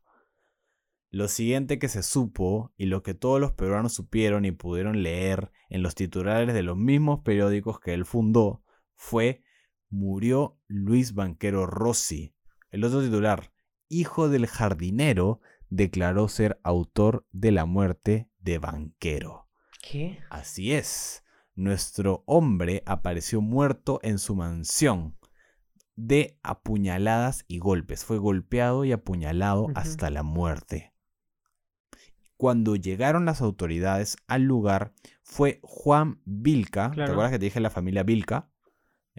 Lo 1.12 1.28
siguiente 1.28 1.78
que 1.78 1.88
se 1.88 2.02
supo, 2.02 2.72
y 2.78 2.86
lo 2.86 3.02
que 3.02 3.12
todos 3.12 3.38
los 3.38 3.52
peruanos 3.52 3.92
supieron 3.92 4.46
y 4.46 4.50
pudieron 4.50 5.02
leer 5.02 5.52
en 5.68 5.82
los 5.82 5.94
titulares 5.94 6.54
de 6.54 6.62
los 6.62 6.78
mismos 6.78 7.20
periódicos 7.20 7.78
que 7.80 7.92
él 7.92 8.06
fundó, 8.06 8.64
fue 8.94 9.44
murió 9.90 10.58
Luis 10.68 11.12
Banquero 11.12 11.66
Rossi. 11.66 12.34
El 12.70 12.82
otro 12.84 13.02
titular, 13.02 13.52
hijo 13.90 14.30
del 14.30 14.46
jardinero, 14.46 15.42
declaró 15.68 16.28
ser 16.28 16.58
autor 16.64 17.26
de 17.30 17.52
la 17.52 17.66
muerte 17.66 18.30
de 18.38 18.56
Banquero. 18.56 19.50
¿Qué? 19.82 20.18
Así 20.30 20.72
es. 20.72 21.24
Nuestro 21.54 22.24
hombre 22.24 22.82
apareció 22.86 23.42
muerto 23.42 24.00
en 24.02 24.18
su 24.18 24.34
mansión 24.34 25.18
de 25.94 26.38
apuñaladas 26.42 27.44
y 27.48 27.58
golpes. 27.58 28.06
Fue 28.06 28.16
golpeado 28.16 28.86
y 28.86 28.92
apuñalado 28.92 29.66
hasta 29.74 30.08
la 30.08 30.22
muerte. 30.22 30.91
Cuando 32.42 32.74
llegaron 32.74 33.24
las 33.24 33.40
autoridades 33.40 34.16
al 34.26 34.42
lugar, 34.42 34.94
fue 35.22 35.60
Juan 35.62 36.20
Vilca, 36.24 36.90
¿te 36.90 37.04
acuerdas 37.04 37.30
que 37.30 37.38
te 37.38 37.44
dije 37.44 37.60
la 37.60 37.70
familia 37.70 38.02
Vilca? 38.02 38.48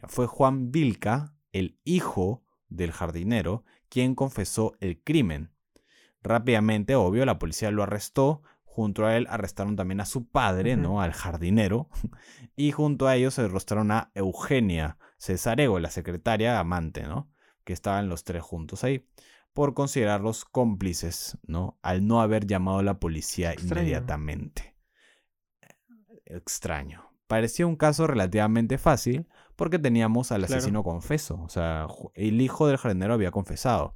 Fue 0.10 0.28
Juan 0.28 0.74
Vilca, 0.74 1.34
el 1.54 1.80
hijo 1.86 2.44
del 2.68 2.92
jardinero, 2.92 3.64
quien 3.88 4.14
confesó 4.14 4.74
el 4.82 5.02
crimen. 5.02 5.54
Rápidamente, 6.22 6.96
obvio, 6.96 7.26
la 7.26 7.40
policía 7.40 7.72
lo 7.72 7.84
arrestó. 7.84 8.42
Junto 8.66 9.06
a 9.06 9.16
él 9.16 9.26
arrestaron 9.30 9.78
también 9.78 10.02
a 10.02 10.06
su 10.06 10.28
padre, 10.28 10.76
¿no? 10.76 11.00
Al 11.00 11.14
jardinero. 11.14 11.88
Y 12.58 12.74
junto 12.74 13.08
a 13.08 13.16
ellos 13.16 13.36
se 13.36 13.44
arrestaron 13.44 13.92
a 13.92 14.12
Eugenia 14.16 14.98
Cesarego, 15.18 15.80
la 15.80 15.92
secretaria 15.92 16.60
amante, 16.60 17.04
¿no? 17.04 17.32
Que 17.64 17.72
estaban 17.72 18.10
los 18.10 18.26
tres 18.26 18.44
juntos 18.44 18.84
ahí 18.84 19.08
por 19.54 19.74
considerarlos 19.74 20.46
cómplices, 20.46 21.38
¿no? 21.46 21.78
Al 21.82 22.06
no 22.06 22.22
haber 22.22 22.46
llamado 22.48 22.80
a 22.80 22.84
la 22.84 23.00
policía 23.00 23.54
inmediatamente. 23.54 24.76
Extraño. 26.26 27.12
Parecía 27.28 27.68
un 27.68 27.76
caso 27.76 28.08
relativamente 28.08 28.78
fácil 28.78 29.28
porque 29.56 29.80
teníamos 29.80 30.32
al 30.32 30.44
asesino 30.44 30.84
confeso, 30.84 31.40
o 31.42 31.50
sea, 31.50 31.88
el 32.16 32.42
hijo 32.42 32.68
del 32.68 32.78
jardinero 32.78 33.14
había 33.14 33.32
confesado. 33.32 33.96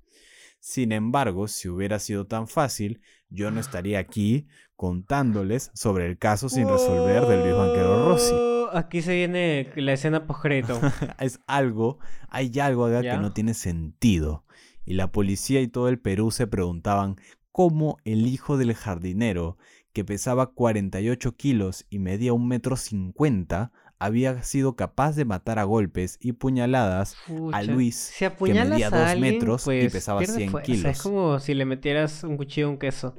Sin 0.60 0.92
embargo, 0.92 1.48
si 1.48 1.70
hubiera 1.70 2.00
sido 2.00 2.26
tan 2.26 2.48
fácil, 2.48 3.02
yo 3.30 3.52
no 3.52 3.60
estaría 3.60 4.00
aquí 4.00 4.48
contándoles 4.76 5.72
sobre 5.74 6.08
el 6.08 6.18
caso 6.18 6.50
sin 6.50 6.68
resolver 6.68 7.26
del 7.26 7.42
Luis 7.42 7.56
Banquero 7.56 8.08
Rossi. 8.08 8.34
Aquí 8.74 9.02
se 9.02 9.14
viene 9.14 9.72
la 9.76 9.94
escena 9.94 10.26
postcrédito. 10.26 10.80
es 11.20 11.40
algo, 11.48 12.00
hay 12.30 12.52
algo 12.60 12.86
acá 12.86 13.02
que 13.02 13.18
no 13.18 13.34
tiene 13.34 13.54
sentido 13.54 14.46
y 14.88 14.94
la 14.94 15.12
policía 15.12 15.60
y 15.60 15.68
todo 15.68 15.90
el 15.90 16.00
Perú 16.00 16.32
se 16.32 16.48
preguntaban 16.48 17.18
cómo 17.52 17.98
el 18.06 18.26
hijo 18.26 18.58
del 18.58 18.74
jardinero, 18.74 19.58
que 19.92 20.06
pesaba 20.06 20.54
48 20.54 21.36
kilos 21.36 21.86
y 21.90 22.00
medía 22.00 22.32
un 22.32 22.48
metro 22.48 22.78
cincuenta, 22.78 23.74
había 24.00 24.42
sido 24.44 24.78
capaz 24.78 25.18
de 25.18 25.26
matar 25.26 25.60
a 25.60 25.66
golpes 25.66 26.18
y 26.22 26.32
puñaladas 26.32 27.18
a 27.52 27.64
Luis, 27.64 28.14
que 28.18 28.54
medía 28.54 28.90
2 28.90 29.20
metros 29.20 29.64
y 29.64 29.66
pues, 29.66 29.92
pesaba 29.92 30.24
100 30.24 30.54
kilos. 30.64 30.86
es 30.86 31.02
como 31.02 31.38
si 31.40 31.54
le 31.54 31.66
metieras 31.66 32.24
un 32.24 32.38
cuchillo 32.38 32.68
a 32.68 32.70
un 32.70 32.78
queso. 32.78 33.14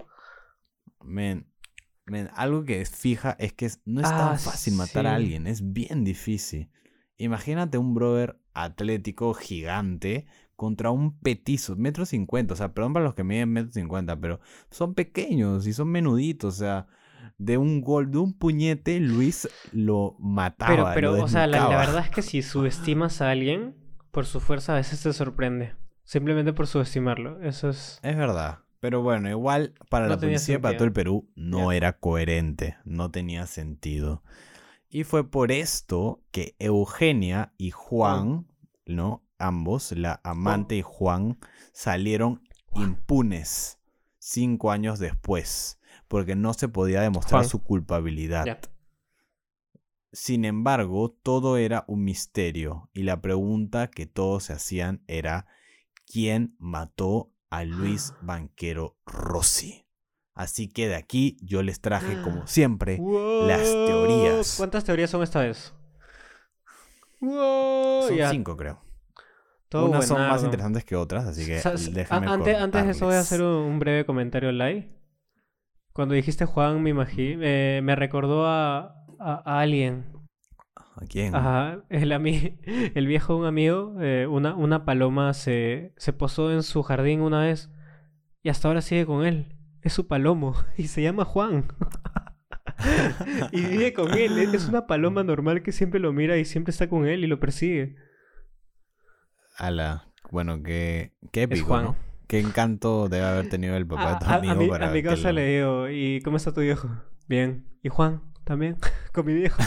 Men, 1.02 1.46
algo 2.35 2.64
que 2.64 2.81
es 2.81 2.90
fija 2.90 3.37
es 3.38 3.52
que 3.52 3.70
no 3.85 4.00
es 4.00 4.09
tan 4.09 4.35
ah, 4.35 4.38
fácil 4.38 4.74
matar 4.74 5.07
a 5.07 5.16
alguien, 5.16 5.46
es 5.46 5.74
bien 5.74 6.02
difícil. 6.02 6.70
Imagínate 7.18 7.76
un 7.76 7.92
brother 7.92 8.40
atlético 8.54 9.35
gigante 9.35 10.26
contra 10.59 10.90
un 10.90 11.16
petizo, 11.21 11.77
metro 11.77 12.05
cincuenta, 12.05 12.55
o 12.55 12.57
sea, 12.57 12.75
perdón 12.75 12.92
para 12.92 13.05
los 13.05 13.14
que 13.14 13.23
miden 13.23 13.53
metro 13.53 13.71
cincuenta, 13.71 14.16
pero 14.16 14.40
son 14.73 14.92
pequeños 14.94 15.68
y 15.68 15.73
son 15.73 15.87
menuditos, 15.87 16.57
o 16.57 16.59
sea, 16.59 16.88
de 17.38 17.59
un 17.59 17.81
gol, 17.81 18.11
de 18.11 18.18
un 18.18 18.37
puñete, 18.37 18.99
Luis 18.99 19.49
lo 19.71 20.16
mataba. 20.18 20.94
Pero, 20.94 21.12
pero 21.12 21.25
o 21.25 21.29
sea, 21.29 21.47
la, 21.47 21.68
verdad 21.68 22.05
es 22.05 22.11
que 22.11 22.23
si 22.23 22.42
subestimas 22.42 23.23
a 23.23 23.31
alguien, 23.31 23.77
por 24.11 24.27
su 24.27 24.40
fuerza 24.40 24.73
a 24.73 24.79
veces 24.79 25.01
te 25.01 25.12
sorprende. 25.12 25.77
Simplemente 26.03 26.53
por 26.53 26.66
subestimarlo, 26.66 27.40
eso 27.40 27.68
es... 27.68 28.01
Es 28.03 28.16
verdad. 28.16 28.59
Pero 28.81 29.01
bueno, 29.01 29.31
igual 29.31 29.75
para 29.88 30.09
la 30.09 30.18
policía, 30.18 30.61
para 30.61 30.77
todo 30.77 30.87
el 30.87 30.92
Perú, 30.92 31.31
no 31.37 31.71
era 31.71 32.01
coherente, 32.01 32.79
no 32.85 33.12
tenía 33.12 33.47
sentido. 33.47 34.25
Y 34.88 35.05
fue 35.05 35.31
por 35.31 35.53
esto 35.53 36.21
que 36.33 36.57
Eugenia 36.59 37.53
y 37.59 37.71
Juan, 37.71 38.49
¿no? 38.87 39.23
Ambos, 39.38 39.92
la 39.92 40.20
amante 40.24 40.77
y 40.77 40.83
Juan, 40.83 41.38
salieron 41.72 42.42
impunes 42.74 43.79
cinco 44.18 44.70
años 44.70 44.98
después, 44.98 45.79
porque 46.07 46.37
no 46.37 46.55
se 46.55 46.68
podía 46.68 47.01
demostrar 47.01 47.44
su 47.44 47.62
culpabilidad. 47.62 48.61
Sin 50.12 50.45
embargo, 50.45 51.16
todo 51.22 51.57
era 51.59 51.84
un 51.86 52.05
misterio 52.05 52.91
y 52.93 53.03
la 53.03 53.20
pregunta 53.20 53.89
que 53.89 54.07
todos 54.07 54.45
se 54.45 54.55
hacían 54.55 55.03
era 55.07 55.47
¿quién 56.07 56.57
mató 56.59 57.32
a 57.51 57.64
Luis 57.64 58.14
Banquero 58.22 58.97
Rossi? 59.05 59.86
Así 60.34 60.68
que 60.68 60.89
de 60.89 60.95
aquí 60.95 61.36
yo 61.43 61.62
les 61.62 61.80
traje, 61.80 62.20
como 62.22 62.47
siempre, 62.47 62.99
las 63.43 63.64
teorías. 63.86 64.55
¿Cuántas 64.57 64.84
teorías 64.84 65.11
son 65.11 65.22
esta 65.22 65.41
vez? 65.41 65.74
son 67.20 68.30
cinco, 68.30 68.57
creo. 68.57 68.88
Unas 69.73 70.07
son 70.07 70.21
más 70.21 70.43
interesantes 70.43 70.85
que 70.85 70.97
otras, 70.97 71.27
así 71.27 71.45
que 71.45 71.61
déjame 71.93 72.27
antes, 72.27 72.57
antes 72.57 72.85
de 72.85 72.91
eso 72.93 73.07
voy 73.07 73.16
a 73.16 73.21
hacer 73.21 73.43
un, 73.43 73.79
breve 73.79 74.07
comentario 74.07 74.51
live. 74.51 74.89
Cuando 75.93 76.14
dijiste 76.14 76.47
Juan, 76.47 76.83
me, 76.83 76.95
me 76.95 77.97
recordó 77.97 78.47
a, 78.47 79.05
a, 79.19 79.61
alguien. 79.61 80.07
¿A 80.97 81.05
quién? 81.07 81.35
Ajá, 81.35 81.85
el, 81.91 82.12
el 82.95 83.07
viejo 83.07 83.35
de 83.35 83.41
un 83.41 83.47
amigo, 83.47 83.97
eh, 84.01 84.27
una, 84.29 84.55
una 84.55 84.85
paloma 84.85 85.35
se, 85.35 85.93
se 85.97 86.12
posó 86.12 86.51
en 86.53 86.62
su 86.62 86.83
jardín 86.83 87.21
una 87.21 87.41
vez 87.41 87.71
y 88.43 88.49
hasta 88.49 88.69
ahora 88.69 88.81
sigue 88.81 89.07
con 89.07 89.27
él. 89.27 89.55
Es 89.83 89.93
su 89.93 90.07
palomo 90.07 90.55
y 90.77 90.89
se 90.89 91.03
llama 91.03 91.25
Juan. 91.25 91.66
y 93.53 93.61
vive 93.62 93.93
con 93.93 94.12
él. 94.14 94.39
Es 94.55 94.69
una 94.69 94.87
paloma 94.87 95.25
normal 95.25 95.62
que 95.62 95.73
siempre 95.73 96.01
lo 96.01 96.12
mira 96.12 96.39
y 96.39 96.45
siempre 96.45 96.71
está 96.71 96.89
con 96.89 97.07
él 97.07 97.25
y 97.25 97.27
lo 97.27 97.39
persigue. 97.41 97.97
Ala, 99.59 100.09
bueno, 100.30 100.62
qué, 100.62 101.12
qué 101.32 101.42
épico, 101.42 101.80
¿no? 101.80 101.96
Qué 102.28 102.38
encanto 102.38 103.09
debe 103.09 103.26
haber 103.26 103.48
tenido 103.48 103.76
el 103.76 103.86
papá 103.86 104.12
de 104.12 104.18
tu 104.20 104.26
amigo 104.26 104.52
a, 104.52 104.56
mi, 104.56 104.68
para 104.68 104.88
a 104.88 104.92
mi 104.92 105.02
casa 105.02 105.32
le 105.32 105.56
digo, 105.56 105.88
¿y 105.88 106.20
cómo 106.22 106.36
está 106.36 106.52
tu 106.52 106.61
viejo? 106.61 106.88
Bien. 107.26 107.66
¿Y 107.82 107.88
Juan? 107.88 108.22
También, 108.44 108.76
con 109.12 109.26
mi 109.26 109.34
viejo. 109.34 109.59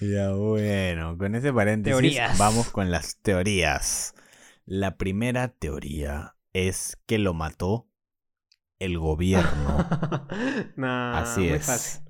ya 0.00 0.32
bueno, 0.32 1.16
con 1.16 1.36
ese 1.36 1.52
paréntesis 1.52 2.18
vamos 2.36 2.68
con 2.70 2.90
las 2.90 3.16
teorías. 3.18 4.14
La 4.64 4.96
primera 4.96 5.48
teoría 5.48 6.34
es 6.52 6.98
que 7.06 7.18
lo 7.18 7.32
mató 7.32 7.88
el 8.80 8.98
gobierno. 8.98 9.86
Así 11.14 11.48
es. 11.48 12.02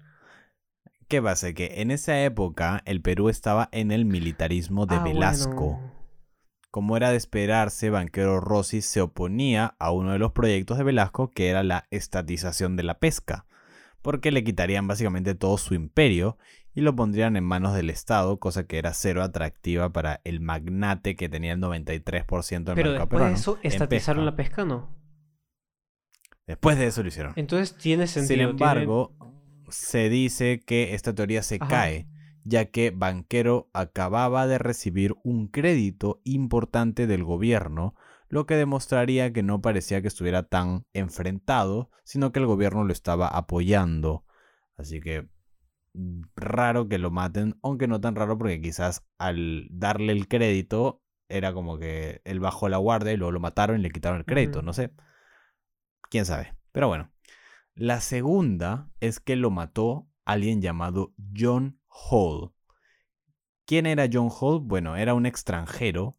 ¿Qué 1.12 1.20
pasa? 1.20 1.52
Que 1.52 1.82
en 1.82 1.90
esa 1.90 2.24
época 2.24 2.80
el 2.86 3.02
Perú 3.02 3.28
estaba 3.28 3.68
en 3.70 3.92
el 3.92 4.06
militarismo 4.06 4.86
de 4.86 4.94
ah, 4.94 5.02
Velasco. 5.02 5.78
Como 6.70 6.96
era 6.96 7.10
de 7.10 7.18
esperarse, 7.18 7.90
Banquero 7.90 8.40
Rossi 8.40 8.80
se 8.80 9.02
oponía 9.02 9.76
a 9.78 9.90
uno 9.90 10.12
de 10.12 10.18
los 10.18 10.32
proyectos 10.32 10.78
de 10.78 10.84
Velasco 10.84 11.28
que 11.28 11.50
era 11.50 11.62
la 11.62 11.86
estatización 11.90 12.76
de 12.76 12.84
la 12.84 12.98
pesca, 12.98 13.44
porque 14.00 14.32
le 14.32 14.42
quitarían 14.42 14.88
básicamente 14.88 15.34
todo 15.34 15.58
su 15.58 15.74
imperio 15.74 16.38
y 16.72 16.80
lo 16.80 16.96
pondrían 16.96 17.36
en 17.36 17.44
manos 17.44 17.74
del 17.74 17.90
Estado, 17.90 18.38
cosa 18.38 18.66
que 18.66 18.78
era 18.78 18.94
cero 18.94 19.22
atractiva 19.22 19.92
para 19.92 20.22
el 20.24 20.40
magnate 20.40 21.14
que 21.14 21.28
tenía 21.28 21.52
el 21.52 21.60
93% 21.60 22.64
del 22.64 22.74
Pero 22.74 22.92
después 22.92 23.22
de 23.22 23.32
eso 23.32 23.58
estatizaron 23.62 24.24
la 24.24 24.34
pesca, 24.34 24.64
¿no? 24.64 24.96
Después 26.46 26.78
de 26.78 26.86
eso 26.86 27.02
lo 27.02 27.08
hicieron. 27.08 27.34
Entonces 27.36 27.76
tiene 27.76 28.06
sentido. 28.06 28.48
Sin 28.48 28.48
embargo, 28.48 29.14
se 29.72 30.08
dice 30.08 30.60
que 30.60 30.94
esta 30.94 31.14
teoría 31.14 31.42
se 31.42 31.58
cae, 31.58 32.08
ya 32.44 32.66
que 32.66 32.90
Banquero 32.90 33.70
acababa 33.72 34.46
de 34.46 34.58
recibir 34.58 35.14
un 35.24 35.48
crédito 35.48 36.20
importante 36.24 37.06
del 37.06 37.24
gobierno, 37.24 37.94
lo 38.28 38.46
que 38.46 38.56
demostraría 38.56 39.32
que 39.32 39.42
no 39.42 39.60
parecía 39.60 40.00
que 40.02 40.08
estuviera 40.08 40.44
tan 40.44 40.86
enfrentado, 40.92 41.90
sino 42.04 42.32
que 42.32 42.40
el 42.40 42.46
gobierno 42.46 42.84
lo 42.84 42.92
estaba 42.92 43.28
apoyando. 43.28 44.24
Así 44.76 45.00
que 45.00 45.28
mm, 45.94 46.22
raro 46.36 46.88
que 46.88 46.98
lo 46.98 47.10
maten, 47.10 47.58
aunque 47.62 47.88
no 47.88 48.00
tan 48.00 48.14
raro 48.14 48.38
porque 48.38 48.60
quizás 48.60 49.06
al 49.18 49.68
darle 49.70 50.12
el 50.12 50.28
crédito 50.28 51.02
era 51.28 51.52
como 51.52 51.78
que 51.78 52.20
él 52.24 52.40
bajó 52.40 52.68
la 52.68 52.78
guardia 52.78 53.12
y 53.12 53.16
luego 53.16 53.32
lo 53.32 53.40
mataron 53.40 53.80
y 53.80 53.82
le 53.82 53.90
quitaron 53.90 54.18
el 54.18 54.24
crédito, 54.24 54.62
no 54.62 54.72
sé. 54.72 54.92
Quién 56.10 56.26
sabe. 56.26 56.54
Pero 56.72 56.88
bueno. 56.88 57.11
La 57.74 58.00
segunda 58.00 58.90
es 59.00 59.18
que 59.18 59.34
lo 59.34 59.50
mató 59.50 60.08
alguien 60.24 60.60
llamado 60.60 61.14
John 61.34 61.80
Hall. 61.88 62.52
¿Quién 63.64 63.86
era 63.86 64.08
John 64.12 64.28
Hall? 64.30 64.60
Bueno, 64.60 64.96
era 64.96 65.14
un 65.14 65.24
extranjero 65.24 66.18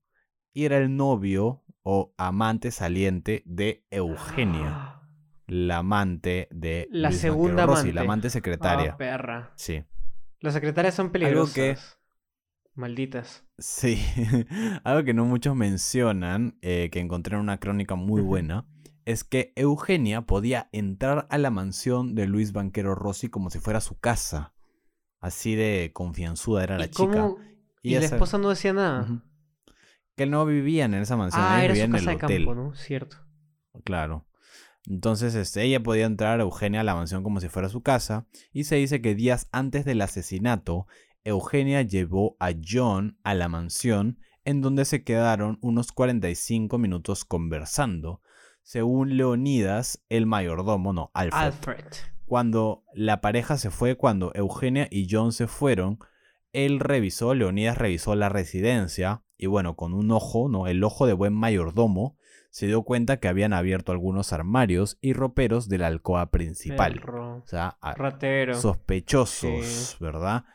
y 0.53 0.65
era 0.65 0.77
el 0.77 0.95
novio 0.95 1.63
o 1.83 2.13
amante 2.17 2.71
saliente 2.71 3.43
de 3.45 3.85
Eugenia. 3.91 4.89
La 5.45 5.79
amante 5.79 6.47
de 6.51 6.87
la 6.89 7.11
segunda 7.11 7.63
amante. 7.63 7.91
la 7.91 8.01
amante 8.01 8.29
secretaria. 8.29 8.93
Ah, 8.93 8.97
perra. 8.97 9.51
Sí. 9.57 9.83
Las 10.39 10.53
secretarias 10.53 10.95
son 10.95 11.11
peligrosas. 11.11 11.99
Malditas. 12.75 13.45
Sí. 13.57 14.01
Algo 14.85 15.03
que 15.03 15.13
no 15.13 15.25
muchos 15.25 15.53
mencionan, 15.53 16.57
eh, 16.61 16.89
que 16.91 17.01
encontré 17.01 17.35
en 17.35 17.41
una 17.41 17.59
crónica 17.59 17.95
muy 17.95 18.21
buena, 18.21 18.65
es 19.05 19.23
que 19.23 19.53
Eugenia 19.55 20.21
podía 20.21 20.69
entrar 20.71 21.27
a 21.29 21.37
la 21.37 21.49
mansión 21.49 22.15
de 22.15 22.27
Luis 22.27 22.51
Banquero 22.53 22.95
Rossi 22.95 23.29
como 23.29 23.49
si 23.49 23.59
fuera 23.59 23.81
su 23.81 23.99
casa. 23.99 24.53
Así 25.19 25.55
de 25.55 25.91
confianzuda 25.93 26.63
era 26.63 26.77
la 26.77 26.89
chica. 26.89 27.31
Y, 27.81 27.95
la 27.95 28.05
esposa 28.05 28.37
no 28.37 28.49
decía 28.49 28.73
nada. 28.73 29.23
Que 30.15 30.25
no 30.25 30.45
vivían 30.45 30.93
en 30.93 31.01
esa 31.01 31.17
mansión, 31.17 31.43
ah, 31.45 31.63
era 31.63 31.73
vivían 31.73 31.95
en 31.95 32.09
el 32.09 32.15
hotel. 32.15 32.45
Campo, 32.45 32.55
¿no? 32.55 32.75
Cierto. 32.75 33.17
Claro. 33.83 34.27
Entonces, 34.85 35.33
este, 35.35 35.63
ella 35.63 35.81
podía 35.81 36.05
entrar 36.05 36.39
a 36.39 36.43
Eugenia 36.43 36.81
a 36.81 36.83
la 36.83 36.95
mansión 36.95 37.23
como 37.23 37.39
si 37.39 37.49
fuera 37.49 37.69
su 37.69 37.81
casa. 37.81 38.27
Y 38.51 38.65
se 38.65 38.75
dice 38.75 39.01
que 39.01 39.15
días 39.15 39.47
antes 39.51 39.85
del 39.85 40.01
asesinato, 40.01 40.87
Eugenia 41.23 41.81
llevó 41.81 42.35
a 42.39 42.51
John 42.65 43.17
a 43.23 43.33
la 43.33 43.47
mansión, 43.47 44.19
en 44.45 44.61
donde 44.61 44.85
se 44.85 45.03
quedaron 45.03 45.57
unos 45.61 45.93
45 45.93 46.77
minutos 46.77 47.23
conversando 47.23 48.21
según 48.63 49.17
Leonidas, 49.17 50.03
el 50.09 50.25
mayordomo, 50.25 50.93
no, 50.93 51.11
Alfred. 51.13 51.85
Cuando 52.25 52.83
la 52.93 53.21
pareja 53.21 53.57
se 53.57 53.69
fue, 53.69 53.95
cuando 53.95 54.31
Eugenia 54.33 54.87
y 54.89 55.07
John 55.09 55.33
se 55.33 55.47
fueron, 55.47 55.99
él 56.53 56.79
revisó, 56.79 57.35
Leonidas 57.35 57.77
revisó 57.77 58.15
la 58.15 58.29
residencia 58.29 59.23
y 59.37 59.47
bueno, 59.47 59.75
con 59.75 59.93
un 59.93 60.09
ojo, 60.11 60.47
¿no? 60.49 60.67
El 60.67 60.83
ojo 60.83 61.05
de 61.05 61.13
buen 61.13 61.33
mayordomo, 61.33 62.17
se 62.49 62.67
dio 62.67 62.83
cuenta 62.83 63.17
que 63.17 63.27
habían 63.27 63.51
abierto 63.51 63.91
algunos 63.91 64.31
armarios 64.31 64.97
y 65.01 65.13
roperos 65.13 65.67
de 65.67 65.79
la 65.79 65.87
alcoba 65.87 66.27
principal. 66.29 67.01
O 67.03 67.43
sea, 67.45 67.77
sospechosos, 68.53 69.97
¿verdad? 69.99 70.45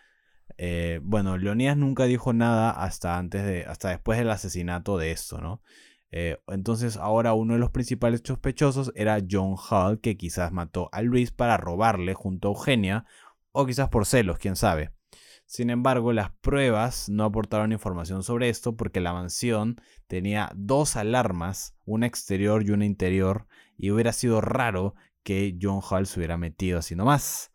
Eh, 0.57 1.01
bueno, 1.03 1.37
Leonidas 1.37 1.77
nunca 1.77 2.05
dijo 2.05 2.33
nada 2.33 2.71
hasta 2.71 3.19
antes 3.19 3.45
de, 3.45 3.65
hasta 3.65 3.91
después 3.91 4.19
del 4.19 4.31
asesinato 4.31 4.97
de 4.97 5.11
esto, 5.11 5.39
¿no? 5.41 5.61
Eh, 6.11 6.39
entonces 6.49 6.97
ahora 6.97 7.35
uno 7.35 7.55
de 7.55 7.61
los 7.61 7.71
principales 7.71 8.23
sospechosos 8.25 8.93
era 8.95 9.19
John 9.29 9.57
Hall, 9.71 10.01
que 10.01 10.17
quizás 10.17 10.53
mató 10.53 10.89
a 10.93 11.03
Luis 11.03 11.31
para 11.31 11.57
robarle 11.57 12.15
junto 12.15 12.49
a 12.49 12.51
Eugenia, 12.53 13.05
o 13.53 13.67
quizás 13.67 13.89
por 13.89 14.07
celos, 14.07 14.39
quién 14.39 14.57
sabe. 14.57 14.93
Sin 15.47 15.71
embargo, 15.71 16.13
las 16.13 16.31
pruebas 16.31 17.09
no 17.09 17.25
aportaron 17.25 17.73
información 17.73 18.23
sobre 18.23 18.51
esto 18.51 18.77
porque 18.77 19.01
la 19.01 19.15
mansión 19.15 19.77
tenía 20.07 20.51
dos 20.55 20.95
alarmas, 20.97 21.75
una 21.87 22.07
exterior 22.07 22.63
y 22.63 22.71
una 22.71 22.85
interior, 22.85 23.47
y 23.79 23.91
hubiera 23.91 24.13
sido 24.13 24.43
raro 24.43 24.95
que 25.23 25.57
John 25.61 25.81
Hall 25.83 26.07
se 26.07 26.21
hubiera 26.21 26.37
metido 26.37 26.79
así 26.79 26.95
nomás. 26.95 27.51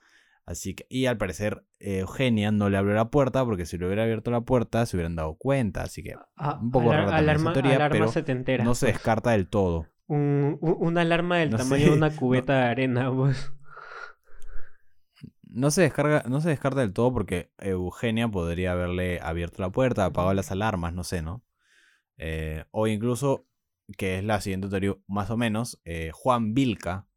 Así 0.45 0.75
que, 0.75 0.85
y 0.89 1.05
al 1.05 1.17
parecer 1.17 1.65
Eugenia 1.79 2.51
no 2.51 2.69
le 2.69 2.77
abrió 2.77 2.93
la 2.93 3.09
puerta 3.09 3.45
porque 3.45 3.65
si 3.65 3.77
le 3.77 3.85
hubiera 3.85 4.03
abierto 4.03 4.29
la 4.29 4.41
puerta 4.41 4.85
se 4.85 4.97
hubieran 4.97 5.15
dado 5.15 5.35
cuenta. 5.35 5.83
Así 5.83 6.03
que 6.03 6.15
ah, 6.35 6.59
un 6.61 6.71
poco 6.71 6.91
rara 6.91 7.15
alarma, 7.15 7.53
teoría, 7.53 7.89
pero 7.89 8.11
no 8.63 8.75
se 8.75 8.87
descarta 8.87 9.31
del 9.31 9.47
todo. 9.47 9.87
Un, 10.05 10.57
una 10.59 11.01
alarma 11.01 11.37
del 11.37 11.55
tamaño 11.55 11.85
de 11.85 11.91
una 11.91 12.09
cubeta 12.15 12.57
de 12.57 12.63
arena, 12.63 13.11
pues. 13.11 13.51
No 15.43 15.71
se, 15.71 15.83
descarga, 15.83 16.23
no 16.27 16.41
se 16.41 16.49
descarta 16.49 16.81
del 16.81 16.93
todo 16.93 17.13
porque 17.13 17.51
Eugenia 17.57 18.27
podría 18.27 18.73
haberle 18.73 19.21
abierto 19.21 19.61
la 19.61 19.71
puerta, 19.71 20.03
apagado 20.03 20.33
las 20.33 20.51
alarmas, 20.51 20.93
no 20.93 21.03
sé, 21.03 21.21
¿no? 21.21 21.43
Eh, 22.17 22.65
o 22.71 22.87
incluso, 22.87 23.47
que 23.97 24.17
es 24.17 24.23
la 24.23 24.41
siguiente 24.41 24.67
teoría 24.67 24.95
más 25.07 25.29
o 25.29 25.37
menos, 25.37 25.79
eh, 25.85 26.11
Juan 26.13 26.53
Vilca, 26.53 27.07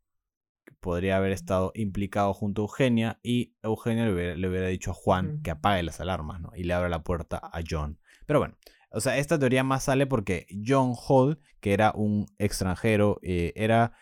podría 0.81 1.17
haber 1.17 1.33
estado 1.33 1.73
implicado 1.75 2.33
junto 2.35 2.63
a 2.63 2.65
Eugenia 2.65 3.19
y 3.23 3.55
Eugenia 3.63 4.07
le 4.07 4.49
hubiera, 4.49 4.69
dicho 4.69 4.91
a 4.91 4.95
Juan 4.95 5.41
que 5.43 5.51
apague 5.51 5.83
las 5.83 6.01
alarmas, 6.01 6.41
¿no? 6.41 6.53
Y 6.55 6.65
le 6.65 6.75
abre 6.75 6.89
la 6.89 7.03
puerta 7.03 7.39
a 7.43 7.61
John. 7.69 7.99
Pero 8.27 8.41
bueno, 8.41 8.57
o 8.91 9.01
sea, 9.01 9.19
esta 9.19 9.39
teoría 9.39 9.65
más 9.65 9.85
sale 9.85 10.07
porque 10.07 10.47
John 10.65 10.95
Hall, 10.97 11.39
que 11.61 11.73
era 11.73 11.93
un 11.95 12.27
extranjero, 12.39 13.19
eh, 13.23 13.53
era 13.57 13.93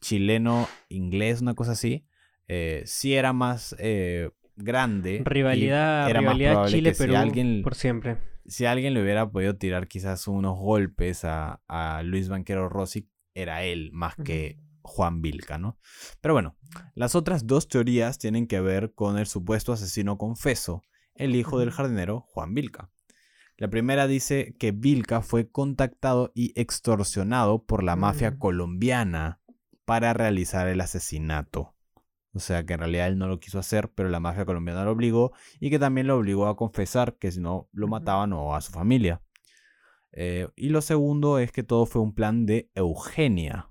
chileno, 0.00 0.68
inglés, 0.88 1.40
una 1.40 1.54
cosa 1.54 1.72
así, 1.72 2.06
eh, 2.48 2.82
sí 2.86 3.14
era 3.14 3.32
más 3.32 3.76
eh, 3.78 4.30
grande. 4.56 5.22
Rivalidad, 5.24 6.08
era 6.10 6.20
rivalidad 6.20 6.66
Chile, 6.66 6.94
pero 6.96 7.16
alguien, 7.16 7.62
por 7.62 7.74
siempre. 7.74 8.18
Si 8.46 8.66
alguien 8.66 8.94
le 8.94 9.02
hubiera 9.02 9.30
podido 9.30 9.56
tirar 9.56 9.86
quizás 9.88 10.26
unos 10.26 10.58
golpes 10.58 11.24
a, 11.24 11.60
a 11.68 12.02
Luis 12.02 12.28
Banquero 12.28 12.68
Rossi, 12.68 13.08
era 13.34 13.62
él 13.62 13.90
más 13.92 14.16
que 14.16 14.58
Juan 14.82 15.22
Vilca, 15.22 15.58
¿no? 15.58 15.78
Pero 16.20 16.34
bueno, 16.34 16.56
las 16.94 17.14
otras 17.14 17.46
dos 17.46 17.68
teorías 17.68 18.18
tienen 18.18 18.46
que 18.46 18.60
ver 18.60 18.92
con 18.94 19.18
el 19.18 19.26
supuesto 19.26 19.72
asesino 19.72 20.18
confeso, 20.18 20.82
el 21.14 21.36
hijo 21.36 21.58
del 21.58 21.70
jardinero 21.70 22.20
Juan 22.20 22.54
Vilca. 22.54 22.90
La 23.56 23.68
primera 23.68 24.06
dice 24.06 24.56
que 24.58 24.72
Vilca 24.72 25.20
fue 25.20 25.50
contactado 25.50 26.32
y 26.34 26.58
extorsionado 26.58 27.64
por 27.64 27.82
la 27.82 27.94
mafia 27.94 28.30
mm. 28.30 28.38
colombiana 28.38 29.40
para 29.84 30.14
realizar 30.14 30.66
el 30.68 30.80
asesinato. 30.80 31.74
O 32.32 32.38
sea 32.38 32.64
que 32.64 32.74
en 32.74 32.80
realidad 32.80 33.08
él 33.08 33.18
no 33.18 33.26
lo 33.26 33.40
quiso 33.40 33.58
hacer, 33.58 33.90
pero 33.92 34.08
la 34.08 34.20
mafia 34.20 34.44
colombiana 34.44 34.84
lo 34.84 34.92
obligó 34.92 35.32
y 35.58 35.68
que 35.68 35.78
también 35.78 36.06
lo 36.06 36.16
obligó 36.16 36.46
a 36.46 36.56
confesar 36.56 37.16
que 37.18 37.32
si 37.32 37.40
no 37.40 37.68
lo 37.72 37.88
mataban 37.88 38.32
o 38.32 38.54
a 38.54 38.60
su 38.60 38.72
familia. 38.72 39.20
Eh, 40.12 40.48
y 40.56 40.70
lo 40.70 40.80
segundo 40.80 41.38
es 41.38 41.52
que 41.52 41.62
todo 41.62 41.86
fue 41.86 42.02
un 42.02 42.14
plan 42.14 42.46
de 42.46 42.70
Eugenia, 42.74 43.69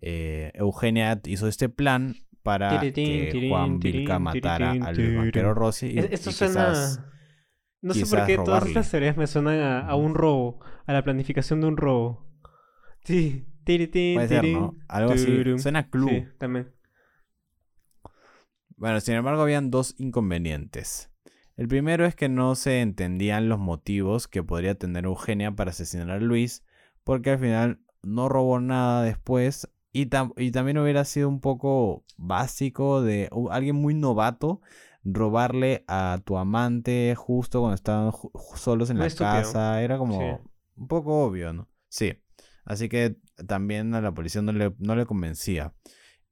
eh, 0.00 0.50
Eugenia 0.54 1.20
hizo 1.24 1.46
este 1.48 1.68
plan 1.68 2.16
para 2.42 2.80
que 2.80 3.48
Juan 3.48 3.78
Vilca 3.78 4.18
matara 4.18 4.72
al 4.72 5.16
banquero 5.16 5.54
Rossi. 5.54 5.88
Y, 5.88 5.98
Esto 5.98 6.32
suena... 6.32 6.74
No 7.82 7.94
sé 7.94 8.04
por 8.04 8.26
qué 8.26 8.36
todas 8.36 8.66
estas 8.66 8.90
teorías 8.90 9.16
me 9.16 9.26
suenan 9.26 9.88
a, 9.88 9.94
un 9.94 10.14
robo, 10.14 10.60
a 10.86 10.92
la 10.92 11.02
planificación 11.02 11.62
de 11.62 11.66
un 11.66 11.78
robo. 11.78 12.26
Sí, 13.04 13.46
Puede 13.78 14.28
ser, 14.28 14.44
¿no? 14.46 14.76
Algo 14.88 15.12
así. 15.12 15.58
Suena 15.58 15.88
club. 15.88 16.10
Sí, 16.10 16.26
también. 16.38 16.72
Bueno, 18.76 19.00
sin 19.00 19.14
embargo, 19.14 19.42
habían 19.42 19.70
dos 19.70 19.94
inconvenientes. 19.98 21.10
El 21.56 21.68
primero 21.68 22.06
es 22.06 22.14
que 22.14 22.28
no 22.28 22.54
se 22.54 22.80
entendían 22.80 23.48
los 23.48 23.58
motivos 23.58 24.26
que 24.26 24.42
podría 24.42 24.74
tener 24.76 25.04
Eugenia 25.04 25.52
para 25.52 25.70
asesinar 25.70 26.10
a 26.10 26.18
Luis, 26.18 26.64
porque 27.04 27.30
al 27.30 27.38
final 27.38 27.80
no 28.02 28.28
robó 28.28 28.58
nada 28.60 29.02
después 29.02 29.68
y, 29.92 30.08
y 30.36 30.50
también 30.50 30.78
hubiera 30.78 31.04
sido 31.04 31.28
un 31.28 31.40
poco 31.40 32.04
básico 32.16 33.02
de 33.02 33.28
alguien 33.50 33.76
muy 33.76 33.94
novato 33.94 34.60
robarle 35.04 35.84
a 35.88 36.20
tu 36.24 36.36
amante 36.36 37.14
justo 37.16 37.60
cuando 37.60 37.74
estaban 37.74 38.12
solos 38.54 38.90
en 38.90 38.98
la 38.98 39.08
casa. 39.10 39.82
Era 39.82 39.98
como 39.98 40.42
un 40.76 40.88
poco 40.88 41.24
obvio, 41.24 41.52
¿no? 41.52 41.68
Sí. 41.88 42.14
Así 42.64 42.88
que 42.88 43.16
también 43.46 43.94
a 43.94 44.00
la 44.00 44.12
policía 44.12 44.42
no 44.42 44.52
le, 44.52 44.74
no 44.78 44.94
le 44.94 45.06
convencía. 45.06 45.74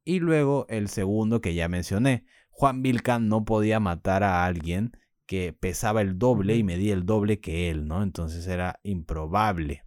Y 0.05 0.21
luego 0.21 0.67
el 0.69 0.89
segundo 0.89 1.41
que 1.41 1.55
ya 1.55 1.69
mencioné. 1.69 2.25
Juan 2.51 2.83
Vilca 2.83 3.19
no 3.19 3.45
podía 3.45 3.79
matar 3.81 4.25
a 4.25 4.45
alguien 4.45 4.93
que 5.27 5.53
pesaba 5.53 6.01
el 6.01 6.19
doble 6.19 6.57
y 6.57 6.65
medía 6.65 6.95
el 6.95 7.05
doble 7.05 7.41
que 7.41 7.71
él, 7.71 7.87
¿no? 7.87 8.03
Entonces 8.03 8.47
era 8.47 8.81
improbable. 8.83 9.85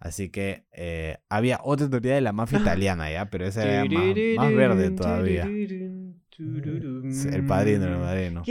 Así 0.00 0.30
que 0.30 0.66
eh, 0.72 1.18
había 1.28 1.60
otra 1.62 1.90
teoría 1.90 2.14
de 2.14 2.22
la 2.22 2.32
mafia 2.32 2.58
italiana, 2.58 3.10
¿ya? 3.10 3.28
Pero 3.28 3.46
esa 3.46 3.64
era 3.64 3.84
más, 3.84 4.54
verde 4.54 4.90
todavía. 4.92 5.44
el 5.44 7.44
padrino, 7.46 7.86
el 7.86 8.00
padrino. 8.00 8.42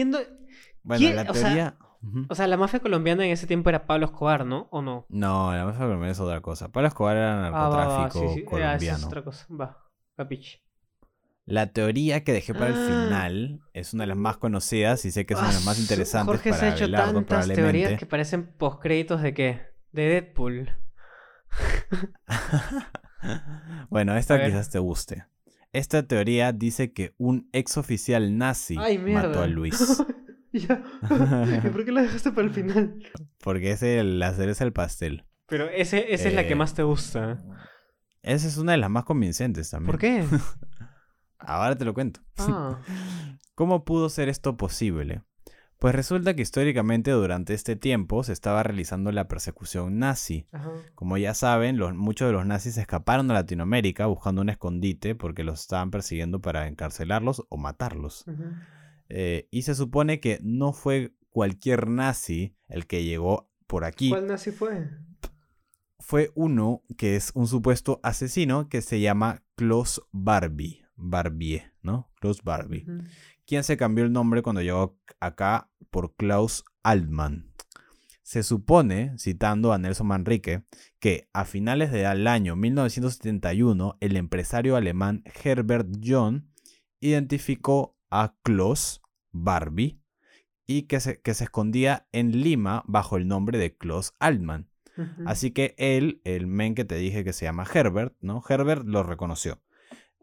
Bueno, 0.83 1.15
la 1.15 1.25
teoría... 1.25 1.75
O 2.29 2.35
sea, 2.35 2.47
la 2.47 2.55
mafia 2.55 2.79
colombiana 2.79 3.25
en 3.25 3.31
ese 3.31 3.45
tiempo 3.45 3.69
era 3.69 3.85
Pablo 3.85 4.05
Escobar, 4.05 4.45
¿no? 4.45 4.69
¿O 4.71 4.81
no? 4.81 5.05
No, 5.09 5.53
la 5.53 5.65
mafia 5.65 5.81
colombiana 5.81 6.11
es 6.11 6.19
otra 6.19 6.39
cosa. 6.39 6.71
Pablo 6.71 6.87
Escobar 6.87 7.17
era 7.17 7.47
ah, 7.47 7.51
narcotráfico 7.51 8.31
ah, 8.31 8.49
colombiano. 8.49 8.97
es 8.97 9.03
otra 9.03 9.23
cosa. 9.23 9.45
Va, 9.53 9.85
capiche. 10.15 10.61
La 11.45 11.73
teoría 11.73 12.23
que 12.23 12.31
dejé 12.31 12.53
para 12.53 12.67
el 12.67 12.75
ah. 12.75 12.85
final 12.85 13.59
es 13.73 13.93
una 13.95 14.03
de 14.03 14.07
las 14.07 14.17
más 14.17 14.37
conocidas 14.37 15.03
y 15.05 15.11
sé 15.11 15.25
que 15.25 15.33
es 15.33 15.39
una 15.39 15.49
de 15.49 15.55
las 15.55 15.65
más 15.65 15.79
interesantes 15.79 16.27
Jorge 16.27 16.51
para 16.51 16.59
se 16.59 16.65
ha 16.67 16.75
hecho 16.75 16.91
tantas 16.91 17.47
teorías 17.47 17.99
que 17.99 18.05
parecen 18.05 18.53
postcréditos 18.53 19.21
de 19.21 19.33
qué? 19.33 19.61
De 19.91 20.03
Deadpool. 20.03 20.69
bueno, 23.89 24.17
esta 24.17 24.43
quizás 24.43 24.69
te 24.69 24.79
guste. 24.79 25.25
Esta 25.71 26.03
teoría 26.03 26.51
dice 26.51 26.93
que 26.93 27.13
un 27.17 27.47
ex 27.53 27.77
oficial 27.77 28.37
nazi 28.37 28.75
mató 28.75 29.41
a 29.41 29.47
Luis. 29.47 30.03
¿Por 31.71 31.85
qué 31.85 31.91
la 31.91 32.01
dejaste 32.01 32.31
para 32.31 32.47
el 32.47 32.53
final? 32.53 33.03
Porque 33.43 33.71
es 33.71 33.83
el, 33.83 34.19
la 34.19 34.33
cereza 34.33 34.63
el 34.63 34.73
pastel. 34.73 35.25
Pero 35.45 35.69
ese, 35.69 36.13
esa 36.13 36.27
es 36.27 36.33
la 36.33 36.47
que 36.47 36.53
eh, 36.53 36.55
más 36.55 36.73
te 36.73 36.83
gusta. 36.83 37.43
Esa 38.21 38.47
es 38.47 38.57
una 38.57 38.73
de 38.73 38.79
las 38.79 38.89
más 38.89 39.03
convincentes 39.03 39.69
también. 39.69 39.91
¿Por 39.91 39.99
qué? 39.99 40.25
Ahora 41.39 41.75
te 41.75 41.85
lo 41.85 41.93
cuento. 41.93 42.21
Ah. 42.37 42.81
¿Cómo 43.55 43.85
pudo 43.85 44.09
ser 44.09 44.29
esto 44.29 44.57
posible? 44.57 45.23
Pues 45.79 45.95
resulta 45.95 46.35
que 46.35 46.41
históricamente 46.41 47.11
durante 47.11 47.53
este 47.53 47.77
tiempo 47.77 48.25
se 48.25 48.33
estaba 48.33 48.61
realizando 48.63 49.13
la 49.13 49.29
persecución 49.29 49.97
nazi. 49.97 50.45
Como 50.93 51.17
ya 51.17 51.33
saben, 51.33 51.77
los, 51.77 51.95
muchos 51.95 52.27
de 52.27 52.33
los 52.33 52.45
nazis 52.45 52.77
escaparon 52.77 53.31
a 53.31 53.35
Latinoamérica 53.35 54.05
buscando 54.05 54.41
un 54.41 54.49
escondite 54.49 55.15
porque 55.15 55.45
los 55.45 55.61
estaban 55.61 55.89
persiguiendo 55.89 56.41
para 56.41 56.67
encarcelarlos 56.67 57.45
o 57.47 57.55
matarlos. 57.55 58.25
Eh, 59.07 59.47
y 59.51 59.61
se 59.61 59.73
supone 59.73 60.19
que 60.19 60.39
no 60.43 60.73
fue 60.73 61.15
cualquier 61.29 61.87
nazi 61.87 62.57
el 62.67 62.85
que 62.85 63.05
llegó 63.05 63.49
por 63.65 63.85
aquí. 63.85 64.09
¿Cuál 64.09 64.27
nazi 64.27 64.51
fue? 64.51 64.89
Fue 65.97 66.31
uno 66.35 66.83
que 66.97 67.15
es 67.15 67.31
un 67.35 67.47
supuesto 67.47 68.01
asesino 68.03 68.67
que 68.67 68.81
se 68.81 68.99
llama 68.99 69.43
Klaus 69.55 70.01
Barbie. 70.11 70.83
Barbie, 71.01 71.63
¿no? 71.81 72.11
Klaus 72.19 72.43
Barbie 72.43 72.85
quien 73.49 73.63
se 73.63 73.77
cambió 73.77 74.05
el 74.05 74.13
nombre 74.13 74.43
cuando 74.43 74.61
llegó 74.61 74.95
acá 75.19 75.68
por 75.89 76.15
Klaus 76.15 76.63
Altmann. 76.83 77.53
Se 78.21 78.43
supone, 78.43 79.17
citando 79.17 79.73
a 79.73 79.77
Nelson 79.77 80.07
Manrique, 80.07 80.63
que 80.99 81.29
a 81.33 81.45
finales 81.45 81.91
del 81.91 82.27
año 82.27 82.55
1971 82.55 83.97
el 83.99 84.17
empresario 84.17 84.75
alemán 84.75 85.23
Herbert 85.43 85.89
John 86.03 86.51
identificó 86.99 87.97
a 88.11 88.35
Klaus 88.43 89.01
Barbie 89.31 89.99
y 90.67 90.83
que 90.83 90.99
se, 90.99 91.19
que 91.21 91.33
se 91.33 91.45
escondía 91.45 92.07
en 92.11 92.41
Lima 92.41 92.83
bajo 92.85 93.17
el 93.17 93.27
nombre 93.27 93.57
de 93.57 93.75
Klaus 93.75 94.13
Altmann. 94.19 94.69
Así 95.25 95.51
que 95.51 95.75
él, 95.77 96.19
el 96.25 96.45
men 96.45 96.75
que 96.75 96.83
te 96.83 96.95
dije 96.95 97.23
que 97.23 97.31
se 97.31 97.45
llama 97.45 97.65
Herbert, 97.73 98.15
¿no? 98.19 98.43
Herbert 98.47 98.83
lo 98.85 99.01
reconoció 99.01 99.61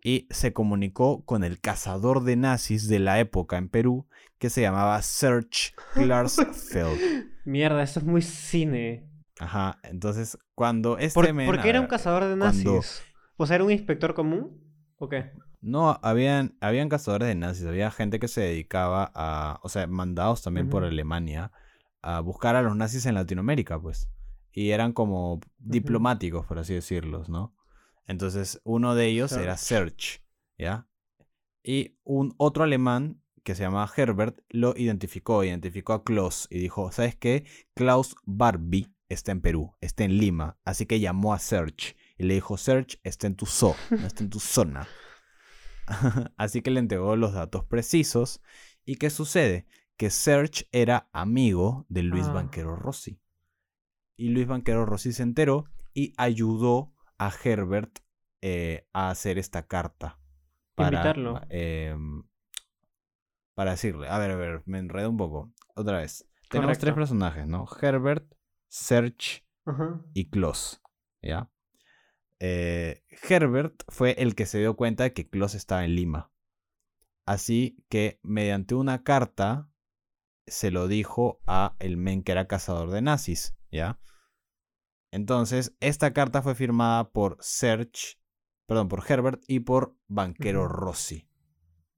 y 0.07 0.28
se 0.30 0.52
comunicó 0.52 1.24
con 1.24 1.42
el 1.42 1.59
cazador 1.59 2.22
de 2.22 2.36
nazis 2.36 2.86
de 2.86 3.00
la 3.00 3.18
época 3.18 3.57
en 3.57 3.68
Perú 3.68 4.07
que 4.38 4.50
se 4.50 4.61
llamaba 4.61 5.02
Serge 5.02 5.74
Klarsfeld. 5.94 7.26
Mierda, 7.44 7.82
eso 7.82 7.98
es 7.98 8.07
muy 8.07 8.22
cine. 8.22 9.11
Ajá, 9.40 9.80
entonces 9.82 10.38
cuando 10.54 10.96
este 10.96 11.12
¿Por, 11.12 11.46
¿Por 11.46 11.61
qué 11.61 11.70
era 11.70 11.80
un 11.80 11.88
cazador 11.88 12.24
de 12.24 12.36
nazis? 12.36 13.02
¿O 13.36 13.46
sea, 13.46 13.57
era 13.57 13.64
un 13.64 13.72
inspector 13.72 14.14
común? 14.14 14.62
¿O 14.98 15.09
qué? 15.09 15.32
No, 15.61 15.98
habían, 16.00 16.57
habían 16.61 16.88
cazadores 16.88 17.26
de 17.26 17.34
nazis, 17.34 17.66
había 17.66 17.90
gente 17.90 18.20
que 18.20 18.28
se 18.28 18.42
dedicaba 18.42 19.11
a, 19.12 19.59
o 19.64 19.68
sea, 19.68 19.88
mandados 19.88 20.40
también 20.40 20.70
por 20.70 20.84
Alemania 20.84 21.50
a 22.00 22.20
buscar 22.20 22.54
a 22.54 22.62
los 22.62 22.76
nazis 22.76 23.07
en 23.07 23.16
Latinoamérica, 23.16 23.80
pues. 23.80 24.09
Y 24.52 24.70
eran 24.70 24.92
como 24.92 25.40
diplomáticos, 25.59 26.46
por 26.46 26.61
así 26.61 26.74
decirlos, 26.74 27.28
¿no? 27.28 27.55
Entonces, 28.07 28.61
uno 28.64 28.94
de 28.94 29.07
ellos 29.07 29.32
era 29.32 29.57
Serge, 29.57 30.22
¿ya? 30.59 30.88
Y 31.62 31.98
un 32.04 32.34
otro 32.38 32.64
alemán 32.64 33.22
que 33.42 33.54
se 33.54 33.62
llamaba 33.62 33.90
Herbert 33.96 34.40
lo 34.48 34.74
identificó, 34.76 35.44
identificó 35.44 35.92
a 35.92 36.04
Klaus 36.04 36.46
y 36.50 36.59
dijo, 36.59 36.90
¿sabes 36.92 37.16
qué? 37.16 37.44
Klaus 37.74 38.16
Barbie 38.24 38.92
está 39.09 39.32
en 39.32 39.40
Perú, 39.40 39.72
está 39.80 40.04
en 40.04 40.18
Lima, 40.18 40.59
así 40.64 40.86
que 40.86 41.00
llamó 41.00 41.32
a 41.32 41.38
Serge 41.38 41.96
y 42.18 42.24
le 42.24 42.34
dijo, 42.34 42.57
Serge 42.57 42.98
está 43.04 43.26
en 43.26 43.36
tu 43.36 43.46
zoo, 43.46 43.74
no 43.90 44.07
está 44.07 44.22
en 44.24 44.30
tu 44.30 44.40
zona. 44.40 44.88
así 46.36 46.62
que 46.62 46.70
le 46.70 46.80
entregó 46.80 47.16
los 47.16 47.32
datos 47.32 47.64
precisos. 47.64 48.40
¿Y 48.84 48.96
qué 48.96 49.11
sucede? 49.11 49.66
Que 49.96 50.11
Serge 50.11 50.68
era 50.72 51.09
amigo 51.12 51.86
de 51.88 52.02
Luis 52.02 52.26
ah. 52.26 52.32
Banquero 52.32 52.76
Rossi. 52.76 53.20
Y 54.16 54.30
Luis 54.30 54.46
Banquero 54.46 54.86
Rossi 54.86 55.12
se 55.12 55.22
enteró 55.22 55.66
y 55.94 56.12
ayudó 56.16 56.92
a 57.18 57.32
Herbert 57.44 58.00
eh, 58.42 58.86
a 58.92 59.10
hacer 59.10 59.38
esta 59.38 59.66
carta. 59.66 60.18
Para, 60.74 60.98
Invitarlo. 60.98 61.40
Em, 61.48 62.24
para 63.54 63.72
decirle, 63.72 64.08
a 64.08 64.18
ver, 64.18 64.30
a 64.30 64.36
ver, 64.36 64.62
me 64.66 64.78
enredo 64.78 65.10
un 65.10 65.16
poco. 65.16 65.52
Otra 65.74 65.98
vez. 65.98 66.28
Tenemos 66.48 66.78
tres 66.78 66.94
personajes, 66.94 67.46
¿no? 67.46 67.66
Herbert, 67.80 68.30
Serge 68.68 69.44
y 70.14 70.28
Klaus. 70.28 70.80
¿Ya? 71.22 71.50
Eh, 72.38 73.02
Herbert 73.28 73.82
fue 73.88 74.12
el 74.18 74.34
que 74.34 74.46
se 74.46 74.58
dio 74.58 74.76
cuenta 74.76 75.04
de 75.04 75.12
que 75.12 75.28
Klaus 75.28 75.54
estaba 75.54 75.84
en 75.84 75.94
Lima. 75.94 76.30
Así 77.24 77.84
que 77.88 78.20
mediante 78.22 78.74
una 78.74 79.02
carta 79.02 79.68
se 80.46 80.70
lo 80.70 80.86
dijo 80.86 81.40
a 81.46 81.74
el 81.80 81.96
men 81.96 82.22
que 82.22 82.32
era 82.32 82.46
cazador 82.46 82.90
de 82.90 83.02
nazis, 83.02 83.56
¿ya? 83.70 83.98
Entonces, 85.16 85.74
esta 85.80 86.12
carta 86.12 86.42
fue 86.42 86.54
firmada 86.54 87.08
por 87.08 87.38
Serge, 87.40 88.18
perdón, 88.66 88.88
por 88.88 89.02
Herbert 89.10 89.42
y 89.48 89.60
por 89.60 89.96
Banquero 90.08 90.68
Rossi. 90.68 91.26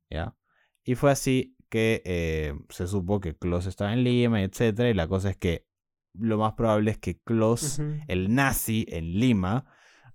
¿Ya? 0.08 0.36
Y 0.84 0.94
fue 0.94 1.10
así 1.10 1.56
que 1.68 2.00
eh, 2.04 2.54
se 2.68 2.86
supo 2.86 3.18
que 3.18 3.36
Klaus 3.36 3.66
estaba 3.66 3.92
en 3.92 4.04
Lima, 4.04 4.40
etc. 4.44 4.82
Y 4.90 4.94
la 4.94 5.08
cosa 5.08 5.30
es 5.30 5.36
que 5.36 5.66
lo 6.14 6.38
más 6.38 6.52
probable 6.52 6.92
es 6.92 6.98
que 6.98 7.18
Klaus, 7.18 7.80
el 8.06 8.32
nazi 8.36 8.86
en 8.88 9.18
Lima, 9.18 9.66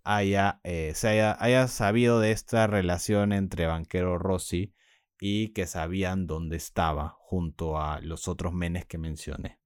haya, 0.06 0.62
eh, 0.64 0.93
se 0.95 1.10
haya, 1.10 1.36
haya, 1.43 1.68
sabido 1.68 2.22
de 2.22 2.32
esta 2.32 2.68
relación 2.68 3.34
entre 3.34 3.66
Banquero 3.66 4.18
Rossi 4.18 4.74
y 5.20 5.49
que 5.49 5.68
sabían 5.68 6.26
dónde 6.26 6.56
estaba 6.56 7.18
junto 7.20 7.82
a 7.82 7.99
los 7.99 8.30
otros 8.30 8.54
menes 8.54 8.86
que 8.86 8.97
mencioné. 8.97 9.60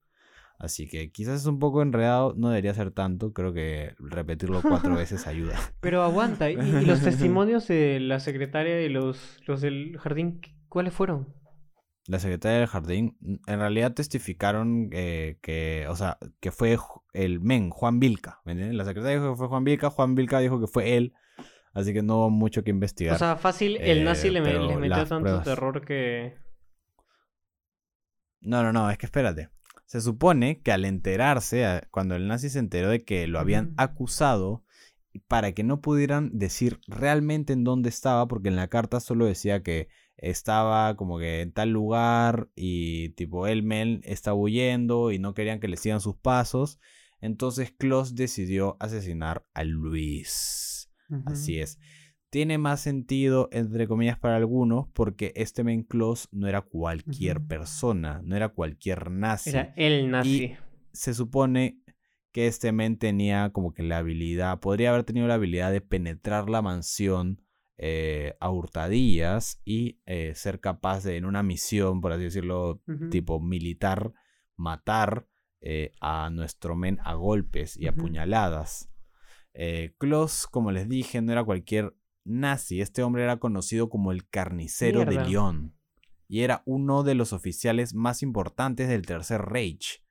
Así 0.59 0.87
que 0.87 1.11
quizás 1.11 1.41
es 1.41 1.45
un 1.45 1.59
poco 1.59 1.83
enredado, 1.83 2.33
no 2.35 2.49
debería 2.49 2.73
ser 2.73 2.91
tanto, 2.91 3.31
creo 3.31 3.53
que 3.53 3.93
repetirlo 3.99 4.61
cuatro 4.61 4.95
veces 4.95 5.27
ayuda. 5.27 5.59
Pero 5.79 6.01
aguanta, 6.01 6.49
¿y, 6.49 6.55
los 6.85 7.01
testimonios 7.01 7.67
de 7.67 7.99
la 7.99 8.19
secretaria 8.19 8.81
y 8.81 8.89
los, 8.89 9.39
los 9.45 9.61
del 9.61 9.97
jardín, 9.99 10.41
cuáles 10.67 10.93
fueron? 10.93 11.35
La 12.07 12.19
secretaria 12.19 12.59
del 12.59 12.67
jardín, 12.67 13.17
en 13.21 13.59
realidad 13.59 13.93
testificaron 13.93 14.89
eh, 14.93 15.37
que, 15.41 15.85
o 15.89 15.95
sea, 15.95 16.17
que 16.39 16.51
fue 16.51 16.77
el 17.13 17.39
men, 17.39 17.69
Juan 17.69 17.99
Vilca, 17.99 18.39
¿me 18.45 18.53
entiendes? 18.53 18.77
La 18.77 18.85
secretaria 18.85 19.17
dijo 19.17 19.33
que 19.33 19.37
fue 19.37 19.47
Juan 19.47 19.63
Vilca, 19.63 19.89
Juan 19.89 20.15
Vilca 20.15 20.39
dijo 20.39 20.59
que 20.59 20.67
fue 20.67 20.97
él, 20.97 21.13
Así 21.77 21.93
que 21.93 22.01
no 22.01 22.17
hubo 22.17 22.29
mucho 22.31 22.63
que 22.63 22.71
investigar. 22.71 23.13
O 23.13 23.19
sea, 23.19 23.35
fácil, 23.35 23.77
el 23.77 24.03
nazi 24.03 24.31
le, 24.31 24.39
eh, 24.39 24.77
metió 24.77 25.05
tanto 25.05 25.43
terror 25.43 25.85
que... 25.85 26.35
No, 28.41 28.63
no, 28.63 28.73
no, 28.73 28.89
es 28.89 28.97
que 28.97 29.05
espérate. 29.05 29.49
Se 29.87 30.01
supone 30.01 30.61
que 30.61 30.71
al 30.71 30.83
enterarse, 30.85 31.81
cuando 31.91 32.15
el 32.15 32.27
nazi 32.27 32.49
se 32.49 32.59
enteró 32.59 32.89
de 32.89 33.05
que 33.05 33.25
lo 33.25 33.39
habían 33.39 33.73
acusado, 33.77 34.63
para 35.27 35.53
que 35.53 35.63
no 35.63 35.81
pudieran 35.81 36.29
decir 36.33 36.79
realmente 36.87 37.53
en 37.53 37.63
dónde 37.63 37.89
estaba, 37.89 38.27
porque 38.27 38.49
en 38.49 38.57
la 38.57 38.67
carta 38.67 38.99
solo 38.99 39.25
decía 39.25 39.63
que 39.63 39.87
estaba 40.17 40.95
como 40.97 41.19
que 41.19 41.41
en 41.41 41.53
tal 41.53 41.69
lugar 41.69 42.49
y 42.53 43.09
tipo 43.09 43.47
Elmel 43.47 44.01
estaba 44.03 44.35
huyendo 44.35 45.11
y 45.11 45.19
no 45.19 45.33
querían 45.33 45.61
que 45.61 45.69
le 45.69 45.77
sigan 45.77 46.01
sus 46.01 46.17
pasos. 46.17 46.79
Entonces 47.21 47.71
Klaus 47.71 48.13
decidió 48.13 48.75
asesinar 48.81 49.47
a 49.53 49.63
Luis. 49.63 50.91
Así 51.25 51.59
es. 51.59 51.79
Tiene 52.29 52.57
más 52.57 52.81
sentido, 52.81 53.47
entre 53.51 53.87
comillas, 53.87 54.19
para 54.19 54.35
algunos, 54.35 54.87
porque 54.89 55.31
este 55.35 55.63
men 55.63 55.83
Klaus 55.83 56.27
no 56.31 56.47
era 56.47 56.61
cualquier 56.61 57.41
persona, 57.41 58.21
no 58.23 58.35
era 58.35 58.49
cualquier 58.49 59.11
nazi. 59.11 59.51
Era 59.51 59.73
el 59.77 60.11
nazi. 60.11 60.55
se 60.91 61.13
supone 61.13 61.81
que 62.33 62.47
este 62.47 62.71
men 62.71 62.97
tenía 62.97 63.51
como 63.51 63.73
que 63.73 63.83
la 63.83 63.99
habilidad, 63.99 64.59
podría 64.59 64.89
haber 64.89 65.03
tenido 65.03 65.27
la 65.27 65.35
habilidad 65.35 65.71
de 65.71 65.81
penetrar 65.81 66.49
la 66.49 66.61
mansión 66.61 67.41
eh, 67.79 68.35
a 68.39 68.49
hurtadillas 68.49 69.61
y 69.63 70.01
eh, 70.07 70.33
ser 70.35 70.59
capaz 70.59 71.03
de 71.03 71.17
en 71.17 71.25
una 71.25 71.43
misión, 71.43 72.01
por 72.01 72.11
así 72.11 72.23
decirlo, 72.23 72.81
tipo 73.11 73.39
militar, 73.39 74.13
matar 74.55 75.27
eh, 75.61 75.91
a 76.01 76.29
nuestro 76.31 76.75
men 76.75 76.99
a 77.03 77.13
golpes 77.13 77.77
y 77.77 77.87
a 77.87 77.93
puñaladas. 77.95 78.89
Klaus, 79.97 80.45
como 80.45 80.71
les 80.71 80.87
dije, 80.87 81.19
no 81.21 81.31
era 81.31 81.43
cualquier 81.43 81.95
nazi. 82.27 82.81
Este 82.81 83.03
hombre 83.03 83.23
era 83.23 83.37
conocido 83.37 83.89
como 83.89 84.11
el 84.11 84.27
carnicero 84.27 85.05
de 85.05 85.23
Lyon 85.23 85.73
y 86.27 86.41
era 86.41 86.61
uno 86.65 87.03
de 87.03 87.15
los 87.15 87.33
oficiales 87.33 87.93
más 87.93 88.21
importantes 88.21 88.89
del 88.89 89.05
Tercer 89.05 89.41
Reich. 89.41 90.03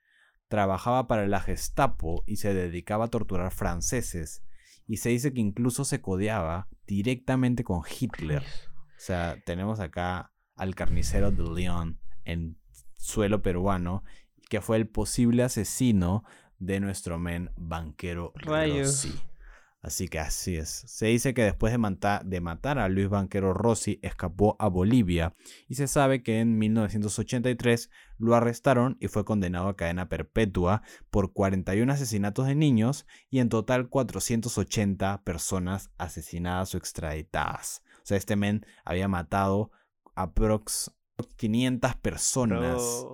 Trabajaba 0.49 1.07
para 1.07 1.27
la 1.27 1.41
Gestapo 1.41 2.23
y 2.27 2.37
se 2.37 2.55
dedicaba 2.55 3.07
a 3.07 3.09
torturar 3.09 3.53
franceses 3.53 4.43
y 4.87 4.99
se 4.99 5.11
dice 5.11 5.33
que 5.33 5.41
incluso 5.41 5.85
se 5.85 6.01
codeaba 6.01 6.69
directamente 6.87 7.65
con 7.65 7.83
Hitler. 7.89 8.43
O 8.43 8.99
sea, 8.99 9.37
tenemos 9.45 9.81
acá 9.81 10.33
al 10.55 10.75
carnicero 10.75 11.31
de 11.31 11.43
León 11.43 12.01
en 12.25 12.59
suelo 12.97 13.43
peruano, 13.43 14.05
que 14.49 14.61
fue 14.61 14.77
el 14.77 14.89
posible 14.89 15.43
asesino 15.43 16.25
de 16.59 16.81
nuestro 16.81 17.19
men 17.19 17.51
banquero 17.57 18.33
Rossi. 18.37 19.15
Así 19.87 20.09
que 20.09 20.19
así 20.19 20.57
es. 20.57 20.83
Se 20.89 21.07
dice 21.07 21.33
que 21.33 21.45
después 21.45 21.73
de, 21.73 22.21
de, 22.25 22.41
matar 22.41 22.81
a 22.81 22.89
Luis 22.89 23.09
Banquero 23.09 23.55
Rossi 23.55 24.01
escapó 24.03 24.57
a 24.59 24.67
Bolivia 24.67 25.37
y 25.69 25.77
se 25.77 25.87
sabe 25.87 26.25
que 26.25 26.41
en 26.41 26.59
1983 26.59 27.89
lo 28.19 28.35
arrestaron 28.35 28.97
y 28.99 29.07
fue 29.07 29.25
condenado 29.25 29.69
a 29.69 29.77
cadena 29.77 30.09
perpetua 30.09 30.83
por 31.09 31.33
41 31.33 31.93
asesinatos 31.93 32.49
de 32.49 32.57
niños 32.57 33.07
y 33.31 33.39
en 33.39 33.49
total 33.49 33.89
480 33.89 35.23
personas 35.23 35.93
asesinadas 35.99 36.75
o 36.75 36.79
extraditadas. 36.79 37.85
O 37.99 38.07
sea, 38.07 38.17
este 38.17 38.35
men 38.35 38.67
había 38.85 39.07
matado 39.07 39.71
a 40.17 40.33
prox 40.33 40.91
500 41.37 41.95
personas. 41.95 43.07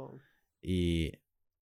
Y... 0.62 1.12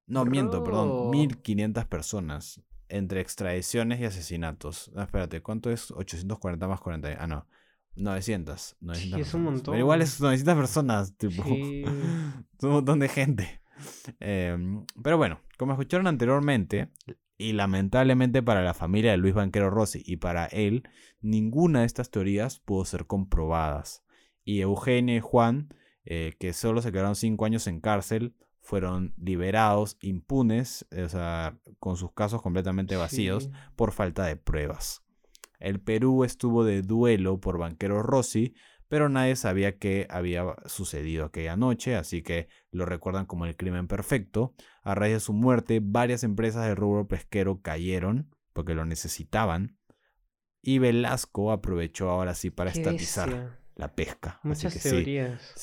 No, 0.06 0.24
miento, 0.24 0.62
perdón, 0.62 1.10
1500 1.10 1.84
personas 1.86 2.62
entre 2.90 3.20
extradiciones 3.20 4.00
y 4.00 4.04
asesinatos. 4.04 4.90
No, 4.94 5.02
espérate, 5.02 5.42
¿cuánto 5.42 5.70
es 5.70 5.90
840 5.90 6.68
más 6.68 6.80
40? 6.80 7.16
Ah, 7.18 7.26
no. 7.26 7.46
900. 7.96 8.76
900 8.80 9.20
es 9.20 9.34
un 9.34 9.42
montón. 9.44 9.72
Pero 9.72 9.78
igual 9.78 10.02
es 10.02 10.20
900 10.20 10.54
personas, 10.54 11.16
tipo. 11.16 11.42
es 11.46 12.64
un 12.64 12.70
montón 12.70 12.98
de 12.98 13.08
gente. 13.08 13.60
Em, 14.18 14.84
pero 15.02 15.16
bueno, 15.16 15.40
como 15.56 15.72
escucharon 15.72 16.06
anteriormente, 16.06 16.90
y 17.38 17.52
lamentablemente 17.52 18.42
para 18.42 18.62
la 18.62 18.74
familia 18.74 19.12
de 19.12 19.16
Luis 19.16 19.34
Banquero 19.34 19.70
Rossi 19.70 20.02
y 20.04 20.16
para 20.16 20.44
él, 20.46 20.82
ninguna 21.22 21.80
de 21.80 21.86
estas 21.86 22.10
teorías 22.10 22.60
pudo 22.60 22.84
ser 22.84 23.06
comprobadas. 23.06 24.04
Y 24.44 24.60
Eugenia 24.60 25.16
y 25.16 25.20
Juan, 25.20 25.74
eh, 26.04 26.34
que 26.38 26.52
solo 26.52 26.82
se 26.82 26.92
quedaron 26.92 27.16
5 27.16 27.44
años 27.44 27.66
en 27.66 27.80
cárcel, 27.80 28.34
fueron 28.70 29.12
liberados 29.16 29.96
impunes, 30.00 30.86
o 30.96 31.08
sea, 31.08 31.58
con 31.80 31.96
sus 31.96 32.12
casos 32.12 32.40
completamente 32.40 32.94
vacíos 32.94 33.50
por 33.74 33.90
falta 33.90 34.24
de 34.24 34.36
pruebas. 34.36 35.02
El 35.58 35.80
Perú 35.80 36.22
estuvo 36.22 36.62
de 36.62 36.82
duelo 36.82 37.40
por 37.40 37.58
Banquero 37.58 38.00
Rossi, 38.00 38.54
pero 38.86 39.08
nadie 39.08 39.34
sabía 39.34 39.76
qué 39.76 40.06
había 40.08 40.54
sucedido 40.66 41.24
aquella 41.24 41.56
noche, 41.56 41.96
así 41.96 42.22
que 42.22 42.46
lo 42.70 42.86
recuerdan 42.86 43.26
como 43.26 43.44
el 43.44 43.56
crimen 43.56 43.88
perfecto. 43.88 44.54
A 44.84 44.94
raíz 44.94 45.14
de 45.14 45.20
su 45.20 45.32
muerte, 45.32 45.80
varias 45.82 46.22
empresas 46.22 46.64
de 46.64 46.76
rubro 46.76 47.08
pesquero 47.08 47.60
cayeron 47.62 48.36
porque 48.52 48.76
lo 48.76 48.84
necesitaban. 48.84 49.78
Y 50.62 50.78
Velasco 50.78 51.50
aprovechó 51.50 52.08
ahora 52.08 52.36
sí 52.36 52.50
para 52.50 52.70
estatizar 52.70 53.58
la 53.74 53.96
pesca. 53.96 54.38
Muchas 54.44 54.80
teorías. 54.80 55.56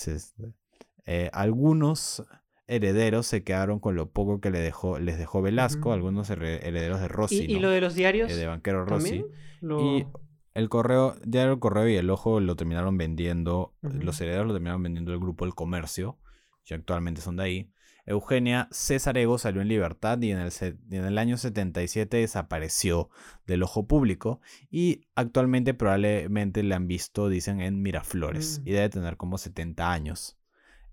Eh, 1.05 1.29
algunos 1.31 2.27
herederos 2.67 3.25
se 3.25 3.43
quedaron 3.43 3.79
con 3.79 3.95
lo 3.95 4.11
poco 4.11 4.39
que 4.39 4.49
le 4.49 4.59
dejó, 4.59 4.99
les 4.99 5.17
dejó 5.17 5.41
Velasco, 5.41 5.93
algunos 5.93 6.29
herederos 6.29 6.99
de 6.99 7.07
Rossi. 7.07 7.45
¿Y, 7.45 7.59
lo 7.59 7.69
de 7.69 7.81
los 7.81 7.95
diarios? 7.95 8.31
Eh, 8.31 8.35
de 8.35 8.45
Banquero 8.45 8.85
Rossi. 8.85 9.25
Y 9.61 10.05
el 10.53 10.69
correo, 10.69 11.15
diario 11.23 11.53
El 11.53 11.59
Correo 11.59 11.87
y 11.87 11.95
el 11.95 12.09
Ojo 12.09 12.39
lo 12.39 12.55
terminaron 12.55 12.97
vendiendo, 12.97 13.75
los 13.81 14.19
herederos 14.21 14.47
lo 14.47 14.53
terminaron 14.53 14.83
vendiendo 14.83 15.13
el 15.13 15.19
grupo 15.19 15.45
El 15.45 15.55
Comercio, 15.55 16.19
y 16.65 16.73
actualmente 16.73 17.21
son 17.21 17.37
de 17.37 17.43
ahí. 17.43 17.71
Eugenia 18.07 18.69
César 18.71 19.17
Ego 19.17 19.37
salió 19.37 19.61
en 19.61 19.67
libertad 19.67 20.19
y 20.21 20.31
en 20.31 20.39
el, 20.39 20.51
en 20.61 21.05
el 21.05 21.17
año 21.17 21.37
77 21.37 22.17
desapareció 22.17 23.09
del 23.45 23.63
ojo 23.63 23.85
público 23.85 24.39
y 24.71 25.01
actualmente 25.13 25.73
probablemente 25.73 26.63
le 26.63 26.73
han 26.73 26.87
visto, 26.87 27.27
dicen, 27.27 27.59
en 27.59 27.81
Miraflores 27.81 28.59
mm. 28.59 28.67
y 28.67 28.71
debe 28.71 28.89
tener 28.89 29.17
como 29.17 29.37
70 29.37 29.91
años. 29.91 30.36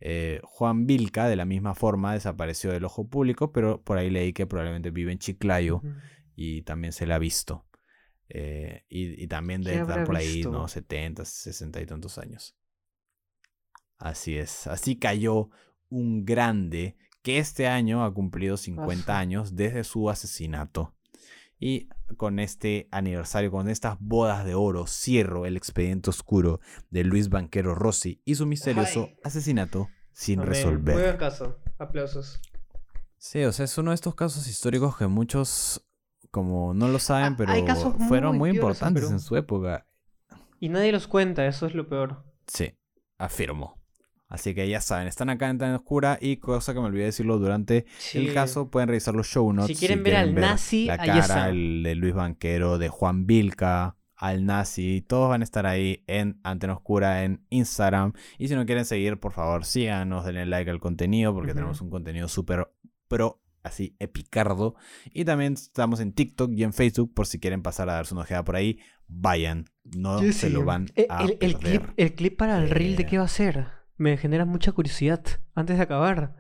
Eh, 0.07 0.43
Juan 0.45 0.87
Vilca, 0.87 1.29
de 1.29 1.35
la 1.35 1.47
misma 1.47 1.75
forma, 1.75 2.13
desapareció 2.13 2.71
del 2.71 2.85
ojo 2.85 3.09
público, 3.09 3.53
pero 3.53 3.81
por 3.81 3.97
ahí 3.97 4.11
leí 4.11 4.35
que 4.35 4.47
probablemente 4.47 4.91
vive 4.91 5.13
en 5.13 5.19
Chiclayo 5.19 5.81
y 6.37 6.61
también 6.61 6.93
se 6.93 7.07
le 7.07 7.15
ha 7.15 7.19
visto. 7.19 7.65
Eh, 8.29 8.85
y, 8.91 9.27
también 9.29 9.63
debe 9.63 9.81
estar 9.81 10.05
por 10.05 10.17
ahí, 10.17 10.43
¿no? 10.43 10.69
70, 10.69 11.25
60 11.25 11.81
y 11.81 11.87
tantos 11.87 12.19
años. 12.19 12.55
Así 13.97 14.37
es. 14.37 14.67
Así 14.67 14.97
cayó 14.97 15.49
un 15.89 16.27
grande 16.27 16.99
que 17.23 17.39
este 17.39 17.67
año 17.67 18.05
ha 18.05 18.13
cumplido 18.13 18.59
50 18.59 19.19
años 19.19 19.57
desde 19.57 19.85
su 19.85 20.11
asesinato. 20.11 20.95
Y 21.59 21.89
con 22.17 22.39
este 22.39 22.89
aniversario, 22.91 23.51
con 23.51 23.69
estas 23.69 23.97
bodas 24.01 24.45
de 24.45 24.55
oro, 24.55 24.87
cierro 24.87 25.47
el 25.47 25.57
expediente 25.57 26.11
oscuro 26.11 26.61
de 26.91 27.05
Luis 27.05 27.29
Banquero 27.29 27.75
Rossi 27.75 28.21
y 28.25 28.35
su 28.35 28.47
misterioso 28.47 29.11
asesinato 29.23 29.89
sin 30.13 30.43
resolver. 30.43 30.95
Muy 30.95 31.05
buen 31.05 31.17
caso. 31.17 31.59
Aplausos. 31.79 32.41
Sí, 33.19 33.43
o 33.45 33.53
sea, 33.53 33.65
es 33.65 33.79
uno 33.79 33.91
de 33.91 33.95
estos 33.95 34.15
casos 34.15 34.47
históricos 34.49 34.97
que 34.99 35.07
muchos, 35.07 35.83
como 36.31 36.75
no 36.75 36.89
lo 36.89 36.99
saben, 36.99 37.33
ah, 37.33 37.37
pero 37.39 37.93
fueron 38.09 38.37
muy 38.37 38.51
importantes 38.51 39.11
en 39.11 39.21
su 39.21 39.37
época. 39.37 39.87
Y 40.61 40.69
nadie 40.69 40.93
los 40.93 41.07
cuenta, 41.07 41.47
eso 41.47 41.67
es 41.67 41.75
lo 41.75 41.89
peor. 41.89 42.23
Sí, 42.47 42.77
afirmo. 43.19 43.84
Así 44.29 44.55
que 44.55 44.69
ya 44.69 44.81
saben, 44.81 45.07
están 45.07 45.29
acá 45.29 45.49
en 45.51 45.59
Tan 45.59 45.75
Oscura 45.75 46.19
y 46.21 46.39
cosa 46.39 46.73
que 46.73 46.81
me 46.81 46.87
olvidé 46.87 47.05
decirlo 47.05 47.39
durante 47.39 47.87
el 48.15 48.33
caso, 48.33 48.71
pueden 48.71 48.89
revisar 48.89 49.15
los 49.15 49.27
show 49.27 49.53
notes. 49.53 49.77
Si 49.77 49.87
quieren 49.87 50.03
ver 50.03 50.17
al 50.17 50.35
nazi, 50.35 50.87
la 50.87 50.99
cara 50.99 51.51
el 51.51 51.83
de 51.83 51.95
Luis 51.95 52.15
Banquero, 52.15 52.79
de 52.79 52.89
Juan 52.89 53.27
Vilca, 53.27 53.97
al 54.17 54.47
nazi, 54.47 55.03
todos 55.03 55.29
van 55.29 55.43
a 55.43 55.45
estar 55.45 55.67
ahí 55.67 56.03
en 56.07 56.41
Antena 56.43 56.73
Oscura 56.73 57.25
en 57.25 57.45
Instagram. 57.51 58.13
Y 58.39 58.49
si 58.49 58.55
no 58.55 58.65
quieren 58.65 58.85
seguir, 58.85 59.21
por 59.21 59.33
favor, 59.33 59.65
síganos, 59.65 60.25
denle 60.25 60.47
like 60.47 60.71
al 60.71 60.81
contenido 60.81 61.35
porque 61.35 61.53
tenemos 61.53 61.81
un 61.81 61.91
contenido 61.91 62.27
súper 62.29 62.69
pro 63.09 63.43
así 63.63 63.95
epicardo. 63.99 64.75
Y 65.13 65.25
también 65.25 65.53
estamos 65.55 66.01
en 66.01 66.13
TikTok 66.13 66.53
y 66.55 66.65
en 66.65 66.73
Facebook 66.73 67.13
por 67.13 67.27
si 67.27 67.39
quieren 67.39 67.63
pasar 67.63 67.91
a 67.91 67.95
darse 67.95 68.15
una 68.15 68.23
ojeada 68.23 68.45
por 68.45 68.57
ahí. 68.57 68.79
Vayan, 69.07 69.67
no 69.85 70.21
se 70.33 70.49
lo 70.49 70.65
van 70.65 70.91
eh, 70.97 71.07
a 71.11 71.25
el, 71.25 71.37
el, 71.41 71.59
clip, 71.59 71.83
el 71.99 72.15
clip 72.15 72.39
para 72.39 72.57
el 72.57 72.71
reel 72.71 72.97
de 72.97 73.05
qué 73.05 73.19
va 73.19 73.25
a 73.25 73.29
ser 73.29 73.84
me 73.97 74.17
genera 74.17 74.45
mucha 74.45 74.73
curiosidad 74.73 75.23
antes 75.55 75.77
de 75.77 75.83
acabar. 75.83 76.37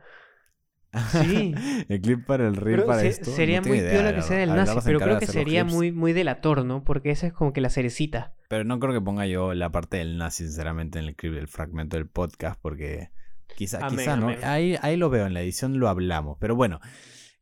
Sí. 1.11 1.53
el 1.89 2.01
clip 2.01 2.25
para 2.25 2.47
el 2.47 2.55
reel 2.55 2.85
para 2.85 3.03
esto. 3.03 3.29
Sería 3.33 3.61
muy 3.61 3.81
piola 3.81 4.15
que 4.15 4.23
sea 4.23 4.39
del 4.39 4.55
nazi, 4.55 4.79
pero 4.85 5.01
creo 5.01 5.19
que 5.19 5.27
sería 5.27 5.65
muy, 5.65 5.91
muy 5.91 6.13
delator, 6.13 6.65
¿no? 6.65 6.85
Porque 6.85 7.11
esa 7.11 7.27
es 7.27 7.33
como 7.33 7.53
que 7.53 7.61
la 7.61 7.69
cerecita. 7.69 8.35
Pero 8.49 8.63
no 8.63 8.79
creo 8.79 8.93
que 8.93 9.01
ponga 9.01 9.27
yo 9.27 9.55
la 9.55 9.73
parte 9.73 9.97
del 9.97 10.19
nazi, 10.19 10.45
sinceramente, 10.45 11.01
en 11.01 11.07
el 11.07 11.17
clip, 11.17 11.35
el 11.35 11.49
fragmento 11.49 11.97
del 11.97 12.07
podcast, 12.07 12.61
porque 12.63 13.11
quizá, 13.57 13.89
quizá 13.89 14.17
no. 14.17 14.33
Ahí, 14.45 14.79
ahí 14.83 14.97
lo 14.97 15.11
veo, 15.11 15.27
en 15.27 15.35
la 15.35 15.43
edición 15.43 15.81
lo 15.81 15.89
hablamos. 15.89 16.37
Pero 16.41 16.55
bueno, 16.55 16.81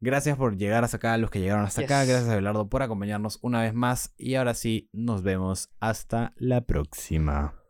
Gracias 0.04 0.36
por 0.36 0.56
llegar 0.56 0.82
hasta 0.82 0.96
acá, 0.96 1.16
los 1.16 1.30
que 1.30 1.38
llegaron 1.38 1.64
hasta 1.64 1.82
acá. 1.82 2.04
Gracias 2.04 2.28
a 2.28 2.34
Belardo 2.34 2.68
por 2.68 2.82
acompañarnos 2.82 3.38
una 3.40 3.62
vez 3.62 3.72
más. 3.72 4.12
Y 4.18 4.34
ahora 4.34 4.52
sí, 4.52 4.90
nos 4.92 5.22
vemos 5.22 5.70
hasta 5.78 6.32
la 6.38 6.62
próxima. 6.62 7.61